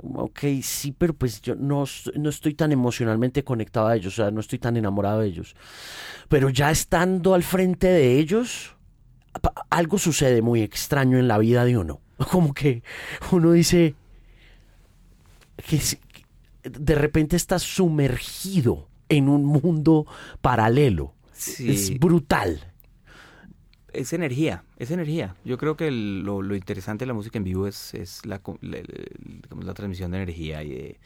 [0.04, 1.86] Ok, sí, pero pues yo no,
[2.16, 5.56] no estoy tan emocionalmente conectado a ellos, o sea, no estoy tan enamorado de ellos.
[6.30, 8.76] Pero ya estando al frente de ellos,
[9.70, 12.02] algo sucede muy extraño en la vida de uno.
[12.32, 12.84] Como que
[13.32, 13.96] uno dice
[15.68, 15.80] que
[16.64, 20.06] de repente estás sumergido en un mundo
[20.42, 21.14] paralelo.
[21.60, 22.73] Es brutal
[23.94, 25.36] es energía, es energía.
[25.46, 30.12] Yo creo que lo, interesante de la música en vivo es, es la, la, transmisión
[30.12, 31.00] de energía y de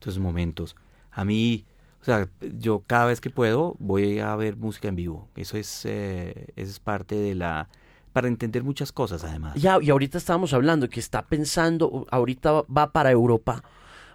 [0.00, 0.76] esos momentos.
[1.12, 1.64] A mí,
[2.02, 2.28] o sea,
[2.58, 5.28] yo cada vez que puedo voy a ver música en vivo.
[5.36, 7.68] Eso es, eh, es parte de la...
[8.12, 9.54] para entender muchas cosas además.
[9.60, 13.62] Ya, y ahorita estábamos hablando que está pensando, ahorita va para Europa,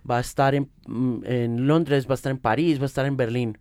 [0.09, 3.05] va a estar en, mm, en Londres, va a estar en París, va a estar
[3.05, 3.57] en Berlín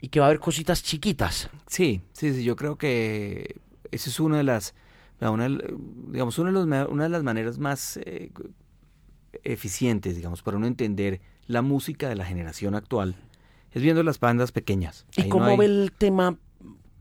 [0.00, 1.48] y que va a haber cositas chiquitas.
[1.66, 3.56] Sí, sí, sí, yo creo que
[3.94, 4.74] esa es una de las,
[5.20, 8.30] una, digamos, una de, los, una de las maneras más eh,
[9.42, 13.14] eficientes, digamos, para uno entender la música de la generación actual,
[13.72, 15.06] es viendo las bandas pequeñas.
[15.16, 16.38] ¿Y cómo ve el tema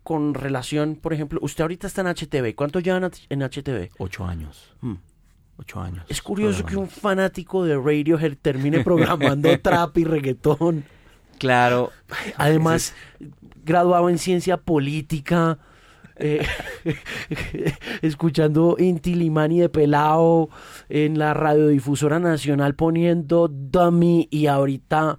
[0.03, 3.89] con relación, por ejemplo, usted ahorita está en HTV, ¿cuánto llevan en HTV?
[3.97, 4.75] Ocho años.
[4.81, 4.95] Hmm.
[5.57, 6.05] Ocho años.
[6.09, 10.83] Es curioso que un fanático de Radiohead termine programando trap y reggaetón.
[11.37, 11.91] Claro.
[12.37, 12.95] Además,
[13.63, 15.59] graduado en ciencia política.
[16.15, 16.45] Eh,
[18.01, 20.49] escuchando Inti Limani de Pelao
[20.87, 25.17] en la radiodifusora nacional poniendo Dummy y ahorita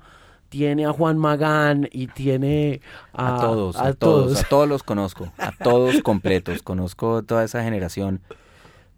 [0.48, 2.80] tiene a Juan Magán y tiene
[3.12, 8.20] a, todos, a, todos, a todos los conozco, a todos completos, conozco toda esa generación,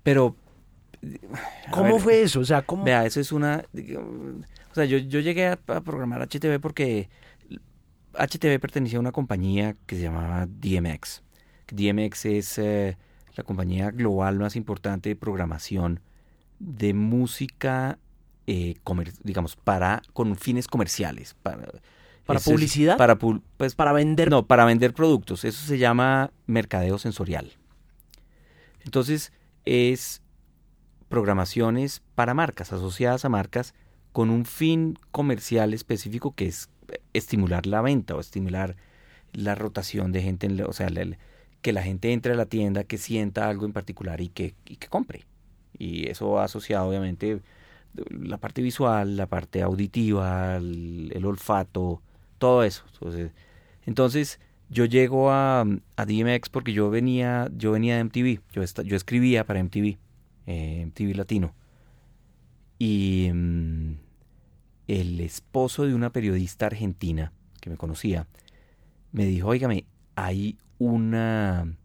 [0.03, 0.37] pero
[1.71, 2.41] ¿cómo fue eso?
[2.41, 2.85] O sea, ¿cómo?
[2.85, 7.09] Vea, eso es una, o sea, yo, yo llegué a, a programar HTV porque
[8.13, 11.23] HTV pertenecía a una compañía que se llamaba DMX.
[11.71, 12.97] DMX es eh,
[13.35, 16.01] la compañía global más importante de programación
[16.59, 17.99] de música,
[18.47, 18.77] eh,
[19.23, 21.35] digamos, para con fines comerciales.
[21.43, 21.69] ¿Para,
[22.25, 22.97] ¿Para publicidad?
[22.97, 24.31] para, pues, para vender.
[24.31, 25.45] No, para vender productos.
[25.45, 27.53] Eso se llama mercadeo sensorial.
[28.85, 29.33] Entonces,
[29.65, 30.23] es
[31.09, 33.75] programaciones para marcas, asociadas a marcas,
[34.13, 36.71] con un fin comercial específico que es
[37.13, 38.77] estimular la venta o estimular
[39.33, 41.19] la rotación de gente, en, o sea, el,
[41.63, 44.77] que la gente entre a la tienda, que sienta algo en particular y que, y
[44.77, 45.27] que compre.
[45.79, 47.41] Y eso va asociado obviamente
[48.11, 52.03] la parte visual, la parte auditiva, el, olfato,
[52.39, 52.85] todo eso.
[53.85, 55.61] Entonces, yo llego a,
[55.97, 59.99] a, DMX porque yo venía, yo venía de MTV, yo, yo escribía para MTV,
[60.47, 61.55] eh, MTV Latino.
[62.79, 63.95] Y mm,
[64.89, 68.27] el esposo de una periodista argentina que me conocía
[69.13, 69.85] me dijo, oígame,
[70.15, 71.77] hay una...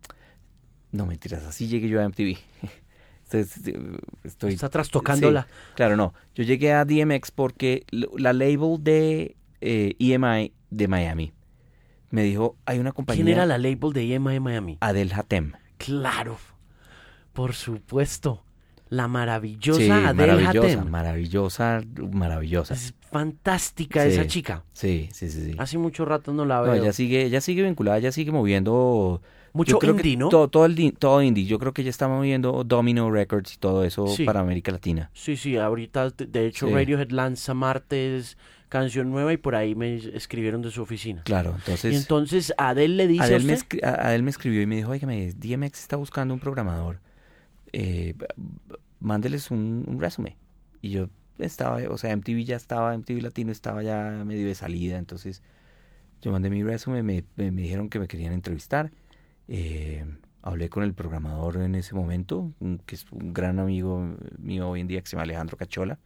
[0.92, 2.38] No mentiras, así llegué yo a MTV.
[4.24, 5.48] Estoy, Está trastocándola.
[5.76, 6.14] claro, no.
[6.36, 11.34] Yo llegué a DMX porque la label de EMI eh, e de Miami
[12.10, 13.24] me dijo, hay una compañía...
[13.24, 14.78] ¿Quién era la label de EMI de Miami?
[14.82, 15.54] Adel Hatem.
[15.78, 16.38] Claro,
[17.34, 18.44] por supuesto.
[18.92, 21.82] La maravillosa sí, maravillosa, maravillosa,
[22.12, 22.74] maravillosa.
[22.74, 24.66] Es fantástica esa chica.
[24.74, 26.76] Sí, sí, sí, Hace mucho rato no la veo.
[26.76, 29.22] No, ella sigue, ella sigue vinculada, ella sigue moviendo
[29.54, 30.28] Mucho indie, ¿no?
[30.28, 31.46] Todo, todo, el, todo indie.
[31.46, 35.10] Yo creo que ya está moviendo Domino Records y todo eso para América Latina.
[35.14, 38.38] Sí, sí, ahorita, de hecho, Radiohead lanza martes
[38.68, 41.24] canción nueva y por ahí me escribieron de su oficina.
[41.24, 41.94] Claro, entonces...
[41.94, 45.80] Y entonces Adel le dice Adel, Me Adel me escribió y me dijo, oye, DMX
[45.80, 47.00] está buscando un programador.
[47.74, 48.16] Eh,
[49.00, 50.36] mándeles un, un resumen.
[50.82, 54.98] Y yo estaba, o sea, MTV ya estaba, MTV Latino estaba ya medio de salida,
[54.98, 55.42] entonces
[56.22, 58.92] yo mandé mi resumen, me, me, dijeron que me querían entrevistar.
[59.48, 60.06] Eh,
[60.44, 62.54] hablé con el programador en ese momento,
[62.86, 66.00] que es un gran amigo mío hoy en día, que se llama Alejandro Cachola,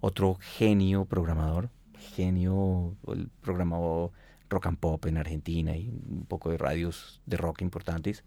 [0.00, 1.70] otro genio programador,
[2.14, 4.12] genio, el programador
[4.50, 8.24] rock and pop en Argentina y un poco de radios de rock importantes.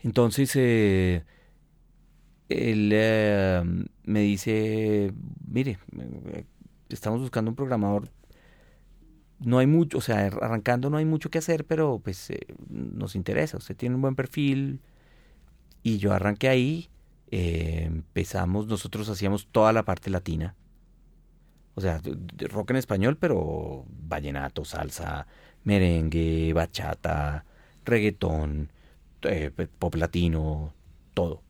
[0.00, 1.24] Entonces, eh,
[2.48, 3.62] él eh,
[4.04, 5.12] me dice,
[5.46, 5.78] mire,
[6.88, 8.10] estamos buscando un programador.
[9.40, 13.14] No hay mucho, o sea, arrancando no hay mucho que hacer, pero pues eh, nos
[13.14, 14.80] interesa, usted tiene un buen perfil
[15.82, 16.88] y yo arranqué ahí,
[17.30, 20.56] eh, empezamos, nosotros hacíamos toda la parte latina,
[21.76, 22.00] o sea,
[22.50, 25.28] rock en español, pero vallenato, salsa,
[25.62, 27.44] merengue, bachata,
[27.84, 28.72] reggaetón,
[29.22, 30.74] eh, pop latino,
[31.14, 31.42] todo.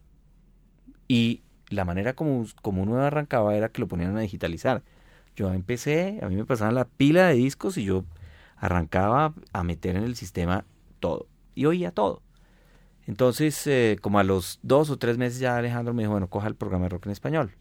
[1.09, 4.83] Y la manera como, como uno arrancaba era que lo ponían a digitalizar.
[5.35, 8.05] Yo empecé, a mí me pasaban la pila de discos y yo
[8.57, 10.65] arrancaba a meter en el sistema
[11.01, 11.27] todo.
[11.55, 12.23] Y oía todo.
[13.07, 16.47] Entonces, eh, como a los dos o tres meses ya Alejandro me dijo, bueno, coja
[16.47, 17.53] el programa de rock en español.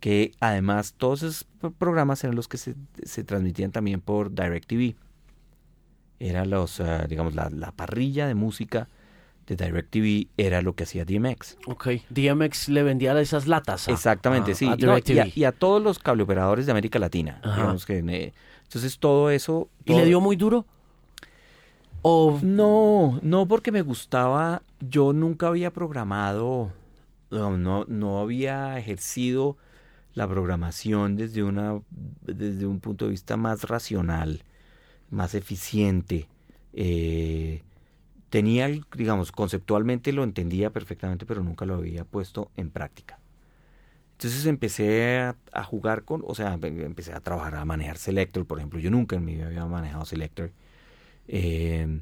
[0.00, 1.46] Que además todos esos
[1.78, 4.96] programas eran los que se, se transmitían también por DirecTV.
[6.18, 8.88] Era los, eh, digamos, la, la, parrilla de música
[9.46, 11.58] de DirecTV era lo que hacía DMX.
[11.66, 13.88] Ok, DMX le vendía esas latas.
[13.88, 14.68] Exactamente, sí.
[15.34, 17.40] y, a, todos los cableoperadores de América Latina.
[17.86, 19.68] que, entonces todo eso...
[19.84, 20.66] ¿Y le dio muy duro?
[22.02, 22.38] ¿O...
[22.42, 26.72] No, no porque me gustaba, yo nunca había programado,
[27.30, 29.56] no, no, no había ejercido
[30.14, 31.80] la programación desde, una,
[32.22, 34.42] desde un punto de vista más racional,
[35.10, 36.28] más eficiente.
[36.72, 37.62] Eh,
[38.34, 43.20] tenía, digamos, conceptualmente lo entendía perfectamente, pero nunca lo había puesto en práctica.
[44.10, 45.20] Entonces empecé
[45.52, 48.80] a, jugar con, o sea, empecé a trabajar, a manejar Selector, por ejemplo.
[48.80, 50.50] Yo nunca en mi vida había manejado Selector.
[51.28, 52.00] Em,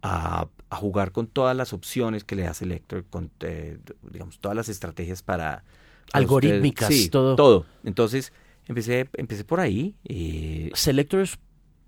[0.00, 3.76] a, jugar con todas las opciones que le da Selector, con, eh,
[4.10, 5.64] digamos, todas las estrategias para...
[6.14, 7.36] Algorítmicas, sí, todo.
[7.36, 7.66] Todo.
[7.84, 8.32] Entonces
[8.68, 9.96] empecé, empecé por ahí.
[10.06, 11.38] Eh, Selector es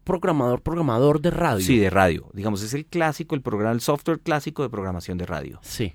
[0.06, 1.66] programador, programador de radio.
[1.66, 2.30] Sí, de radio.
[2.32, 5.58] Digamos, es el clásico, el programa, el software clásico de programación de radio.
[5.62, 5.94] Sí.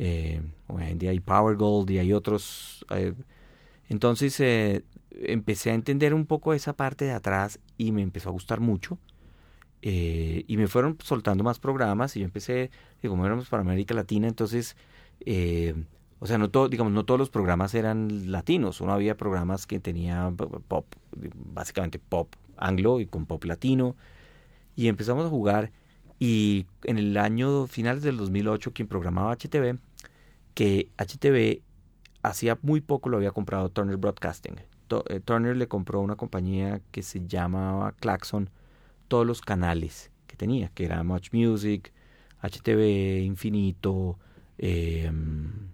[0.00, 2.84] Eh, hoy en día hay PowerGold y hay otros.
[2.90, 3.14] Eh,
[3.88, 4.82] entonces eh,
[5.12, 8.98] empecé a entender un poco esa parte de atrás y me empezó a gustar mucho.
[9.80, 12.72] Y me fueron soltando más programas y yo empecé,
[13.06, 14.76] como éramos para América Latina, entonces,
[16.18, 18.80] o sea, no todo, digamos, no todos los programas eran latinos.
[18.80, 20.32] Uno había programas que tenía
[20.66, 20.86] pop,
[21.54, 23.96] básicamente pop anglo y con pop latino.
[24.76, 25.72] Y empezamos a jugar
[26.18, 29.78] y en el año finales del 2008 quien programaba HTV,
[30.54, 31.62] que HTV
[32.22, 34.56] hacía muy poco lo había comprado Turner Broadcasting.
[35.08, 38.50] Eh, Turner le compró una compañía que se llamaba Claxon
[39.08, 41.92] todos los canales que tenía, que era Much Music,
[42.42, 44.18] HTV Infinito,
[44.58, 45.70] em,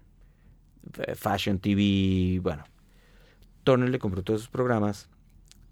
[1.15, 2.63] Fashion TV, bueno.
[3.63, 5.09] Turner le compró todos esos programas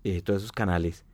[0.04, 1.06] eh, todos esos canales.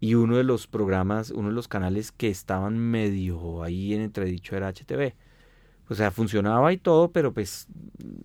[0.00, 4.56] Y uno de los programas, uno de los canales que estaban medio ahí en entredicho
[4.56, 5.14] era HTV.
[5.88, 7.66] O sea, funcionaba y todo, pero pues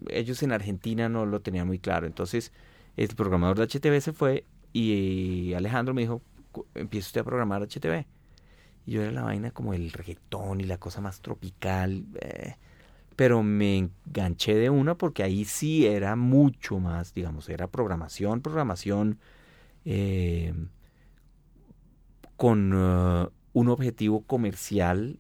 [0.10, 2.06] ellos en Argentina no lo tenían muy claro.
[2.06, 2.52] Entonces,
[2.98, 6.22] el programador de HTV se fue y Alejandro me dijo,
[6.76, 8.06] empieza usted a programar HTV.
[8.86, 12.06] Y yo era la vaina como el reggaetón y la cosa más tropical.
[12.22, 12.56] Eh,
[13.16, 19.20] pero me enganché de una porque ahí sí era mucho más, digamos, era programación, programación
[19.86, 20.54] eh,
[22.38, 25.20] con uh, un objetivo comercial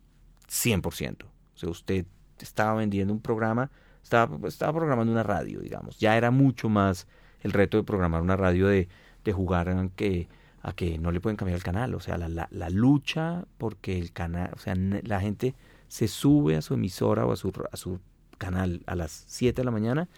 [0.50, 1.24] 100%.
[1.24, 2.06] O sea, usted
[2.40, 3.72] estaba vendiendo un programa,
[4.02, 5.98] estaba, programando una radio, digamos.
[6.00, 7.08] Ya era mucho más
[7.42, 8.88] el reto de programar una radio de,
[9.24, 10.28] de jugar a que,
[10.62, 11.96] a que no le pueden cambiar el canal.
[11.96, 15.56] O sea, la, la, la lucha porque el canal, o sea, la gente
[15.88, 18.00] se sube a su emisora o a su, a su
[18.38, 20.10] canal a las 7 de la mañana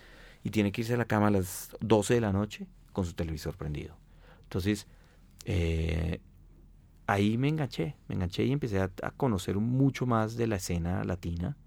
[0.44, 3.14] y tiene que irse a la cama a las 12 de la noche con su
[3.14, 3.98] televisor prendido.
[4.46, 4.88] Entonces,
[5.46, 6.22] eh,
[7.08, 11.58] ahí me enganché, me enganché y empecé a, conocer mucho más de la escena latina,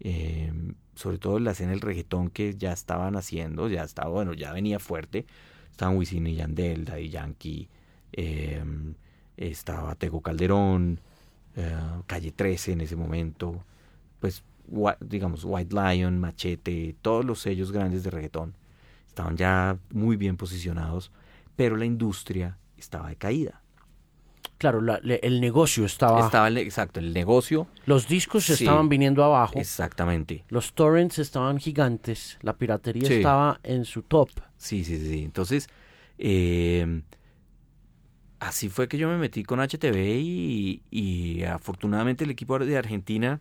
[0.00, 0.52] eh,
[0.94, 4.78] sobre todo la escena del reggaetón que ya estaban haciendo, ya estaba, bueno, ya venía
[4.78, 5.26] fuerte,
[5.70, 7.68] estaban Wisin y Yandel, Daddy Yankee,
[8.12, 8.62] eh,
[9.36, 11.00] estaba Tego Calderón,
[11.56, 11.76] eh,
[12.06, 13.64] Calle 13 en ese momento,
[14.20, 14.44] pues
[15.00, 18.54] digamos White Lion, Machete, todos los sellos grandes de reggaetón
[19.06, 21.12] estaban ya muy bien posicionados,
[21.56, 23.62] pero la industria estaba decaída.
[24.58, 26.24] Claro, el negocio estaba...
[26.24, 27.66] Estaba, exacto, el negocio...
[27.86, 29.58] Los discos estaban viniendo abajo.
[29.58, 30.44] Exactamente.
[30.48, 34.30] Los torrents estaban gigantes, la piratería estaba en su top.
[34.56, 35.24] Sí, sí, sí.
[35.24, 35.68] Entonces,
[36.18, 37.02] eh,
[38.38, 43.40] así fue que yo me metí con HTV y, y afortunadamente el equipo de Argentina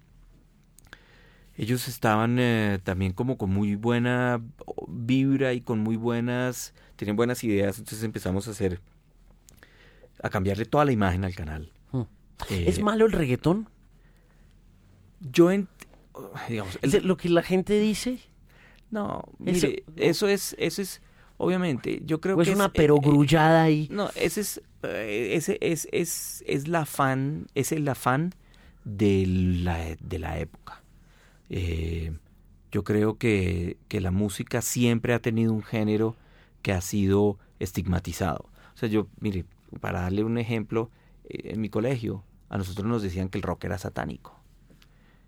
[1.55, 4.41] ellos estaban eh, también como con muy buena
[4.88, 8.80] vibra y con muy buenas, tenían buenas ideas, entonces empezamos a hacer,
[10.21, 11.71] a cambiarle toda la imagen al canal.
[11.91, 12.03] Hmm.
[12.49, 13.69] Eh, ¿Es malo el reggaetón?
[15.19, 15.67] Yo, en,
[16.49, 18.19] digamos, lo que la gente dice?
[18.89, 21.01] No, mire, eso, es, eso es,
[21.38, 23.88] obviamente, yo creo que es una perogrullada eh, ahí.
[23.91, 28.34] No, ese es, ese es, es, es el afán, es el afán
[28.84, 30.82] de la, de la época.
[31.55, 32.11] Eh,
[32.71, 36.15] yo creo que, que, la música siempre ha tenido un género
[36.63, 38.49] que ha sido estigmatizado.
[38.73, 39.45] O sea, yo, mire,
[39.80, 40.89] para darle un ejemplo,
[41.25, 44.35] eh, en mi colegio a nosotros nos decían que el rock era satánico.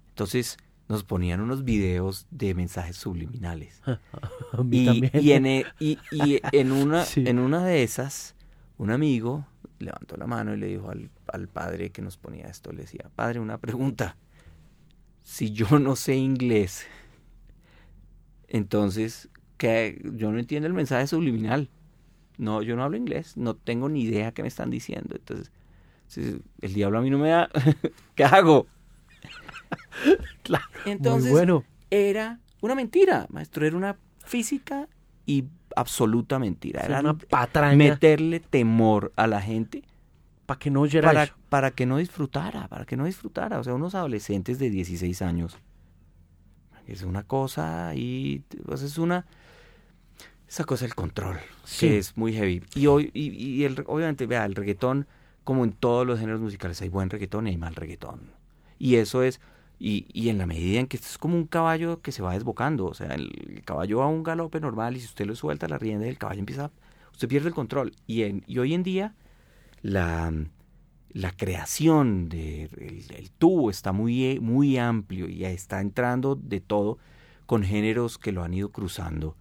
[0.10, 0.57] Entonces
[0.88, 3.84] nos ponían unos videos de mensajes subliminales.
[4.72, 8.34] y, y, en, e, y, y, en, una, en una de esas,
[8.80, 9.45] un amigo
[9.77, 13.11] levantó la mano y le dijo al, al padre que nos ponía esto, le decía,
[13.15, 14.18] padre, una pregunta
[15.26, 16.85] si yo no sé inglés,
[18.47, 19.27] entonces
[19.57, 21.69] que yo no entiendo el mensaje subliminal.
[22.38, 25.15] No, yo no hablo inglés, no tengo ni idea qué me están diciendo.
[25.15, 25.52] Entonces,
[26.61, 27.49] el diablo a mí no me da,
[28.15, 28.68] ¿qué hago?
[30.43, 31.64] claro, entonces bueno.
[31.89, 34.88] era una mentira, maestro, era una física
[35.26, 35.45] y
[35.76, 36.81] absoluta mentira.
[36.81, 37.76] Era una patraña.
[37.76, 39.84] Meterle temor a la gente
[40.45, 40.85] para que no
[41.49, 43.59] para, que no disfrutara, para que no disfrutara.
[43.59, 45.57] O sea, unos adolescentes de 16 años.
[46.88, 49.26] Es una cosa y pues es una...
[50.47, 51.39] Esa cosa del control,
[51.80, 52.61] que es muy heavy.
[52.76, 55.07] Y, hoy, y, el, obviamente, vea, el reggaetón,
[55.43, 58.30] como en todos los géneros musicales, hay buen reggaetón y hay mal reggaetón.
[58.77, 59.41] Y eso es,
[59.80, 62.34] y, y en la medida en que esto es como un caballo que se va
[62.34, 65.67] desbocando, o sea, el, caballo va a un galope normal y si usted lo suelta
[65.67, 66.69] la rienda, el caballo empieza,
[67.11, 67.93] usted pierde el control.
[68.05, 69.15] Y, en, y hoy en día
[69.81, 70.34] la,
[71.15, 76.97] la creación del de, el tubo está muy, muy amplio y está entrando de todo
[77.45, 79.35] con géneros que lo han ido cruzando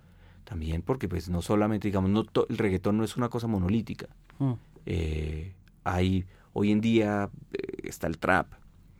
[0.44, 4.06] también porque pues no solamente digamos no el reggaetón no es una cosa monolítica
[4.38, 4.52] mm.
[4.86, 8.52] eh, hay hoy en día eh, está el trap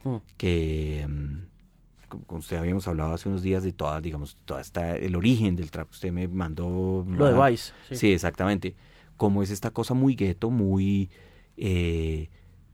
[0.03, 0.17] mm.
[0.37, 5.15] que mm, como usted habíamos hablado hace unos días de toda digamos toda esta el
[5.15, 7.97] origen del trap usted me mandó lo de Vice sí.
[7.97, 8.75] sí exactamente
[9.17, 11.11] como es esta cosa muy gueto muy
[11.57, 12.29] eh,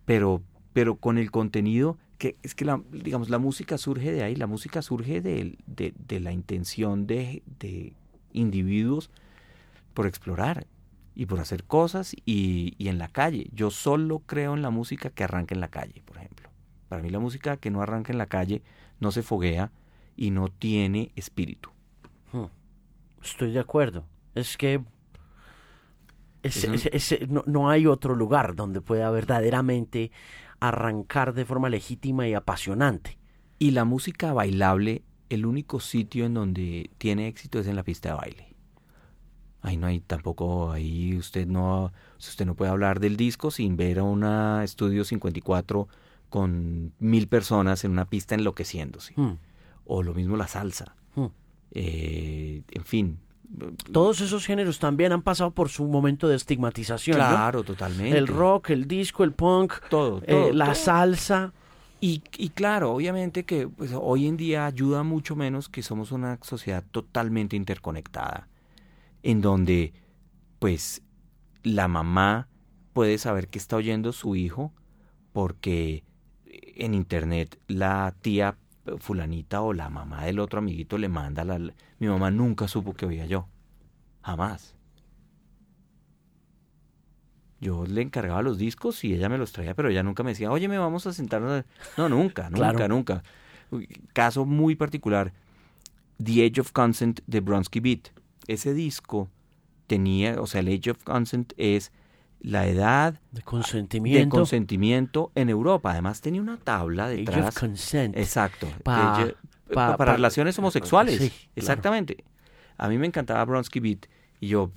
[0.05, 0.43] pero,
[0.73, 4.47] pero con el contenido que es que la, digamos la música surge de ahí, la
[4.47, 7.95] música surge de, de, la intención de, de,
[8.33, 9.11] individuos
[9.95, 10.67] por explorar
[11.15, 13.49] y por hacer cosas y, y, en la calle.
[13.55, 16.51] Yo solo creo en la música que arranca en la calle, por ejemplo.
[16.89, 18.63] Para mí la música que no arranca en la calle
[18.99, 19.73] no se foguea
[20.15, 21.71] y no tiene espíritu.
[22.33, 22.47] Hmm.
[23.23, 24.05] Estoy de acuerdo.
[24.35, 24.83] Es que
[27.47, 30.11] no, hay otro lugar donde pueda verdaderamente
[30.59, 33.19] arrancar de forma legítima y apasionante.
[33.59, 38.11] Y la música bailable, el único sitio en donde tiene éxito es en la pista
[38.11, 38.55] de baile.
[39.63, 43.99] Ahí no hay tampoco, ahí usted no, usted no puede hablar del disco sin ver
[43.99, 45.89] a una estudio 54
[46.31, 49.13] con mil personas en una pista enloqueciéndose.
[49.17, 49.35] Hmm.
[49.85, 50.95] O lo mismo la salsa.
[51.15, 51.27] Hmm.
[51.73, 53.19] Eh, en fin,
[53.93, 57.17] todos esos géneros también han pasado por su momento de estigmatización.
[57.17, 58.17] Claro, totalmente.
[58.17, 61.53] El rock, el disco, el punk, todo, eh, la salsa.
[62.01, 66.39] Y, y, claro, obviamente que pues, hoy en día ayuda mucho menos que somos una
[66.43, 68.49] sociedad totalmente interconectada,
[69.23, 69.93] en donde
[70.59, 71.03] pues
[71.63, 72.49] la mamá
[72.95, 74.73] puede saber que está oyendo su hijo
[75.33, 76.05] porque
[76.47, 78.57] en internet la tía
[78.99, 81.59] fulanita o la mamá del otro amiguito le manda la...
[81.99, 83.49] Mi mamá nunca supo que oía yo.
[84.23, 84.75] Jamás.
[87.61, 90.51] Yo le encargaba los discos y ella me los traía, pero ella nunca me decía,
[90.51, 91.65] oye, me vamos a sentarnos.
[91.97, 93.23] No, nunca, nunca, nunca.
[94.15, 95.33] Caso muy particular,
[96.23, 98.09] The Age of Consent de Bronsky Beat.
[98.47, 99.29] Ese disco
[99.87, 101.93] tenía, o sea, el Age of Consent es
[102.41, 104.37] la edad de consentimiento.
[104.37, 105.93] de consentimiento en Europa.
[105.93, 107.55] Además tenía una tabla detrás.
[107.59, 108.17] consent.
[108.17, 108.69] Exacto.
[108.85, 111.33] para relaciones homosexuales.
[111.55, 112.25] Exactamente.
[112.77, 114.07] A mí me encantaba Bronsky Beat
[114.41, 114.73] y yo,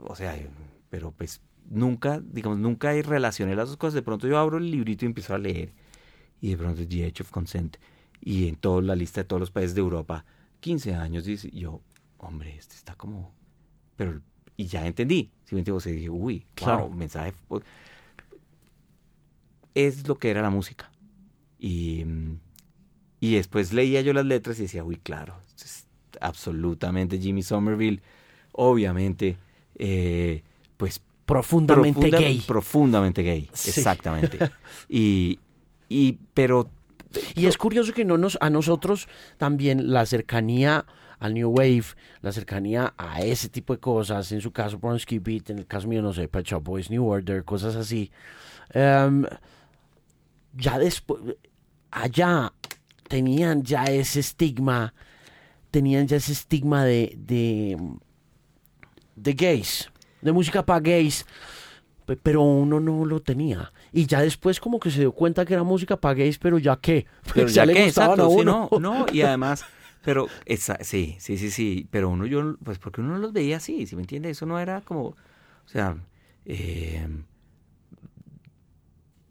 [0.00, 0.36] o sea,
[0.90, 1.40] pero pues
[1.70, 3.94] nunca, digamos, nunca relacioné las dos cosas.
[3.94, 5.72] De pronto yo abro el librito y empiezo a leer
[6.40, 7.76] y de pronto The Age of Consent
[8.20, 10.24] y en toda la lista de todos los países de Europa,
[10.60, 11.80] 15 años, y yo,
[12.18, 13.32] hombre, este está como,
[13.96, 14.20] pero,
[14.60, 17.32] y ya entendí, si me entiendes, dije, uy, claro, mensaje,
[19.74, 20.90] es lo que era la música.
[21.58, 22.04] Y,
[23.20, 25.86] y después leía yo las letras y decía, uy, claro, es
[26.20, 28.02] absolutamente Jimmy Somerville,
[28.52, 29.38] obviamente,
[29.76, 30.42] eh,
[30.76, 32.44] pues profundamente gay.
[32.46, 34.38] Profundamente gay, exactamente.
[34.90, 35.38] y,
[35.88, 36.68] y, pero...
[37.34, 39.08] Y es curioso que no nos, a nosotros
[39.38, 40.84] también la cercanía
[41.20, 41.84] al New Wave,
[42.22, 45.86] la cercanía a ese tipo de cosas, en su caso Bronski Beat, en el caso
[45.86, 48.10] mío, no sé, Pet Shop Boys, New Order, cosas así.
[48.72, 49.26] Em,
[50.54, 51.20] ya después,
[51.90, 52.52] allá
[53.06, 54.94] tenían ya ese estigma,
[55.70, 57.76] tenían ya ese estigma de, de,
[59.14, 59.90] de gays,
[60.22, 61.26] de música para gays,
[62.22, 63.72] pero uno no lo tenía.
[63.92, 66.76] Y ya después como que se dio cuenta que era música para gays, pero ya
[66.76, 67.06] qué.
[67.34, 68.68] Pero ya, le gustaban a uno.
[68.80, 69.64] no, y además,
[70.02, 73.86] pero esa, sí, sí, sí, sí, pero uno yo, pues porque uno los veía así,
[73.86, 74.30] ¿sí me entiende?
[74.30, 75.16] Eso no era como, o
[75.66, 75.96] sea,
[76.46, 77.06] eh,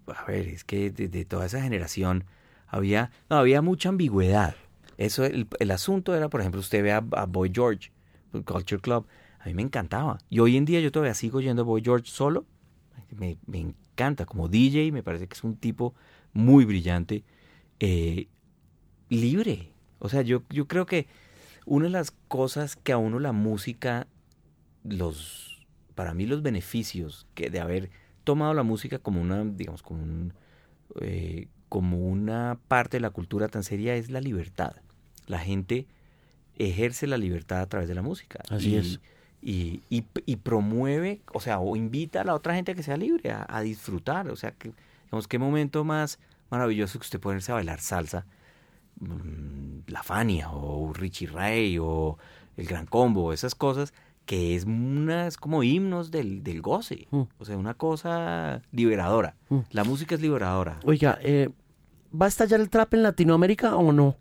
[0.08, 2.26] a ver, es que de, toda esa generación
[2.68, 4.56] había, no, había mucha ambigüedad.
[4.98, 7.92] Eso, el, asunto era, por ejemplo, usted ve a, Boy George,
[8.46, 9.08] Culture Club,
[9.40, 10.20] a mí me encantaba.
[10.30, 12.46] Y hoy en día yo todavía sigo yendo a Boy George solo.
[13.12, 15.96] Me, me encanta como DJ, me parece que es un tipo
[16.34, 17.24] muy brillante,
[17.80, 18.28] eh,
[19.10, 19.72] libre.
[20.00, 21.08] O sea, yo, yo creo que
[21.66, 24.08] una de las cosas que a uno la música,
[24.84, 25.66] los,
[25.96, 27.92] para mí los beneficios que de haber
[28.24, 30.34] tomado la música como una, digamos, como, un,
[31.02, 34.76] eh, como una parte de la cultura tan seria es la libertad.
[35.28, 35.88] La gente
[36.58, 38.40] ejerce la libertad a través de la música.
[38.50, 39.00] Así es.
[39.42, 43.32] Y, y, promueve, o sea, o invita a la otra gente a que sea libre,
[43.32, 44.30] a, disfrutar.
[44.30, 44.74] O sea, que,
[45.06, 46.20] digamos, qué momento más
[46.50, 48.26] maravilloso que usted ponerse a bailar salsa.
[49.00, 52.18] Mm, la Fania, o Richie Ray, o
[52.58, 53.94] el Gran Combo, esas cosas
[54.26, 57.22] que es unas como himnos del, del goce, mm.
[57.40, 59.36] o sea, una cosa liberadora.
[59.50, 59.60] Mm.
[59.72, 60.80] La música es liberadora.
[60.84, 61.50] Oiga, eh,
[62.14, 64.18] ¿va a estallar el trap en Latinoamérica o no?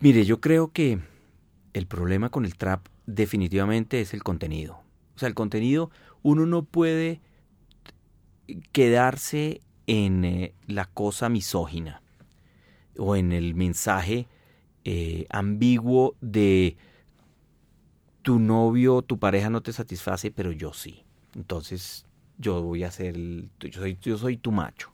[0.00, 1.00] Mire, yo creo que
[1.72, 4.82] el problema con el trap definitivamente es el contenido.
[5.16, 5.90] O sea, el contenido,
[6.22, 7.20] uno no puede
[8.70, 12.02] quedarse en eh, la cosa misógina
[12.98, 14.26] o en el mensaje
[14.84, 16.76] eh, ambiguo de
[18.22, 21.04] tu novio tu pareja no te satisface, pero yo sí.
[21.34, 22.04] Entonces
[22.36, 23.16] yo voy a ser,
[23.58, 24.92] yo, soy, yo soy tu macho.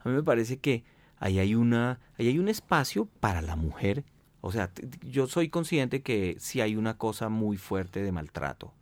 [0.00, 0.84] A mí me parece que
[1.18, 4.04] ahí hay, una, ahí hay un espacio para la mujer.
[4.40, 4.70] O sea,
[5.02, 8.72] yo soy consciente que sí hay una cosa muy fuerte de maltrato,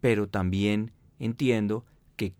[0.00, 1.84] pero también entiendo
[2.16, 2.34] que,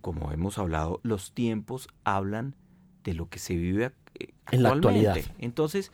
[0.00, 2.54] como hemos hablado, los tiempos hablan
[3.02, 3.86] de lo que se vive
[4.50, 5.16] en la actualidad.
[5.38, 5.92] Entonces,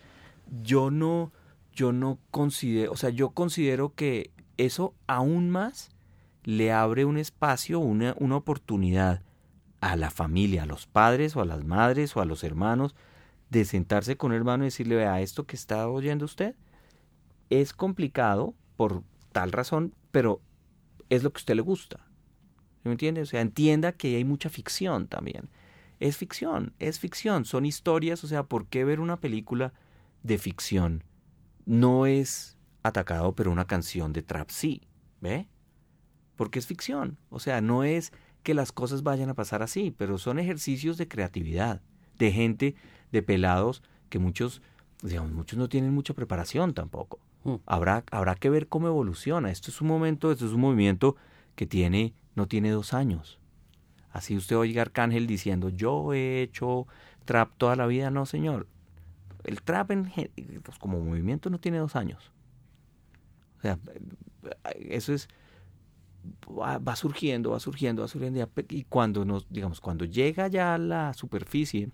[0.62, 1.32] yo no,
[1.73, 5.90] yo no considero, o sea, yo considero que eso aún más
[6.45, 9.23] le abre un espacio, una, una oportunidad
[9.81, 12.95] a la familia, a los padres o a las madres o a los hermanos,
[13.51, 16.55] de sentarse con el hermano y decirle, vea, esto que está oyendo usted
[17.51, 20.40] es complicado por tal razón, pero
[21.09, 22.01] es lo que a usted le gusta.
[22.85, 23.23] ¿Me entiende?
[23.23, 25.49] O sea, entienda que hay mucha ficción también.
[26.00, 29.72] Es ficción, es ficción, son historias, o sea, ¿por qué ver una película
[30.22, 31.04] de ficción
[31.66, 34.82] no es atacado, pero una canción de trap sí,
[35.20, 35.48] ¿ve?
[36.36, 38.12] Porque es ficción, o sea, no es
[38.42, 41.82] que las cosas vayan a pasar así, pero son ejercicios de creatividad,
[42.18, 42.74] de gente,
[43.12, 44.62] de pelados, que muchos,
[45.02, 47.18] digamos, muchos no tienen mucha preparación tampoco.
[47.44, 47.56] Mm.
[47.66, 49.50] Habrá, habrá que ver cómo evoluciona.
[49.50, 51.16] Esto es un momento, esto es un movimiento
[51.54, 53.38] que tiene, no tiene dos años.
[54.10, 56.86] Así usted oiga Arcángel diciendo, yo he hecho
[57.24, 58.66] trap toda la vida, no señor
[59.44, 60.12] el trap en,
[60.62, 62.30] pues, como movimiento no tiene dos años.
[63.59, 63.78] O sea,
[64.89, 65.28] eso es
[66.47, 71.14] va, surgiendo, va surgiendo, va surgiendo y cuando nos, digamos, cuando llega ya a la
[71.14, 71.90] superficie,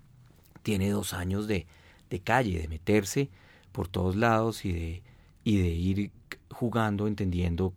[0.63, 1.67] tiene dos años de,
[2.11, 3.31] de calle, de meterse
[3.73, 5.03] por todos lados y de,
[5.45, 6.11] y de ir
[6.51, 7.75] jugando, entendiendo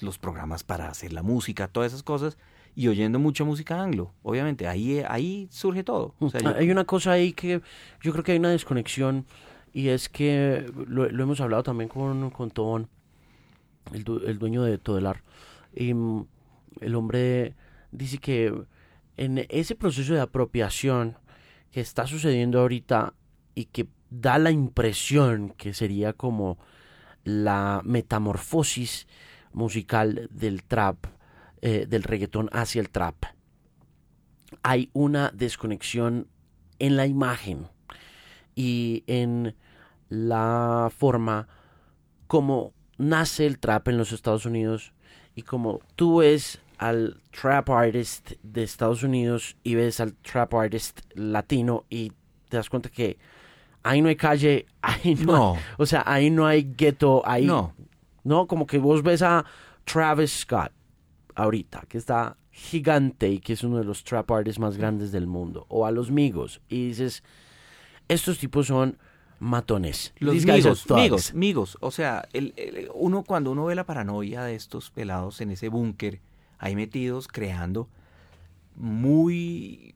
[0.00, 2.36] los programas para hacer la música, todas esas cosas
[2.74, 6.14] y oyendo mucha música anglo, obviamente, ahí, ahí surge todo.
[6.56, 7.60] Hay una cosa ahí que
[8.02, 9.26] yo creo que hay una desconexión
[9.72, 12.88] y es que lo, hemos hablado también con, con Tobón,
[13.92, 15.22] el, el dueño de Todelar,
[15.74, 16.26] y mm,
[16.80, 17.54] el hombre
[17.90, 18.52] dice que
[19.16, 21.16] en ese proceso de apropiación
[21.70, 23.14] que está sucediendo ahorita
[23.54, 26.58] y que da la impresión que sería como
[27.24, 29.06] la metamorfosis
[29.52, 31.06] musical del trap
[31.66, 33.14] eh, del reggaetón hacia el trap.
[34.62, 36.28] hay una desconexión
[36.78, 37.68] en la imagen
[38.54, 39.56] y en
[40.10, 41.48] la forma
[42.26, 44.92] como nace el trap en los Estados Unidos
[45.34, 51.00] y como tú ves al trap artist de Estados Unidos y ves al trap artist
[51.14, 52.12] latino y
[52.50, 53.16] te das cuenta que
[53.82, 57.72] ahí no hay calle, ahí no, o sea, ahí no hay ghetto, ahí no.
[58.22, 59.46] no, como que vos ves a
[59.86, 60.70] Travis Scott
[61.34, 65.26] ahorita, que está gigante y que es uno de los trap artists más grandes del
[65.26, 67.22] mundo, o a los Migos, y dices,
[68.08, 68.98] estos tipos son
[69.38, 70.14] matones.
[70.18, 71.78] Los migos, migos, migos.
[71.80, 72.54] O sea, el,
[72.94, 76.20] uno cuando uno ve la paranoia de estos pelados en ese búnker,
[76.58, 77.88] ahí metidos, creando,
[78.76, 79.94] muy,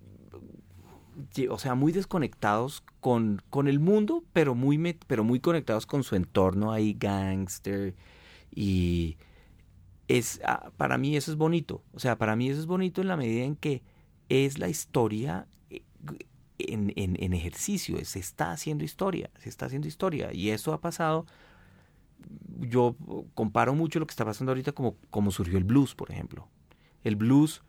[1.49, 6.17] o sea, muy desconectados con, con el mundo, pero muy, pero muy conectados con su
[6.17, 7.95] entorno ahí, gangster,
[8.55, 9.17] y
[10.09, 11.83] es, ah, para mí eso es bonito.
[11.93, 13.83] O sea, para mí eso es bonito en la medida en que
[14.29, 15.83] es la historia eh,
[16.59, 20.33] en, en, ejercicio, se está haciendo historia, se está haciendo historia.
[20.33, 21.27] Y eso ha pasado,
[22.59, 22.97] yo
[23.35, 26.49] comparo mucho lo que está pasando ahorita como, como surgió el blues, por ejemplo.
[27.05, 27.63] El blues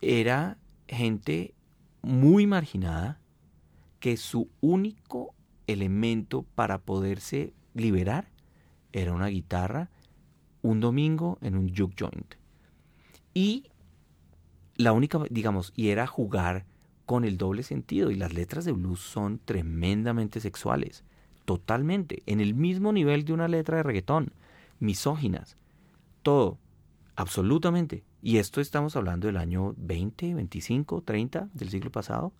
[0.00, 0.58] era
[0.88, 1.54] gente
[2.02, 3.20] muy marginada
[3.98, 5.34] que su único
[5.66, 8.28] elemento para poderse liberar
[8.92, 9.90] era una guitarra
[10.62, 12.34] un domingo en un juke joint.
[13.34, 13.70] Y
[14.76, 16.64] la única, digamos, y era jugar
[17.06, 18.10] con el doble sentido.
[18.10, 21.04] Y las letras de blues son tremendamente sexuales.
[21.44, 22.22] Totalmente.
[22.26, 24.32] En el mismo nivel de una letra de reggaetón.
[24.80, 25.56] Misóginas.
[26.22, 26.58] Todo.
[27.14, 28.04] Absolutamente.
[28.20, 32.32] Y esto estamos hablando del año 20, 25, 30 del siglo pasado.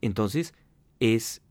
[0.00, 0.54] Entonces,
[0.98, 1.42] es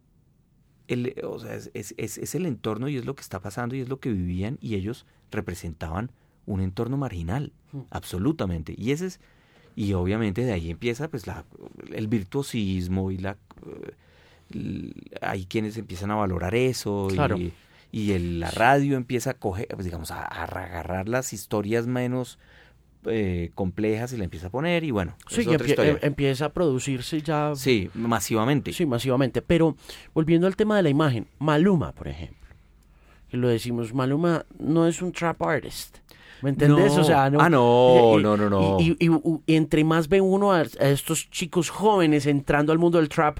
[0.87, 3.81] el, o sea, es, es, es, el entorno y es lo que está pasando y
[3.81, 6.11] es lo que vivían y ellos representaban
[6.45, 7.81] un entorno marginal, mm.
[7.89, 8.75] absolutamente.
[8.77, 9.19] Y ese es,
[9.75, 11.45] y obviamente de ahí empieza pues la,
[11.91, 13.37] el virtuosismo y la
[15.21, 17.51] hay quienes empiezan a valorar eso y,
[17.91, 22.37] y el, la radio empieza a coger, pues digamos, a, agarrar las historias menos
[23.07, 25.15] eh, complejas y la empieza a poner y bueno.
[25.27, 27.53] Sí, em, empieza a producirse ya.
[27.55, 28.73] Sí, masivamente.
[28.73, 29.41] Sí, masivamente.
[29.41, 29.75] Pero
[30.13, 32.55] volviendo al tema de la imagen, Maluma, por ejemplo,
[33.29, 35.97] que lo decimos, Maluma no es un trap artist.
[36.41, 36.97] ¿Me entendés?
[36.97, 37.39] o sea, no.
[37.39, 38.77] Ah, no, no, no, no.
[38.79, 38.97] Y,
[39.47, 43.39] entre más ve uno a, estos chicos jóvenes entrando al mundo del trap,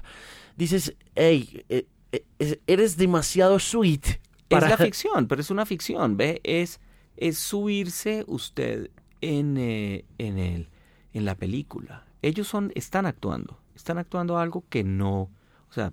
[0.56, 4.20] dices, hey, eh, eh, eres demasiado sweet.
[4.48, 4.66] Para...
[4.66, 6.40] Es la ficción, pero es una ficción, ¿ve?
[6.42, 6.80] Es,
[7.16, 8.90] es subirse usted
[9.26, 10.68] en, eh, en, el,
[11.12, 12.06] en la película.
[12.22, 15.30] Ellos son, están actuando, están actuando algo que no,
[15.68, 15.92] o sea,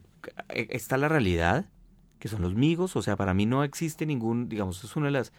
[0.49, 1.69] e, está la realidad,
[2.19, 5.13] que son los migos, o sea, para mí no existe ningún, digamos, es una de
[5.13, 5.33] las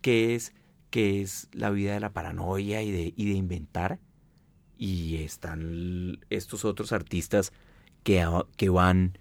[0.00, 0.54] que es
[0.90, 3.98] que es la vida de la paranoia y de, y de inventar.
[4.76, 7.50] Y están estos otros artistas
[8.02, 8.28] que,
[8.58, 9.16] que van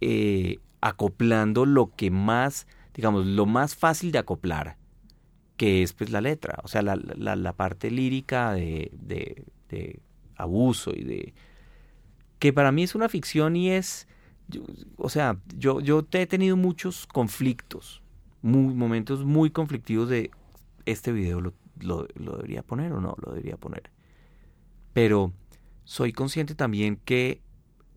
[0.00, 4.76] eh, acoplando lo que más, digamos, lo más fácil de acoplar
[5.56, 10.00] que es pues la letra, o sea, la, la, parte lírica de, de,
[10.36, 11.34] abuso y de...
[12.38, 14.08] que para mí es una ficción y es...
[14.96, 18.02] o sea, yo, yo he tenido muchos conflictos,
[18.42, 20.30] muy, momentos muy conflictivos de
[20.86, 23.90] este video lo, lo, lo debería poner o no lo debería poner.
[24.92, 25.32] Pero
[25.84, 27.40] soy consciente también que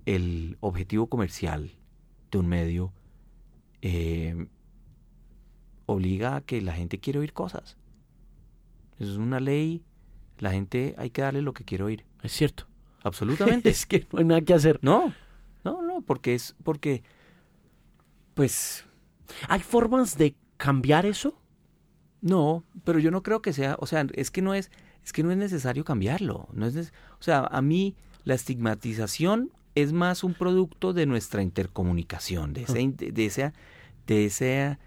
[0.06, 1.72] el objetivo comercial
[2.32, 2.94] de un medio
[3.82, 4.48] eh,
[5.88, 7.78] obliga a que la gente quiera oír cosas.
[9.00, 9.84] Es una ley,
[10.38, 12.06] la gente hay que darle lo que quiere oír.
[12.22, 12.68] Es cierto.
[13.02, 13.70] Absolutamente.
[13.72, 14.80] es que no hay nada que hacer.
[14.84, 15.14] No,
[15.64, 17.02] no, no, porque es, porque,
[18.36, 18.86] pues...
[19.50, 21.38] ¿Hay formas de cambiar eso?
[22.22, 24.72] No, pero yo no creo que sea, o sea, es que no es,
[25.04, 26.48] es que no es necesario cambiarlo.
[26.54, 32.54] No es, o sea, a mí la estigmatización es más un producto de nuestra intercomunicación,
[32.54, 33.54] de ese, de esa,
[34.08, 34.80] de esa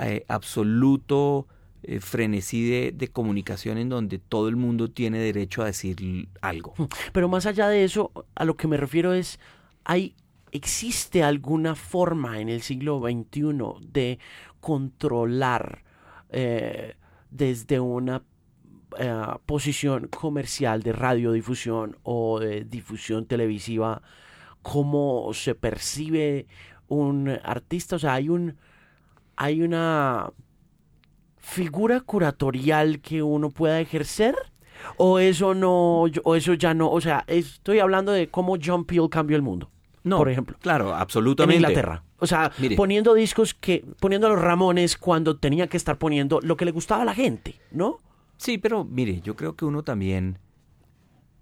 [0.00, 1.46] eh, absoluto
[1.82, 6.74] eh, frenesí de, comunicación en donde todo el mundo tiene derecho a decir algo.
[7.12, 9.38] Pero más allá de eso, a lo que me refiero es,
[9.84, 10.16] hay,
[10.50, 14.18] ¿existe alguna forma en el siglo XXI de
[14.60, 15.84] controlar
[16.30, 16.96] eh,
[17.30, 18.22] desde una
[19.46, 24.02] posición comercial de radiodifusión o de difusión televisiva
[24.62, 26.46] cómo se percibe
[26.88, 27.96] un artista?
[27.96, 28.56] O sea, hay un
[29.38, 30.32] hay una
[31.38, 34.34] figura curatorial que uno pueda ejercer
[34.96, 39.08] o eso no o eso ya no o sea estoy hablando de cómo John Peel
[39.08, 39.70] cambió el mundo
[40.02, 40.56] no, por ejemplo.
[40.60, 41.56] claro absolutamente.
[41.56, 42.02] En Inglaterra.
[42.18, 46.56] O sea poniendo discos que poniendo a los Ramones cuando tenía que estar poniendo lo
[46.56, 47.98] que le gustaba a la gente no
[48.36, 50.38] sí pero mire yo creo que uno también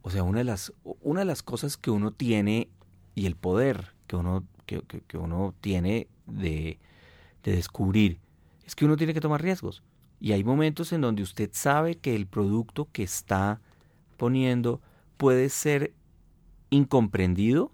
[0.02, 2.68] O sea, una de las, una de las cosas que uno tiene
[3.14, 4.82] y el poder que uno, que,
[5.14, 6.78] uno tiene de,
[7.47, 8.18] de descubrir
[8.66, 9.82] es que uno tiene que tomar riesgos.
[10.20, 13.60] Y hay momentos en donde usted sabe que el producto que está
[14.16, 14.81] poniendo
[15.16, 15.94] puede ser
[16.70, 17.70] incomprendido,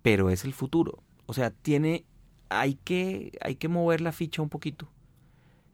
[0.00, 1.02] pero es el futuro.
[1.26, 2.06] O sea, tiene,
[2.48, 4.88] hay que, hay que mover la ficha un poquito.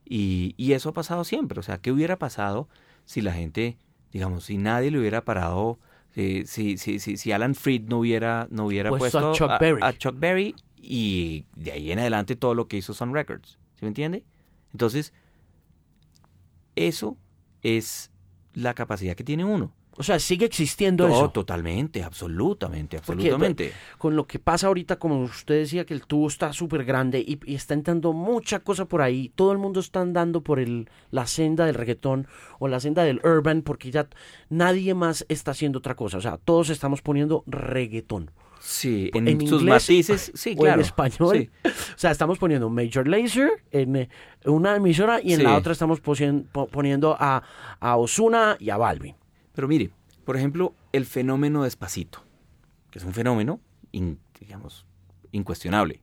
[0.05, 1.61] Y, y eso ha pasado siempre.
[1.61, 2.69] O sea, ¿qué hubiera pasado
[3.05, 3.79] si la gente,
[4.13, 5.79] digamos, si nadie le hubiera parado,
[6.15, 9.81] si, si, si, si Alan Freed no hubiera, no hubiera puesto, a, Chuck Berry.
[9.83, 13.59] a Chuck Berry y de ahí en adelante todo lo que hizo Sun Records?
[13.77, 14.25] ¿Se me entiende?
[14.73, 15.13] Entonces,
[16.77, 17.17] eso
[17.63, 18.11] es
[18.55, 19.73] la capacidad que tiene uno.
[19.99, 21.31] O sea, sigue existiendo eso.
[21.31, 23.73] Totalmente, absolutamente, absolutamente.
[23.99, 27.41] con lo que pasa ahorita, como usted decía, que el tubo está súper grande y,
[27.53, 29.33] está entrando mucha cosa por ahí.
[29.35, 32.29] Todo el mundo está andando por el, la senda del reggaetón
[32.61, 34.09] o la senda del urban porque ya
[34.51, 36.19] nadie más está haciendo otra cosa.
[36.19, 38.31] O sea, todos estamos poniendo reggaetón.
[38.61, 40.81] Sí, en, sus matices, sí, claro.
[40.81, 41.51] en español.
[41.65, 44.09] O sea, estamos poniendo Major Lazer en eh,
[44.45, 47.43] una emisora y en la otra estamos poniendo a,
[47.81, 49.15] a Osuna y a Balvin.
[49.55, 49.91] Pero mire,
[50.25, 52.23] por ejemplo, el fenómeno despacito,
[52.91, 53.61] que es un fenómeno,
[54.39, 54.87] digamos,
[55.33, 56.03] incuestionable.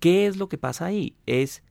[0.00, 1.14] ¿Qué es lo que pasa ahí?
[1.26, 1.62] Es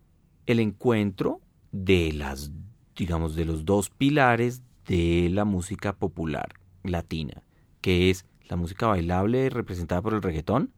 [0.46, 1.42] el encuentro
[1.72, 2.52] de las,
[2.96, 6.54] digamos, de los dos pilares de la música popular
[6.84, 7.44] latina,
[7.82, 10.74] que es la música bailable representada por el reggaetón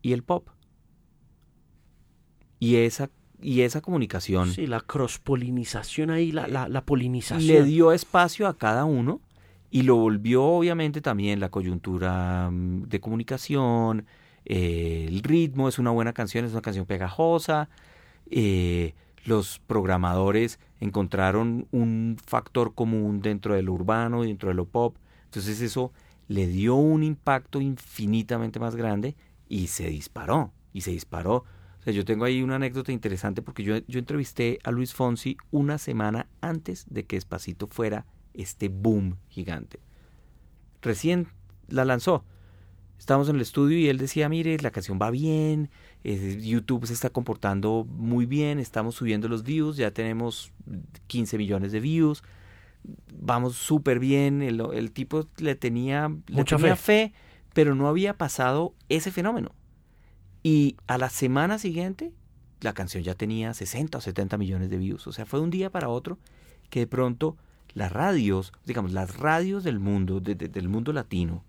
[0.00, 0.48] y el pop.
[2.60, 3.10] Y esa,
[3.40, 4.52] y esa comunicación...
[4.52, 7.48] Sí, la cross-polinización ahí, la, la, polinización.
[7.48, 9.20] Le dio espacio a cada uno
[9.72, 14.06] y lo volvió obviamente también la coyuntura mm, de comunicación,
[14.44, 17.70] eh, el ritmo, es una buena canción, es una canción pegajosa.
[18.30, 18.94] Eh,
[19.24, 24.94] los programadores encontraron un factor común dentro de lo urbano y dentro de lo pop.
[25.24, 25.90] Entonces eso
[26.32, 29.16] le dio un impacto infinitamente más grande
[29.48, 31.44] y se disparó, y se disparó.
[31.80, 35.36] O sea, yo tengo ahí una anécdota interesante porque yo, yo entrevisté a Luis Fonsi
[35.50, 39.80] una semana antes de que Despacito fuera este boom gigante.
[40.80, 41.28] Recién
[41.68, 42.24] la lanzó.
[42.98, 45.70] Estábamos en el estudio y él decía, mire, la canción va bien,
[46.04, 50.52] eh, YouTube se está comportando muy bien, estamos subiendo los views, ya tenemos
[51.08, 52.22] 15 millones de views,
[53.12, 57.12] vamos súper bien, el, tipo le tenía, Mucha fe.
[57.52, 59.52] pero no había pasado ese fenómeno.
[60.42, 62.12] Y a la semana siguiente,
[62.60, 65.06] la canción ya tenía 60 o 70 millones de views.
[65.06, 66.18] O sea, fue un día para otro
[66.68, 67.36] que de pronto
[67.74, 71.44] las radios, digamos, las radios del mundo, del mundo latino,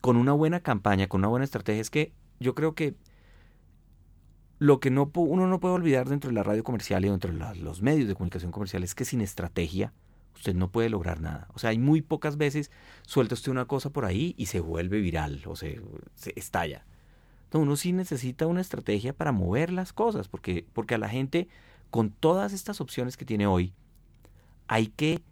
[0.00, 2.94] con una buena campaña, con una buena estrategia, es que yo creo que
[4.58, 7.54] lo que no, uno no puede olvidar dentro de la radio comercial y dentro de
[7.56, 9.92] los medios de comunicación comercial es que sin estrategia
[10.34, 11.48] usted no puede lograr nada.
[11.54, 12.70] O sea, hay muy pocas veces
[13.02, 15.80] suelta usted una cosa por ahí y se vuelve viral o se,
[16.36, 16.84] estalla.
[17.44, 21.48] Entonces uno sí necesita una estrategia para mover las cosas, porque, porque a la gente,
[21.90, 23.74] con todas estas opciones que tiene hoy,
[24.68, 25.22] hay que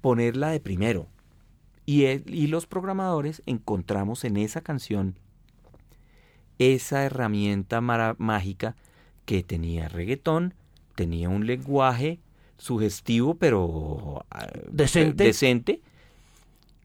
[0.00, 1.08] ponerla de primero.
[1.84, 5.16] Y, y los programadores encontramos en esa canción
[6.58, 8.76] esa herramienta mágica
[9.24, 10.54] que tenía reggaetón,
[10.94, 12.20] tenía un lenguaje
[12.58, 15.24] sugestivo, pero ah, decente.
[15.24, 15.80] decente.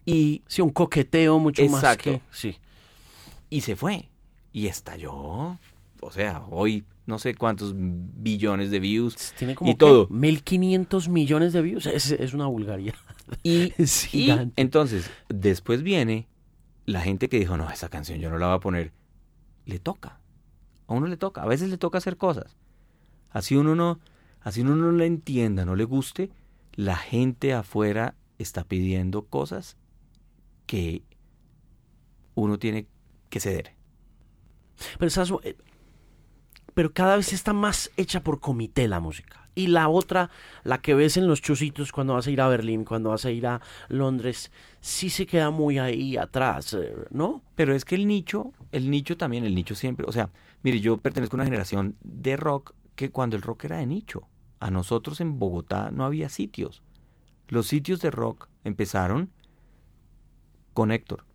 [0.06, 2.22] Y sí, un coqueteo mucho más que...
[2.32, 2.58] Sí.
[3.50, 4.10] Y se fue.
[4.52, 5.58] Y estalló.
[6.02, 9.34] O sea, hoy no sé cuántos billones de views.
[9.38, 10.08] Tiene como y todo.
[10.10, 11.86] 1500 millones de views.
[11.86, 12.96] Es, es una vulgaridad.
[13.42, 13.74] Y,
[14.12, 16.28] y entonces, después viene
[16.86, 18.92] la gente que dijo, no, esa canción yo no la voy a poner.
[19.66, 20.20] Le toca.
[20.88, 21.42] A uno le toca.
[21.42, 22.58] A veces le toca hacer cosas.
[23.30, 24.00] Así uno no
[24.44, 26.30] Así uno no le entienda, no le guste,
[26.76, 29.78] la gente afuera está pidiendo cosas
[30.66, 31.04] que
[32.36, 32.88] uno tiene
[33.30, 33.74] que ceder.
[35.00, 35.56] Pero, eh,
[36.74, 39.48] pero cada vez está más hecha por comité la música.
[39.56, 40.32] Y la otra,
[40.64, 43.32] la que ves en los chusitos cuando vas a ir a Berlín, cuando vas a
[43.32, 44.52] ir a Londres,
[44.82, 47.44] sí se queda muy ahí atrás, eh, ¿no?
[47.56, 50.32] Pero es que el nicho, el nicho también, el nicho siempre, o sea,
[50.64, 54.28] mire, yo pertenezco a una generación de rock que cuando el rock era de nicho
[54.64, 56.84] a nosotros en Bogotá no había sitios.
[57.50, 59.30] Los sitios de rock empezaron
[60.74, 61.26] con Héctor.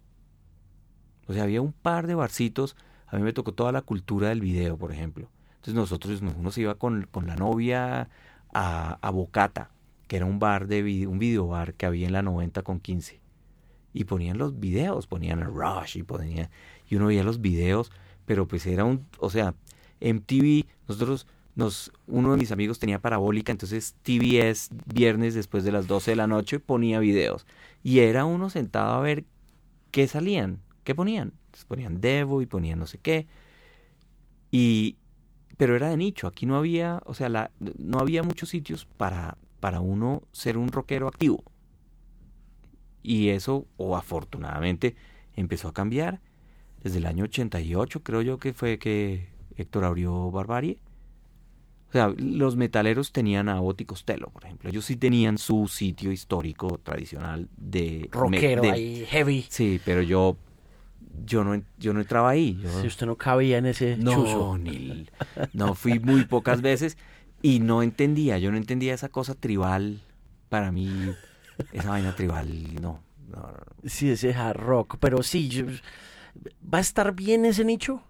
[1.26, 2.74] O sea, había un par de barcitos.
[3.06, 5.28] A mí me tocó toda la cultura del video, por ejemplo.
[5.56, 8.09] Entonces nosotros, uno se iba con, la novia
[8.55, 9.72] a, a, Bocata,
[10.06, 12.80] que era un bar de video, un video bar que había en la 90 con
[12.80, 13.20] 15.
[13.92, 16.48] Y ponían los videos, ponían el Rush y ponían,
[16.88, 17.92] y uno veía los videos,
[18.24, 19.55] pero pues era un, o sea,
[20.00, 21.26] MTV, nosotros
[22.06, 26.26] uno de mis amigos tenía parabólica, entonces TBS viernes después de las 12 de la
[26.26, 27.47] noche ponía videos.
[27.82, 29.24] Y era uno sentado a ver
[29.90, 31.32] qué salían, qué ponían.
[31.66, 33.26] ponían Devo y ponían no sé qué.
[34.51, 34.97] Y,
[35.56, 39.36] pero era de nicho, aquí no había, o sea, la, no había muchos sitios para,
[39.60, 41.43] para uno ser un rockero activo.
[43.02, 44.97] Y eso, o afortunadamente,
[45.35, 46.20] empezó a cambiar.
[46.82, 50.78] Desde el año 88 creo yo que fue que Héctor abrió Barbarie.
[51.89, 54.69] O sea, los metaleros tenían a Oti Costello, por ejemplo.
[54.69, 58.09] Ellos sí tenían su sitio histórico tradicional de...
[58.12, 59.47] Rockero ahí, heavy.
[59.48, 60.36] Sí, pero yo
[61.24, 62.62] yo no, yo no entraba ahí.
[62.81, 65.06] Si usted no cabía en ese no, Ni,
[65.52, 66.97] no, fui muy pocas veces
[67.43, 70.01] y no entendía, yo no entendía esa cosa tribal.
[70.48, 70.89] Para mí,
[71.73, 73.02] esa vaina tribal, no.
[73.85, 75.65] Sí, ese hard rock, pero sí,
[76.62, 78.02] ¿va a estar bien ese nicho?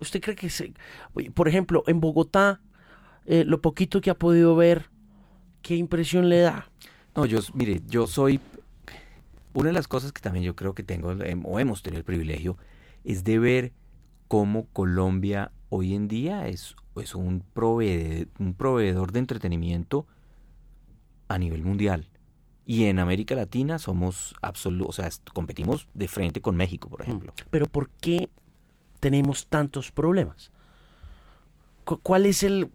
[0.00, 0.72] ¿Usted cree que se...
[1.34, 2.60] Por ejemplo, en Bogotá,
[3.26, 4.90] eh, lo poquito que ha podido ver,
[5.62, 6.70] ¿qué impresión le da?
[7.14, 8.40] No, yo, mire, yo soy
[9.54, 12.58] una de las cosas que también yo creo que tengo o hemos tenido el privilegio
[13.04, 13.72] es de ver
[14.28, 20.06] cómo Colombia hoy en día es, es un, proveedor, un proveedor de entretenimiento
[21.28, 22.08] a nivel mundial.
[22.64, 27.02] Y en América Latina somos absolutos, o sea, competimos de frente con México, por mm.
[27.02, 27.34] ejemplo.
[27.50, 28.28] Pero ¿por qué
[29.00, 30.50] tenemos tantos problemas?
[31.84, 32.70] ¿Cuál es el...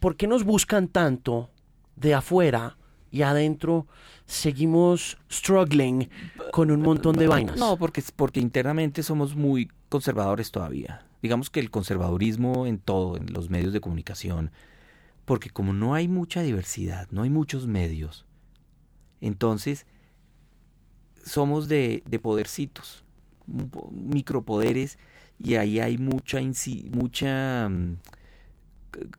[0.00, 1.50] ¿Por qué nos buscan tanto
[1.96, 2.76] de afuera
[3.10, 3.86] y adentro
[4.26, 6.10] seguimos struggling
[6.52, 7.56] con un montón de vainas.
[7.56, 11.06] No, porque, porque internamente somos muy conservadores todavía.
[11.22, 14.50] Digamos que el conservadurismo en todo, en los medios de comunicación,
[15.24, 18.26] porque como no hay mucha diversidad, no hay muchos medios,
[19.20, 19.86] entonces
[21.24, 23.04] somos de, de podercitos,
[23.90, 24.98] micropoderes,
[25.38, 26.38] y ahí hay mucha,
[26.92, 27.96] mucha mm,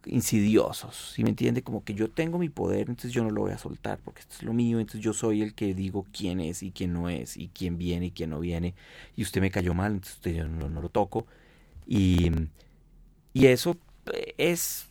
[0.06, 1.64] insidiosos, ¿sí me entiende?
[1.64, 4.36] Como que yo tengo mi poder, entonces yo no lo voy a soltar porque esto
[4.38, 7.38] es lo mío, entonces yo soy el que digo quién es y quién no es,
[7.38, 8.74] y quién viene y quién no viene,
[9.16, 11.28] y usted me cayó mal, entonces usted yo no, lo toco.
[11.86, 12.32] Y,
[13.34, 13.78] y eso
[14.38, 14.88] es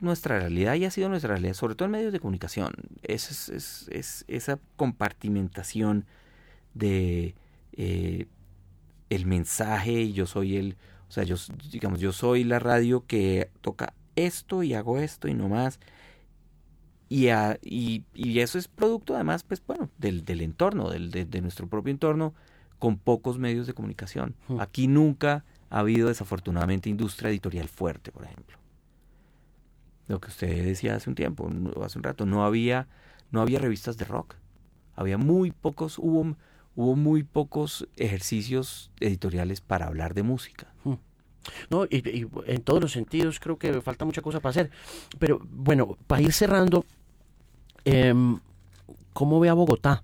[0.00, 2.72] nuestra realidad y ha sido nuestra realidad, sobre todo en medios de comunicación.
[3.02, 6.06] Es, es, esa compartimentación
[6.74, 7.34] de
[7.72, 8.26] eh,
[9.10, 10.76] el mensaje y yo soy el
[11.08, 11.36] o sea, yo,
[11.70, 15.78] digamos, yo soy la radio que toca esto y hago esto y no más.
[17.08, 17.28] Y,
[17.62, 22.34] y, eso es producto además, pues bueno, del, del entorno, del, de, nuestro propio entorno,
[22.80, 24.34] con pocos medios de comunicación.
[24.48, 24.60] Hmm.
[24.60, 28.58] Aquí nunca ha habido desafortunadamente industria editorial fuerte, por ejemplo.
[30.08, 31.48] Lo que usted decía hace un tiempo,
[31.84, 32.88] hace un rato, no había,
[33.30, 34.34] no había revistas de rock.
[34.96, 36.36] Había muy pocos, hubo
[36.76, 40.68] hubo muy pocos ejercicios editoriales para hablar de música.
[41.70, 44.70] No, y, en todos los sentidos creo que falta mucha cosa para hacer.
[45.18, 46.84] Pero bueno, para ir cerrando,
[47.84, 48.38] em,
[49.12, 50.02] ¿cómo ve a Bogotá?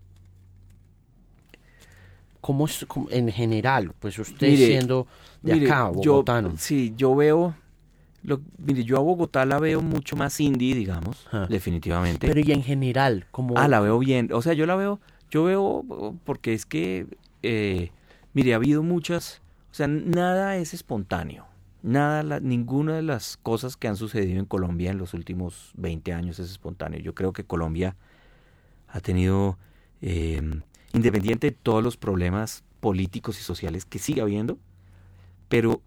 [2.40, 3.92] ¿Cómo es en general?
[3.98, 5.06] Pues usted siendo
[5.42, 6.50] de acá, bogotano.
[6.50, 7.54] Yo, sí, yo veo,
[8.24, 12.26] lo, mire, yo a Bogotá la veo mucho más indie, digamos, definitivamente.
[12.26, 13.54] Pero y en general, ¿cómo?
[13.56, 14.30] Ah, la veo bien.
[14.32, 15.00] O sea, yo la veo,
[15.30, 15.84] yo veo,
[16.24, 17.06] porque es que,
[17.42, 17.90] eh,
[18.32, 19.41] mire, ha habido muchas,
[19.72, 21.46] o sea, nada es espontáneo.
[21.82, 26.38] Nada, ninguna de las cosas que han sucedido en Colombia en los últimos 20 años
[26.38, 27.00] es espontáneo.
[27.00, 27.96] Yo creo que Colombia
[28.86, 29.58] ha tenido,
[30.02, 30.60] em,
[30.92, 34.58] independiente de todos los problemas políticos y sociales que sigue habiendo,
[35.48, 35.80] pero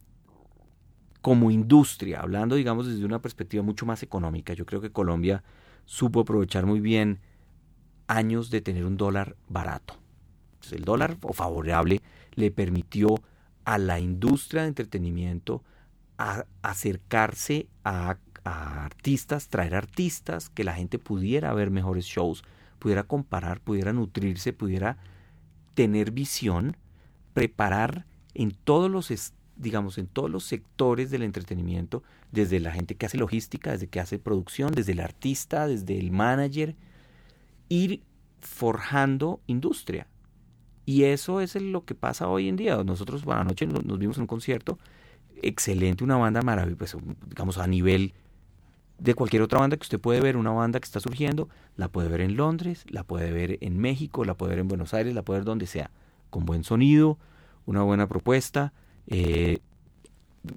[1.22, 5.44] como industria, hablando digamos desde una perspectiva mucho más económica, yo creo que Colombia
[5.86, 7.20] supo aprovechar muy bien
[8.08, 9.96] años de tener un dólar barato.
[10.72, 12.02] el dólar o favorable
[12.34, 13.22] le permitió
[13.66, 15.64] a la industria de entretenimiento
[16.18, 22.44] a acercarse a, artistas, traer artistas, que la gente pudiera ver mejores shows,
[22.78, 24.98] pudiera comparar, pudiera nutrirse, pudiera
[25.74, 26.78] tener visión,
[27.34, 28.06] preparar
[28.36, 29.10] en todos los
[29.56, 34.00] digamos en todos los sectores del entretenimiento, desde la gente que hace logística, desde que
[34.00, 36.76] hace producción, desde el artista, desde el manager,
[37.70, 38.04] ir
[38.42, 40.08] forjando industria.
[40.86, 42.84] Y eso es lo que pasa hoy en día.
[42.84, 44.78] Nosotros, bueno, anoche nos vimos en un concierto,
[45.42, 48.14] excelente, una banda maravillosa, pues, digamos, a nivel
[48.98, 52.08] de cualquier otra banda que usted puede ver, una banda que está surgiendo, la puede
[52.08, 55.24] ver en Londres, la puede ver en México, la puede ver en Buenos Aires, la
[55.24, 55.92] puede ver donde sea,
[56.30, 57.18] con buen sonido,
[57.66, 58.74] una buena propuesta,
[59.08, 59.60] eh,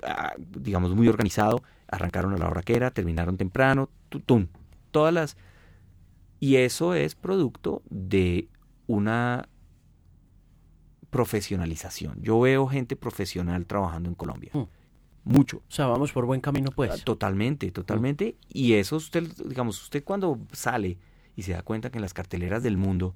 [0.04, 3.88] ah, digamos, muy organizado, arrancaron a la hora que era, terminaron temprano,
[4.26, 4.46] tum,
[4.92, 5.36] todas las
[6.40, 8.48] y eso es producto de
[8.86, 9.48] una
[11.10, 12.20] profesionalización.
[12.22, 14.50] Yo veo gente profesional trabajando en Colombia.
[14.52, 14.64] Hmm.
[15.24, 15.58] Mucho.
[15.58, 17.04] O sea, vamos por buen camino, pues.
[17.04, 18.36] Totalmente, totalmente.
[18.48, 20.98] Y eso usted, digamos, usted cuando sale
[21.36, 23.14] y se da cuenta que en las carteleras del mundo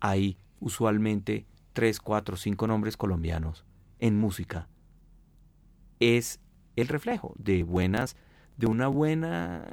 [0.00, 3.64] hay usualmente tres, cuatro, cinco nombres colombianos
[3.98, 4.68] en música,
[6.00, 6.40] es
[6.76, 8.16] el reflejo de buenas,
[8.56, 9.66] de una buena,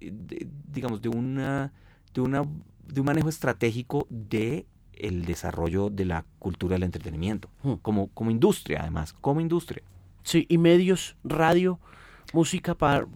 [0.00, 1.72] digamos, de una,
[2.14, 2.42] de una,
[2.86, 4.66] de un manejo estratégico de
[4.96, 7.74] el desarrollo de la cultura del entretenimiento, hmm.
[7.82, 9.82] como, como industria además, como industria.
[10.22, 11.78] Sí, y medios, radio,
[12.32, 13.06] música para...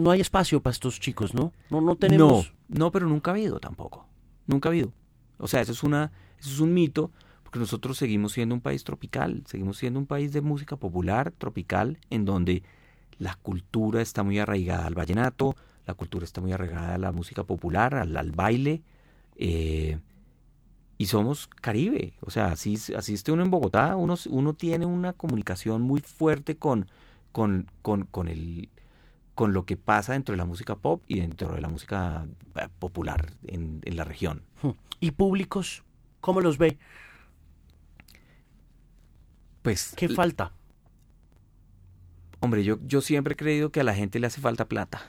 [0.00, 1.52] no hay espacio para estos chicos, ¿no?
[1.70, 2.52] No, no tenemos...
[2.68, 4.06] No, no, pero nunca ha habido tampoco.
[4.46, 4.92] Nunca ha habido.
[5.38, 7.10] O sea, eso es, una, eso es un mito,
[7.42, 11.98] porque nosotros seguimos siendo un país tropical, seguimos siendo un país de música popular, tropical,
[12.10, 12.62] en donde
[13.18, 15.56] la cultura está muy arraigada al vallenato,
[15.86, 18.82] la cultura está muy arraigada a la música popular, al, baile.
[19.36, 19.98] Eh,
[20.98, 22.14] y somos Caribe.
[22.20, 26.56] O sea, así, así esté uno en Bogotá, uno, uno tiene una comunicación muy fuerte
[26.56, 26.86] con,
[27.32, 28.68] con, con, con, el,
[29.34, 32.26] con lo que pasa dentro de la música pop y dentro de la música
[32.56, 34.42] eh, popular en, en la región.
[34.62, 34.70] Hmm.
[35.00, 35.82] ¿Y públicos?
[36.20, 36.78] ¿Cómo los ve?
[39.62, 39.94] Pues.
[39.96, 40.52] ¿Qué falta?
[42.40, 45.02] Hombre, yo, yo siempre he creído que a la gente le hace falta plata.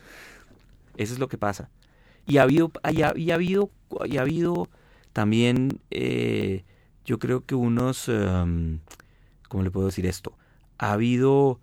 [0.96, 1.70] Eso es lo que pasa.
[2.26, 3.70] Y ha habido, y ha, habido,
[4.06, 4.70] y ha habido
[5.16, 6.66] también, eh,
[7.06, 8.82] yo creo que unos, em,
[9.48, 10.38] ¿cómo le puedo decir esto?
[10.78, 11.62] Ha habido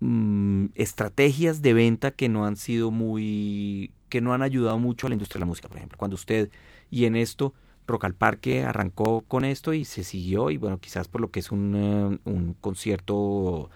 [0.00, 5.10] mm, estrategias de venta que no han sido muy, que no han ayudado mucho a
[5.10, 5.96] la industria de la música, por ejemplo.
[5.96, 6.50] Cuando usted,
[6.90, 7.54] y en esto,
[7.86, 11.40] Rock al Parque arrancó con esto y se siguió, y bueno, quizás por lo que
[11.40, 13.70] es un, eh, un concierto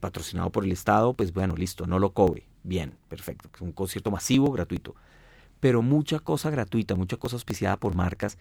[0.00, 2.44] patrocinado por el Estado, pues bueno, listo, no lo cobre.
[2.64, 3.48] Bien, perfecto.
[3.54, 4.96] Es un concierto masivo, gratuito.
[5.60, 8.38] Pero mucha cosa gratuita, mucha cosa auspiciada por marcas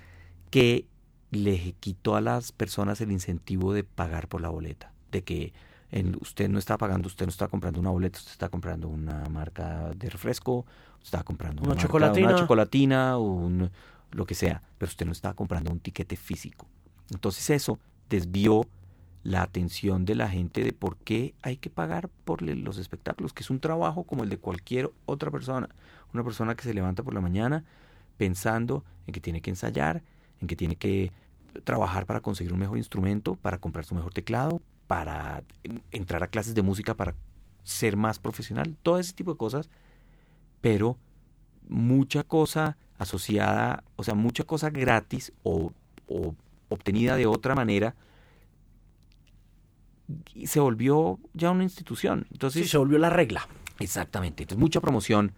[0.50, 0.88] que
[1.32, 4.94] le quitó a las personas el incentivo de pagar por la boleta.
[5.12, 5.54] De que
[6.22, 9.92] usted no está pagando, usted no está comprando una boleta, usted está comprando una marca
[9.96, 10.66] de refresco,
[10.96, 13.72] usted está comprando una, chocolatina, una chocolatina un,
[14.12, 16.68] lo que sea, pero usted no está comprando un tiquete físico.
[17.12, 17.80] Entonces eso
[18.10, 18.66] desvió
[19.28, 23.44] la atención de la gente de por qué hay que pagar por los espectáculos, que
[23.44, 25.68] es un trabajo como el de cualquier otra persona.
[26.14, 27.66] Una persona que se levanta por la mañana
[28.16, 30.02] pensando en que tiene que ensayar,
[30.40, 31.12] en que tiene que
[31.66, 35.44] trabajar para conseguir un mejor instrumento, para comprar su mejor teclado, para
[35.92, 37.14] entrar a clases de música, para
[37.64, 39.70] ser más profesional, todo ese tipo de cosas,
[40.62, 40.98] pero
[41.68, 45.74] mucha cosa asociada, o sea, mucha cosa gratis o,
[46.70, 47.94] obtenida de otra manera,
[50.46, 52.28] se volvió ya una institución.
[52.32, 53.48] Entonces, sí, se volvió la regla.
[53.80, 54.44] Exactamente.
[54.44, 55.34] Entonces, mucha promoción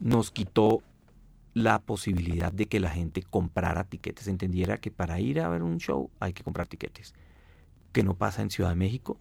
[0.00, 0.82] nos quitó
[1.54, 5.78] la posibilidad de que la gente comprara tiquetes, entendiera que para ir a ver un
[5.78, 7.14] show hay que comprar tiquetes.
[7.92, 9.18] Que no pasa en Ciudad de México,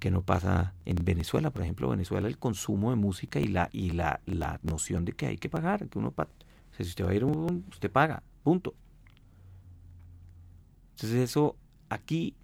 [0.00, 3.90] que no pasa en Venezuela, por ejemplo, Venezuela el consumo de música y la y
[3.90, 6.12] la, la noción de que hay que pagar, que uno
[6.72, 8.74] si usted va a ir un, usted paga, punto.
[10.94, 11.56] Entonces eso
[11.88, 12.34] aquí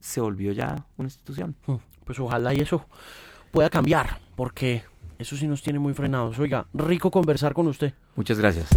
[0.00, 1.54] se volvió ya una institución.
[1.66, 1.74] Mm,
[2.04, 2.86] pues ojalá y eso
[3.50, 4.82] pueda cambiar, porque
[5.18, 6.38] eso sí nos tiene muy frenados.
[6.38, 7.94] Oiga, rico conversar con usted.
[8.16, 8.70] Muchas gracias.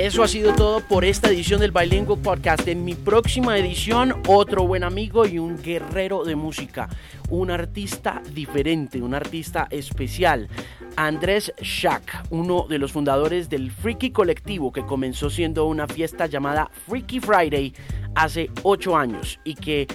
[0.00, 2.66] Eso ha sido todo por esta edición del Bilingual Podcast.
[2.66, 6.88] En mi próxima edición, otro buen amigo y un guerrero de música.
[7.28, 10.48] Un artista diferente, un artista especial.
[10.96, 16.70] Andrés Shack, uno de los fundadores del Freaky Colectivo que comenzó siendo una fiesta llamada
[16.88, 17.74] Freaky Friday
[18.14, 19.86] hace ocho años y que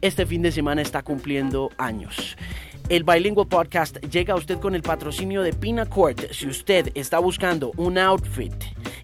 [0.00, 2.36] este fin de semana está cumpliendo años.
[2.88, 6.30] El Bilingual Podcast llega a usted con el patrocinio de Pinacourt.
[6.32, 8.52] Si usted está buscando un outfit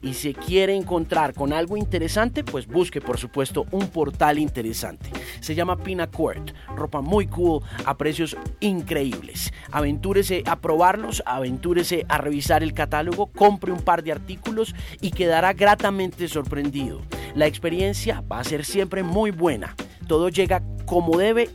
[0.03, 5.11] y se quiere encontrar con algo interesante, pues busque por supuesto un portal interesante.
[5.41, 9.53] Se llama Pinacourt, ropa muy cool a precios increíbles.
[9.71, 15.55] Aventúrese a probarlos, aventúrese a revisar el catálogo, compre un par de artículos y quedará
[15.55, 17.01] gratamente sorprendido.
[17.35, 19.75] La experiencia va a ser siempre muy buena.
[20.07, 21.51] Todo llega como debe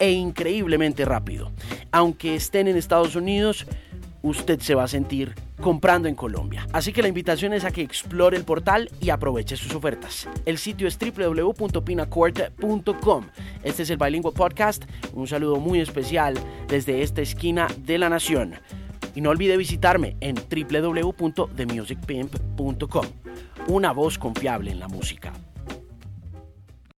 [0.00, 1.52] e increíblemente rápido.
[1.92, 3.66] Aunque estén en Estados Unidos,
[4.22, 6.66] usted se va a sentir comprando en Colombia.
[6.72, 10.28] Así que la invitación es a que explore el portal y aproveche sus ofertas.
[10.46, 13.26] El sitio es www.pinacourt.com.
[13.62, 14.82] Este es el Bilingual Podcast.
[15.12, 16.34] Un saludo muy especial
[16.68, 18.54] desde esta esquina de la nación.
[19.14, 23.06] Y no olvide visitarme en www.themusicpimp.com.
[23.68, 25.32] Una voz confiable en la música.